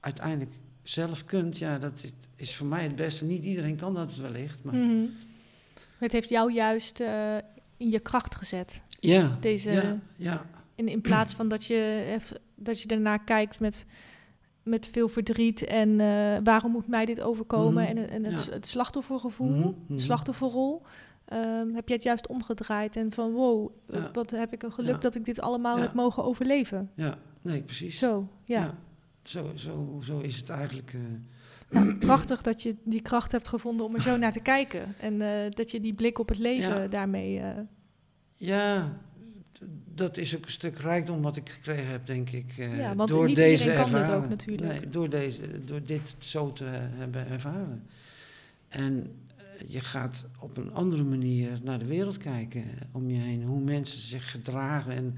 uiteindelijk 0.00 0.50
zelf 0.82 1.24
kunt, 1.24 1.58
ja, 1.58 1.78
dat 1.78 2.00
is- 2.02 2.12
is 2.36 2.56
voor 2.56 2.66
mij 2.66 2.82
het 2.82 2.96
beste. 2.96 3.24
Niet 3.24 3.42
iedereen 3.44 3.76
kan 3.76 3.94
dat 3.94 4.16
wellicht, 4.16 4.62
maar 4.62 4.74
Mhm. 4.74 5.04
Het 5.98 6.12
heeft 6.12 6.28
jou 6.28 6.52
juist 6.52 7.00
in 7.76 7.90
je 7.90 8.00
kracht 8.00 8.34
gezet. 8.34 8.82
ja, 9.00 9.36
Deze- 9.40 9.70
ja, 9.70 9.98
ja, 10.16 10.46
In, 10.80 10.88
in 10.88 11.00
plaats 11.00 11.34
van 11.34 11.48
dat 11.48 11.64
je, 11.64 11.74
hebt, 12.08 12.40
dat 12.54 12.80
je 12.82 12.88
ernaar 12.88 13.24
kijkt 13.24 13.60
met, 13.60 13.86
met 14.62 14.86
veel 14.86 15.08
verdriet 15.08 15.64
en 15.64 16.00
eh, 16.00 16.36
waarom 16.44 16.70
moet 16.72 16.86
mij 16.88 17.04
dit 17.04 17.20
overkomen 17.20 17.82
Mhm, 17.88 17.96
en, 17.96 18.10
en 18.10 18.24
het, 18.24 18.44
ja. 18.44 18.52
het 18.52 18.66
slachtoffergevoel, 18.68 19.74
mhm. 19.88 19.98
slachtofferrol. 19.98 20.82
ehm, 21.24 21.74
heb 21.74 21.88
je 21.88 21.94
het 21.94 22.02
juist 22.02 22.26
omgedraaid 22.26 22.96
en 22.96 23.12
van 23.12 23.32
wow, 23.32 23.70
Ja. 23.88 24.10
wat 24.12 24.30
heb 24.30 24.52
ik 24.52 24.62
een 24.62 24.72
geluk 24.72 24.92
Ja. 24.94 24.98
dat 24.98 25.14
ik 25.14 25.24
dit 25.24 25.40
allemaal 25.40 25.78
heb 25.78 25.92
mogen 25.94 26.24
overleven. 26.24 26.90
ja, 26.94 27.18
nee, 27.42 27.62
precies. 27.62 27.98
Zo, 27.98 28.28
ja. 28.44 28.74
Zo, 29.22 29.50
zo, 29.54 29.98
zo 30.02 30.18
is 30.18 30.36
het 30.36 30.48
eigenlijk. 30.48 30.94
eh, 30.94 31.00
Nou, 31.70 31.94
prachtig 32.08 32.42
dat 32.42 32.62
je 32.62 32.76
die 32.84 33.02
kracht 33.02 33.32
hebt 33.32 33.48
gevonden 33.48 33.86
om 33.86 33.94
er 33.94 34.00
zo 34.02 34.16
naar 34.16 34.32
te 34.32 34.40
kijken. 34.40 34.94
En 35.00 35.20
eh, 35.22 35.50
dat 35.50 35.70
je 35.70 35.80
die 35.80 35.94
blik 35.94 36.18
op 36.18 36.28
het 36.28 36.38
leven 36.38 36.90
daarmee... 36.90 37.40
eh, 37.40 37.50
ja, 38.36 38.98
dat 39.94 40.16
is 40.16 40.36
ook 40.36 40.44
een 40.44 40.50
stuk 40.50 40.78
rijkdom 40.78 41.22
wat 41.22 41.36
ik 41.36 41.48
gekregen 41.48 41.86
heb, 41.86 42.06
denk 42.06 42.30
ik. 42.30 42.54
eh, 42.58 42.78
Ja, 42.78 42.94
want 42.94 43.08
door 43.10 43.26
niet 43.26 43.36
deze 43.36 43.64
iedereen 43.64 43.90
kan 43.90 44.00
dit 44.00 44.10
ook 44.10 44.28
natuurlijk. 44.28 44.72
Nee, 44.72 44.88
door, 44.88 45.10
deze, 45.10 45.64
door 45.64 45.82
dit 45.82 46.16
zo 46.18 46.52
te 46.52 46.64
hebben 46.70 47.28
ervaren. 47.28 47.82
En 48.68 49.06
eh, 49.36 49.44
je 49.66 49.80
gaat 49.80 50.26
op 50.38 50.56
een 50.56 50.72
andere 50.72 51.02
manier 51.04 51.60
naar 51.62 51.78
de 51.78 51.86
wereld 51.86 52.16
kijken 52.18 52.64
om 52.92 53.10
je 53.10 53.18
heen. 53.18 53.42
Hoe 53.42 53.60
mensen 53.60 54.00
zich 54.00 54.30
gedragen. 54.30 54.92
En 54.92 55.14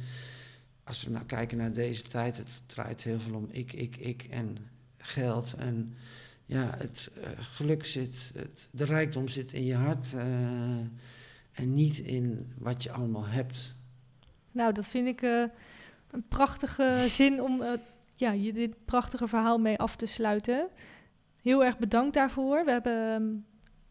als 0.84 1.04
we 1.04 1.10
nou 1.10 1.24
kijken 1.24 1.58
naar 1.58 1.72
deze 1.72 2.02
tijd, 2.02 2.36
het 2.36 2.62
draait 2.66 3.02
heel 3.02 3.18
veel 3.18 3.34
om 3.34 3.48
ik, 3.50 3.72
ik, 3.72 3.96
ik 3.96 4.26
en 4.30 4.56
geld. 4.98 5.54
En 5.58 5.94
ja, 6.46 6.74
het 6.78 7.10
eh, 7.14 7.28
geluk 7.38 7.86
zit, 7.86 8.30
het, 8.34 8.68
de 8.70 8.84
rijkdom 8.84 9.28
zit 9.28 9.52
in 9.52 9.64
je 9.64 9.74
hart. 9.74 10.06
en 11.52 11.74
niet 11.74 11.98
in 11.98 12.52
wat 12.58 12.82
je 12.82 12.92
allemaal 12.92 13.26
hebt. 13.26 13.76
Nou, 14.52 14.72
dat 14.72 14.86
vind 14.86 15.06
ik 15.06 15.22
eh, 15.22 15.42
een 16.10 16.24
prachtige 16.28 17.04
zin 17.08 17.42
om 17.42 17.62
eh, 17.62 17.70
ja, 18.14 18.30
je 18.32 18.52
dit 18.52 18.84
prachtige 18.84 19.28
verhaal 19.28 19.58
mee 19.58 19.78
af 19.78 19.96
te 19.96 20.06
sluiten. 20.06 20.68
Heel 21.42 21.64
erg 21.64 21.78
bedankt 21.78 22.14
daarvoor. 22.14 22.64
We 22.64 22.70
hebben 22.70 23.12
ehm, 23.14 23.30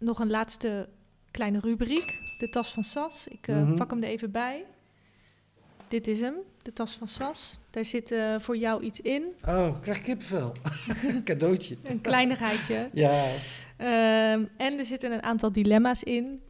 nog 0.07 0.19
een 0.19 0.29
laatste 0.29 0.89
kleine 1.31 1.59
rubriek, 1.59 2.05
de 2.39 2.49
tas 2.51 2.73
van 2.73 2.83
Sas. 2.83 3.27
Ik 3.27 3.47
eh, 3.47 3.55
Mhm. 3.55 3.75
pak 3.77 3.89
hem 3.89 4.03
er 4.03 4.09
even 4.09 4.31
bij. 4.31 4.65
Dit 5.87 6.07
is 6.07 6.19
hem, 6.21 6.35
de 6.61 6.73
tas 6.73 6.95
van 6.95 7.07
Sas. 7.07 7.59
Daar 7.69 7.85
zit 7.85 8.15
voor 8.37 8.57
jou 8.57 8.83
iets 8.83 9.01
in, 9.01 9.23
Oh, 9.47 9.67
ik 9.75 9.81
krijg 9.81 10.01
kippenvel. 10.01 10.53
Cadeautje. 11.23 11.77
een 11.83 12.01
kleinigheidje. 12.01 12.89
Ja. 12.93 13.25
Ehm, 13.77 14.45
en 14.57 14.77
er 14.79 14.85
zitten 14.85 15.11
een 15.11 15.23
aantal 15.23 15.51
dilemma's 15.51 16.03
in. 16.03 16.41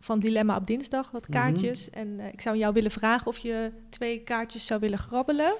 Van 0.00 0.20
Dilemma 0.20 0.56
op 0.56 0.66
dinsdag, 0.66 1.10
wat 1.10 1.22
Mhm. 1.22 1.30
kaartjes. 1.32 1.90
En 1.90 2.20
eh, 2.20 2.26
ik 2.32 2.40
zou 2.40 2.56
jou 2.56 2.72
willen 2.72 2.90
vragen 2.90 3.26
of 3.26 3.38
je 3.38 3.72
twee 3.88 4.20
kaartjes 4.22 4.66
zou 4.66 4.80
willen 4.80 4.98
grabbelen. 4.98 5.54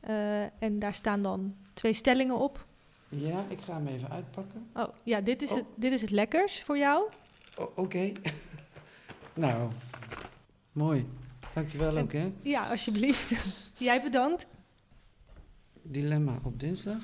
Eh, 0.00 0.62
en 0.62 0.78
daar 0.78 0.94
staan 0.94 1.22
dan 1.22 1.54
twee 1.74 1.92
stellingen 1.92 2.36
op. 2.38 2.66
Ja, 3.08 3.44
ik 3.48 3.60
ga 3.60 3.74
hem 3.74 3.86
even 3.86 4.10
uitpakken. 4.10 4.66
Oh 4.74 4.88
ja, 5.02 5.20
dit 5.20 5.42
is, 5.42 5.50
Oh. 5.50 5.56
Het, 5.56 5.64
dit 5.74 5.92
is 5.92 6.00
het 6.00 6.10
lekkers 6.10 6.62
voor 6.62 6.78
jou. 6.78 7.08
Oké. 7.74 8.12
nou, 9.34 9.70
mooi. 10.72 11.08
Dankjewel 11.54 11.96
En- 11.96 12.02
ook, 12.02 12.12
hè. 12.12 12.32
Ja, 12.42 12.68
alsjeblieft. 12.70 13.32
Jij 13.78 14.02
bedankt. 14.02 14.46
Dilemma 15.82 16.38
op 16.42 16.60
dinsdag. 16.60 17.00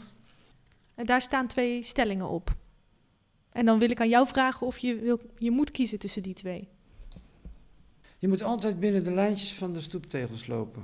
En 0.94 1.06
daar 1.06 1.22
staan 1.22 1.46
twee 1.46 1.82
stellingen 1.82 2.28
op. 2.28 2.55
En 3.56 3.64
dan 3.66 3.78
wil 3.78 3.90
ik 3.90 4.00
aan 4.00 4.08
jou 4.08 4.26
vragen 4.26 4.66
of 4.66 4.78
je, 4.78 4.96
wil, 4.96 5.20
je 5.38 5.50
moet 5.50 5.70
kiezen 5.70 5.98
tussen 5.98 6.22
die 6.22 6.34
twee. 6.34 6.68
Je 8.18 8.28
moet 8.28 8.42
altijd 8.42 8.80
binnen 8.80 9.04
de 9.04 9.12
lijntjes 9.12 9.54
van 9.54 9.72
de 9.72 9.80
stoeptegels 9.80 10.46
lopen. 10.46 10.82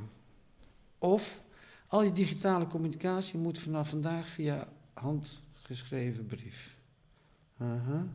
Of 0.98 1.42
al 1.86 2.02
je 2.02 2.12
digitale 2.12 2.66
communicatie 2.66 3.38
moet 3.38 3.58
vanaf 3.58 3.88
vandaag 3.88 4.28
via 4.28 4.68
handgeschreven 4.92 6.26
brief. 6.26 6.76
Aha. 7.58 8.06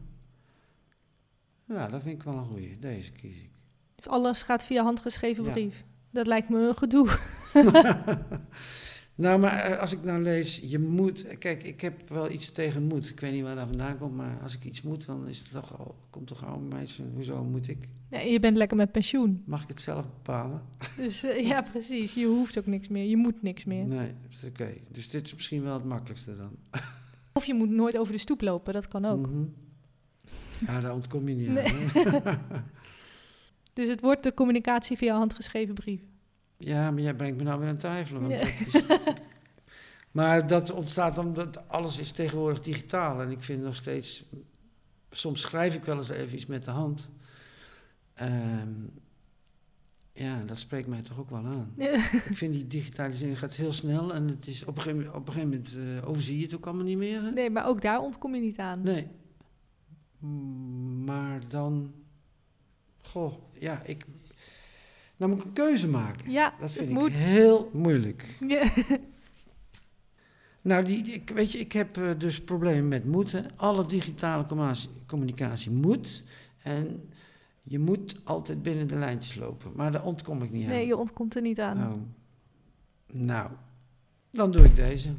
Nou, 1.65 1.91
dat 1.91 2.01
vind 2.01 2.15
ik 2.17 2.23
wel 2.23 2.33
een 2.37 2.45
goeie. 2.45 2.79
Deze 2.79 3.11
kies 3.11 3.35
ik. 3.35 3.49
Alles 4.05 4.41
gaat 4.41 4.65
via 4.65 4.83
handgeschreven 4.83 5.43
Ja. 5.43 5.51
brief. 5.51 5.85
Dat 6.09 6.27
lijkt 6.27 6.49
me 6.49 6.59
een 6.67 6.75
gedoe. 6.77 7.07
Nou, 9.17 9.39
maar 9.39 9.53
eh, 9.55 9.77
als 9.79 9.91
ik 9.91 10.03
nou 10.03 10.21
lees, 10.21 10.61
je 10.63 10.79
moet... 10.79 11.37
Kijk, 11.37 11.63
ik 11.63 11.81
heb 11.81 12.09
wel 12.09 12.31
iets 12.31 12.51
tegen 12.51 12.83
moet. 12.83 13.09
Ik 13.09 13.19
weet 13.19 13.33
niet 13.33 13.43
waar 13.43 13.55
dat 13.55 13.67
vandaan 13.67 13.97
komt, 13.97 14.15
maar 14.15 14.39
als 14.43 14.53
ik 14.55 14.63
iets 14.63 14.81
moet, 14.81 15.05
dan 15.05 15.27
is 15.27 15.39
het 15.39 15.51
toch 15.51 15.79
al, 15.79 15.95
komt 16.09 16.27
toch 16.27 16.45
al 16.45 16.59
bij 16.59 16.77
mij 16.77 16.87
van, 16.87 17.05
hoezo 17.13 17.43
moet 17.43 17.67
ik? 17.67 17.87
Ja, 18.09 18.19
je 18.19 18.39
bent 18.39 18.57
lekker 18.57 18.77
met 18.77 18.91
pensioen. 18.91 19.43
Mag 19.45 19.61
ik 19.63 19.67
het 19.67 19.81
zelf 19.81 20.05
bepalen? 20.13 20.61
Dus 20.97 21.23
eh, 21.23 21.47
ja, 21.47 21.61
precies. 21.61 22.13
Je 22.13 22.25
hoeft 22.25 22.57
ook 22.57 22.65
niks 22.65 22.87
meer. 22.87 23.03
Je 23.05 23.17
moet 23.17 23.41
niks 23.41 23.65
meer. 23.65 23.85
Nee, 23.85 24.11
is 24.29 24.47
oké. 24.49 24.73
Dus 24.91 25.09
dit 25.09 25.25
is 25.25 25.33
misschien 25.33 25.63
wel 25.63 25.73
het 25.73 25.85
makkelijkste 25.85 26.35
dan. 26.35 26.51
Of 27.33 27.45
je 27.45 27.53
moet 27.53 27.69
nooit 27.69 27.97
over 27.97 28.13
de 28.13 28.19
stoep 28.19 28.41
lopen. 28.41 28.73
Dat 28.73 28.87
kan 28.87 29.05
ook. 29.05 29.27
Mhm. 29.27 29.43
Ja, 30.65 30.79
daar 30.79 30.93
ontkom 30.93 31.29
je 31.29 31.35
niet 31.35 31.49
Nee. 31.49 31.73
aan. 32.23 32.39
Dus 33.73 33.87
het 33.87 34.01
wordt 34.01 34.23
de 34.23 34.33
communicatie 34.33 34.97
via 34.97 35.17
handgeschreven 35.17 35.73
brief. 35.73 36.01
Ja, 36.57 36.91
maar 36.91 37.01
jij 37.01 37.13
brengt 37.15 37.37
me 37.37 37.43
nou 37.43 37.59
weer 37.59 37.69
aan 37.69 37.77
twijfelen. 37.77 38.21
want 38.21 38.33
Ja. 38.33 38.39
dat 38.39 38.47
is- 38.47 39.13
maar 40.11 40.47
dat 40.47 40.71
ontstaat 40.71 41.17
omdat 41.17 41.67
alles 41.69 41.99
is 41.99 42.11
tegenwoordig 42.11 42.61
digitaal. 42.61 43.21
En 43.21 43.31
ik 43.31 43.41
vind 43.41 43.63
nog 43.63 43.75
steeds... 43.75 44.23
Soms 45.11 45.41
schrijf 45.41 45.75
ik 45.75 45.83
wel 45.85 45.97
eens 45.97 46.09
even 46.09 46.33
iets 46.35 46.45
met 46.45 46.63
de 46.65 46.71
hand. 46.71 47.09
Ehm, 48.13 48.71
ja, 50.13 50.43
dat 50.45 50.57
spreekt 50.57 50.87
mij 50.87 51.01
toch 51.01 51.19
ook 51.19 51.29
wel 51.29 51.45
aan. 51.45 51.73
Ik 52.29 52.37
vind 52.37 52.53
die 52.53 52.67
digitalisering 52.67 53.39
gaat 53.39 53.55
heel 53.55 53.71
snel. 53.71 54.13
En 54.13 54.27
het 54.27 54.47
is 54.47 54.65
op 54.65 54.77
een 54.77 54.81
gegeven, 54.83 55.15
op 55.15 55.27
een 55.27 55.33
gegeven 55.33 55.49
moment 55.49 55.75
eh, 56.03 56.09
overzie 56.09 56.37
je 56.37 56.43
het 56.43 56.55
ook 56.55 56.65
allemaal 56.65 56.85
niet 56.85 56.97
meer. 56.97 57.21
hè? 57.21 57.31
Nee, 57.31 57.49
maar 57.49 57.67
ook 57.67 57.81
daar 57.81 57.99
ontkom 57.99 58.35
je 58.35 58.41
niet 58.41 58.57
aan. 58.57 58.81
Nee. 58.81 59.07
Maar 61.05 61.47
dan. 61.47 61.93
Goh, 63.01 63.33
ja, 63.59 63.81
ik. 63.83 64.05
Nou 65.17 65.31
moet 65.31 65.39
ik 65.39 65.45
een 65.45 65.53
keuze 65.53 65.87
maken. 65.87 66.31
Ja, 66.31 66.53
Dat 66.59 66.71
vind 66.71 66.89
ik 66.89 66.95
moet. 66.95 67.11
heel 67.19 67.69
moeilijk. 67.73 68.37
Ja. 68.47 68.63
Nou, 70.61 70.83
die, 70.83 71.03
ik, 71.03 71.29
weet 71.29 71.51
je, 71.51 71.59
ik 71.59 71.71
heb 71.71 71.97
eh, 71.97 72.09
dus 72.17 72.43
problemen 72.43 72.87
met 72.87 73.05
moeten. 73.05 73.45
Alle 73.55 73.85
digitale 73.85 74.45
communicatie, 74.45 74.89
communicatie 75.05 75.71
moet. 75.71 76.23
En 76.63 77.09
je 77.63 77.79
moet 77.79 78.19
altijd 78.23 78.61
binnen 78.61 78.87
de 78.87 78.95
lijntjes 78.95 79.35
lopen. 79.35 79.71
Maar 79.75 79.91
daar 79.91 80.03
ontkom 80.03 80.43
ik 80.43 80.51
niet 80.51 80.63
aan. 80.63 80.69
Nee, 80.69 80.87
je 80.87 80.97
ontkomt 80.97 81.35
er 81.35 81.41
niet 81.41 81.59
aan. 81.59 81.77
nou, 81.77 81.99
nou, 83.11 83.49
dan 84.31 84.51
doe 84.51 84.65
ik 84.65 84.75
deze. 84.75 85.09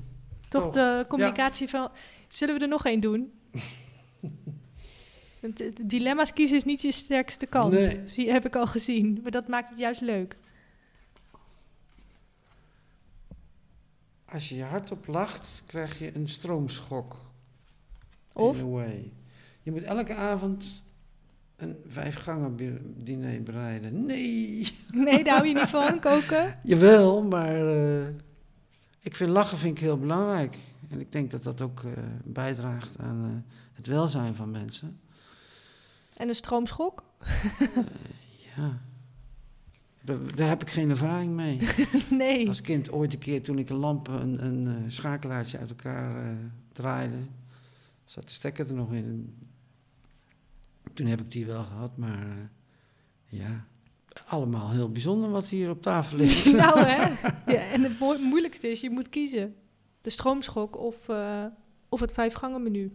Toch 0.48 0.62
toch. 0.62 0.72
de 0.72 1.04
communicatie 1.08 1.68
van... 1.68 1.88
Zullen 2.28 2.54
we 2.54 2.60
er 2.60 2.68
nog 2.68 2.86
één 2.86 3.00
doen? 3.00 3.32
Dilemma's 5.80 6.32
kiezen 6.32 6.56
is 6.56 6.64
niet 6.64 6.82
je 6.82 6.92
sterkste 6.92 7.46
kant. 7.46 7.72
Nee. 7.72 8.30
Heb 8.30 8.46
ik 8.46 8.56
al 8.56 8.66
gezien. 8.66 9.18
Maar 9.22 9.30
dat 9.30 9.48
maakt 9.48 9.68
het 9.68 9.78
juist 9.78 10.00
leuk. 10.00 10.36
Als 14.24 14.48
je 14.48 14.56
je 14.56 14.64
hardop 14.64 15.06
lacht, 15.06 15.62
krijg 15.66 15.98
je 15.98 16.14
een 16.14 16.28
stroomschok. 16.28 17.16
Of? 18.32 18.58
Je 19.62 19.72
moet 19.72 19.82
elke 19.82 20.14
avond 20.14 20.82
een 21.56 21.76
vijfgangen 21.86 22.56
diner 23.04 23.42
bereiden. 23.42 24.06
Nee! 24.06 24.72
Nee, 24.94 25.24
daar 25.24 25.34
hou 25.34 25.48
je 25.48 25.54
niet 25.54 25.68
van, 25.68 26.00
koken? 26.08 26.58
Jawel, 26.62 27.22
maar 27.22 27.66
eh, 27.66 28.06
ik 29.00 29.16
vind 29.16 29.30
lachen 29.30 29.58
vind 29.58 29.76
ik 29.76 29.82
heel 29.82 29.98
belangrijk. 29.98 30.56
En 30.88 31.00
ik 31.00 31.12
denk 31.12 31.30
dat 31.30 31.42
dat 31.42 31.60
ook 31.60 31.82
eh, 31.84 31.90
bijdraagt 32.24 32.98
aan 32.98 33.24
eh, 33.24 33.52
het 33.72 33.86
welzijn 33.86 34.34
van 34.34 34.50
mensen. 34.50 35.00
En 36.18 36.28
een 36.28 36.34
stroomschok? 36.34 37.04
Ja. 38.56 38.80
Da- 40.02 40.18
Daar 40.34 40.48
heb 40.48 40.62
ik 40.62 40.70
geen 40.70 40.90
ervaring 40.90 41.32
mee. 41.34 41.58
nee. 42.10 42.48
Als 42.48 42.60
kind 42.60 42.92
ooit 42.92 43.12
een 43.12 43.18
keer 43.18 43.42
toen 43.42 43.58
ik 43.58 43.70
een 43.70 43.76
lamp, 43.76 44.08
een, 44.08 44.44
een 44.44 44.66
eh, 44.66 44.90
schakelaartje 44.90 45.58
uit 45.58 45.68
elkaar 45.68 46.24
eh, 46.30 46.36
draaide, 46.72 47.16
zat 48.04 48.28
de 48.28 48.34
stekker 48.34 48.68
er 48.68 48.74
nog 48.74 48.92
in. 48.92 49.04
En 50.84 50.94
toen 50.94 51.06
heb 51.06 51.20
ik 51.20 51.30
die 51.30 51.46
wel 51.46 51.64
gehad, 51.64 51.96
maar 51.96 52.22
eh, 52.26 52.34
ja. 53.40 53.64
allemaal 54.26 54.70
heel 54.70 54.90
bijzonder 54.92 55.30
wat 55.30 55.46
hier 55.48 55.70
op 55.70 55.82
tafel 55.82 56.16
ligt. 56.22 56.52
nou 56.56 56.78
hè. 56.80 57.08
Ja, 57.54 57.60
en 57.70 57.82
het 57.82 57.98
mo- 57.98 58.18
moeilijkste 58.18 58.70
is, 58.70 58.80
je 58.80 58.90
moet 58.90 59.08
kiezen. 59.08 59.54
De 60.00 60.10
stroomschok 60.10 60.76
of, 60.78 61.08
eh, 61.08 61.44
of 61.88 62.00
het 62.00 62.12
vijfgangen 62.12 62.62
menu. 62.62 62.92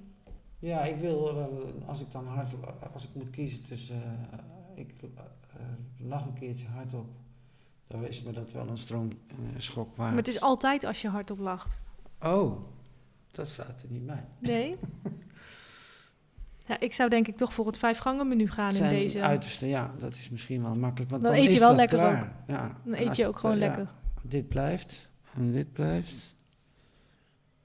Ja, 0.64 0.84
ik 0.84 1.00
wil, 1.00 1.36
wel, 1.36 1.74
als 1.86 2.00
ik 2.00 2.12
dan 2.12 2.28
hard, 2.28 2.54
als 2.94 3.04
ik 3.04 3.10
moet 3.14 3.30
kiezen 3.30 3.64
tussen, 3.64 4.02
eh, 4.32 4.38
ik 4.76 4.94
eh, 5.02 5.64
lach 5.98 6.26
een 6.26 6.34
keertje 6.34 6.68
hardop, 6.68 7.10
dan 7.88 8.08
is 8.08 8.22
me 8.22 8.32
dat 8.32 8.52
wel 8.52 8.68
een 8.68 8.78
stroomschok 8.78 9.96
waard. 9.96 10.10
Maar 10.10 10.18
het 10.18 10.28
is 10.28 10.42
altijd 10.42 10.84
als 10.84 11.02
je 11.02 11.08
hardop 11.08 11.40
lacht. 11.40 11.82
Oh, 12.22 12.64
dat 13.32 13.48
staat 13.48 13.82
er 13.82 13.88
niet 13.90 14.06
bij. 14.06 14.26
Nee? 14.40 14.76
ja, 16.68 16.80
ik 16.80 16.94
zou 16.94 17.10
denk 17.10 17.28
ik 17.28 17.38
toch 17.38 17.54
voor 17.54 17.66
het 17.66 17.78
vijfgangen 17.78 18.28
menu 18.28 18.50
gaan 18.50 18.76
in 18.76 18.90
deze. 18.90 19.22
uiterste, 19.22 19.68
ja, 19.68 19.94
dat 19.98 20.16
is 20.16 20.30
misschien 20.30 20.62
wel 20.62 20.76
makkelijk. 20.76 21.12
Want 21.12 21.24
Dan 21.24 21.32
dan, 21.32 21.42
eet 21.42 21.54
je 21.54 21.60
wel 21.60 21.76
lekker 21.76 21.98
klaar. 21.98 22.44
Ja. 22.48 22.78
Dan 22.84 22.94
eet 22.94 23.16
je 23.16 23.28
ook 23.28 23.38
gewoon 23.38 23.56
eh, 23.56 23.62
ja, 23.62 23.68
lekker. 23.68 23.94
dit 24.22 24.48
blijft 24.48 25.10
en 25.34 25.52
dit 25.52 25.74
blijft. 25.74 26.36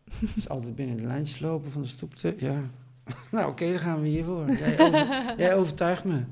Het 0.21 0.37
is 0.37 0.49
altijd 0.49 0.75
binnen 0.75 0.97
de 0.97 1.07
lijntjes 1.07 1.41
lopen 1.41 1.73
van 1.73 1.83
de 1.83 1.89
stoep. 1.89 2.15
Te, 2.15 2.35
ja. 2.37 2.71
nou, 3.31 3.49
oké, 3.51 3.69
dan 3.71 3.79
gaan 3.79 4.01
we 4.03 4.09
hiervoor. 4.09 4.51
Jij, 4.53 4.79
over, 4.81 5.07
jij 5.45 5.55
overtuigt 5.57 6.05
me. 6.05 6.23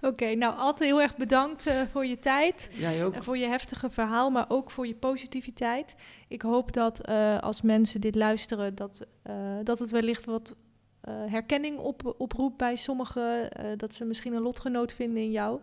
Oké, 0.00 0.34
nou 0.34 0.56
altijd 0.56 0.90
heel 0.90 1.00
erg 1.00 1.16
bedankt 1.16 1.66
eh, 1.66 1.80
voor 1.92 2.06
je 2.06 2.18
tijd. 2.18 2.70
Jij 2.72 3.04
ook. 3.04 3.14
En 3.14 3.22
voor 3.22 3.38
je 3.38 3.46
heftige 3.46 3.90
verhaal, 3.90 4.30
maar 4.30 4.44
ook 4.48 4.70
voor 4.70 4.86
je 4.86 4.94
positiviteit. 4.94 5.96
Ik 6.28 6.42
hoop 6.42 6.72
dat 6.72 7.00
eh, 7.00 7.38
als 7.38 7.62
mensen 7.62 8.00
dit 8.00 8.14
luisteren, 8.14 8.74
dat, 8.74 9.06
eh, 9.22 9.34
dat 9.64 9.78
het 9.78 9.90
wellicht 9.90 10.24
wat 10.24 10.56
eh, 11.00 11.14
herkenning 11.26 11.78
op, 11.78 12.14
oproept 12.18 12.56
bij 12.56 12.76
sommigen. 12.76 13.50
eh, 13.50 13.64
dat 13.76 13.94
ze 13.94 14.04
misschien 14.04 14.32
een 14.34 14.42
lotgenoot 14.42 14.92
vinden 14.92 15.22
in 15.22 15.30
jou. 15.30 15.60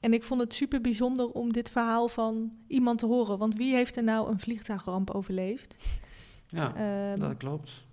En 0.00 0.12
ik 0.12 0.22
vond 0.22 0.40
het 0.40 0.54
super 0.54 0.80
bijzonder 0.80 1.30
om 1.30 1.52
dit 1.52 1.70
verhaal 1.70 2.08
van 2.08 2.52
iemand 2.66 2.98
te 2.98 3.06
horen. 3.06 3.38
Want 3.38 3.54
wie 3.56 3.74
heeft 3.74 3.96
er 3.96 4.02
nou 4.02 4.30
een 4.30 4.40
vliegtuigramp 4.40 5.10
overleefd? 5.10 5.76
Ja, 6.48 6.74
Ehm, 6.76 7.18
dat 7.20 7.36
klopt. 7.36 7.85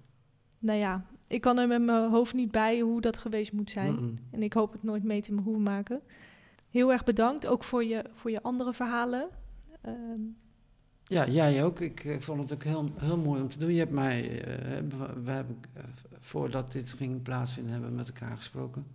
Nou 0.63 0.79
ja, 0.79 1.05
ik 1.27 1.41
kan 1.41 1.57
er 1.59 1.67
met 1.67 1.81
mijn 1.81 2.09
hoofd 2.09 2.33
niet 2.33 2.51
bij 2.51 2.79
hoe 2.79 3.01
dat 3.01 3.17
geweest 3.17 3.51
moet 3.51 3.69
zijn. 3.69 4.19
En 4.31 4.43
ik 4.43 4.53
hoop 4.53 4.71
het 4.71 4.83
nooit 4.83 5.03
mee 5.03 5.21
te 5.21 5.33
hoeven 5.33 5.63
maken. 5.63 6.01
Heel 6.69 6.91
erg 6.91 7.03
bedankt, 7.03 7.47
ook 7.47 7.63
voor 7.63 7.83
je, 7.83 8.03
voor 8.13 8.31
je 8.31 8.41
andere 8.41 8.73
verhalen. 8.73 9.29
Ehm, 9.81 10.21
Ja, 11.03 11.27
jij 11.27 11.63
ook. 11.63 11.79
Ik, 11.79 12.03
eh, 12.03 12.19
vond 12.19 12.41
het 12.41 12.53
ook 12.53 12.63
heel, 12.63 12.91
heel 12.97 13.17
mooi 13.17 13.41
om 13.41 13.49
te 13.49 13.57
doen. 13.57 13.71
Je 13.71 13.79
hebt 13.79 13.91
mij, 13.91 14.43
eh, 14.43 14.83
we, 15.23 15.31
hebben, 15.31 15.57
eh, 15.73 15.83
voordat 16.19 16.71
dit 16.71 16.91
ging 16.91 17.21
plaatsvinden, 17.21 17.71
hebben 17.71 17.89
we 17.89 17.95
met 17.95 18.07
elkaar 18.07 18.35
gesproken. 18.35 18.85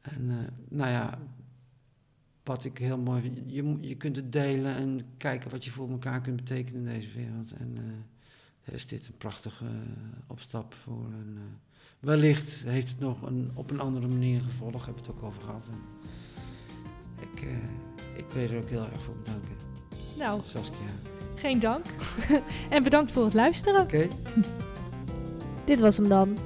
En 0.00 0.50
nou 0.68 0.90
ja, 0.90 1.18
wat 2.42 2.64
ik 2.64 2.78
heel 2.78 2.98
mooi 2.98 3.22
vind, 3.22 3.38
je, 3.46 3.76
je 3.80 3.96
kunt 3.96 4.16
het 4.16 4.32
delen 4.32 4.74
en 4.74 5.00
kijken 5.16 5.50
wat 5.50 5.64
je 5.64 5.70
voor 5.70 5.90
elkaar 5.90 6.20
kunt 6.20 6.36
betekenen 6.36 6.80
in 6.80 6.94
deze 6.94 7.12
wereld. 7.12 7.52
En 7.52 7.76
is 8.70 8.86
dit 8.86 9.06
een 9.06 9.16
prachtige 9.16 9.64
eh, 9.64 9.70
opstap 10.26 10.74
voor. 10.74 11.04
En, 11.04 11.34
eh, 11.36 11.42
wellicht 12.00 12.62
heeft 12.64 12.88
het 12.88 12.98
nog 12.98 13.22
een, 13.22 13.50
op 13.54 13.70
een 13.70 13.80
andere 13.80 14.06
manier 14.06 14.34
een 14.34 14.42
gevolg, 14.42 14.84
hebben 14.84 15.02
we 15.02 15.08
het 15.08 15.18
ook 15.18 15.22
over 15.22 15.42
gehad. 15.42 15.62
En 15.70 15.78
ik, 17.32 17.42
eh, 17.42 18.18
ik 18.18 18.24
wil 18.32 18.42
je 18.42 18.48
er 18.48 18.58
ook 18.58 18.68
heel 18.68 18.86
erg 18.92 19.02
voor 19.02 19.16
bedanken, 19.16 19.54
nou, 20.18 20.40
Saskia. 20.44 20.76
geen 21.34 21.58
dank. 21.58 21.86
en 22.68 22.82
bedankt 22.82 23.12
voor 23.12 23.24
het 23.24 23.34
luisteren. 23.34 23.80
Oké. 23.80 24.08
Dit 25.64 25.80
was 25.80 25.96
hem 25.96 26.08
dan. 26.08 26.38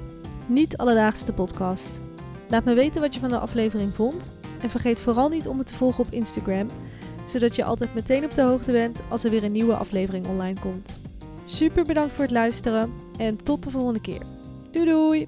Niet 0.47 0.77
alledaagse 0.77 1.33
podcast. 1.33 1.99
Laat 2.49 2.63
me 2.63 2.73
weten 2.73 3.01
wat 3.01 3.13
je 3.13 3.19
van 3.19 3.29
de 3.29 3.39
aflevering 3.39 3.93
vond. 3.93 4.33
En 4.61 4.69
vergeet 4.69 4.99
vooral 4.99 5.29
niet 5.29 5.47
om 5.47 5.57
me 5.57 5.63
te 5.63 5.73
volgen 5.73 6.03
op 6.03 6.11
Instagram, 6.11 6.67
zodat 7.25 7.55
je 7.55 7.63
altijd 7.63 7.93
meteen 7.93 8.23
op 8.23 8.33
de 8.33 8.41
hoogte 8.41 8.71
bent 8.71 9.01
als 9.09 9.23
er 9.23 9.29
weer 9.29 9.43
een 9.43 9.51
nieuwe 9.51 9.75
aflevering 9.75 10.27
online 10.27 10.59
komt. 10.59 11.00
Super 11.45 11.83
bedankt 11.83 12.13
voor 12.13 12.23
het 12.23 12.33
luisteren 12.33 12.93
en 13.17 13.43
tot 13.43 13.63
de 13.63 13.69
volgende 13.69 14.01
keer. 14.01 14.21
Doei 14.71 14.85
doei! 14.85 15.27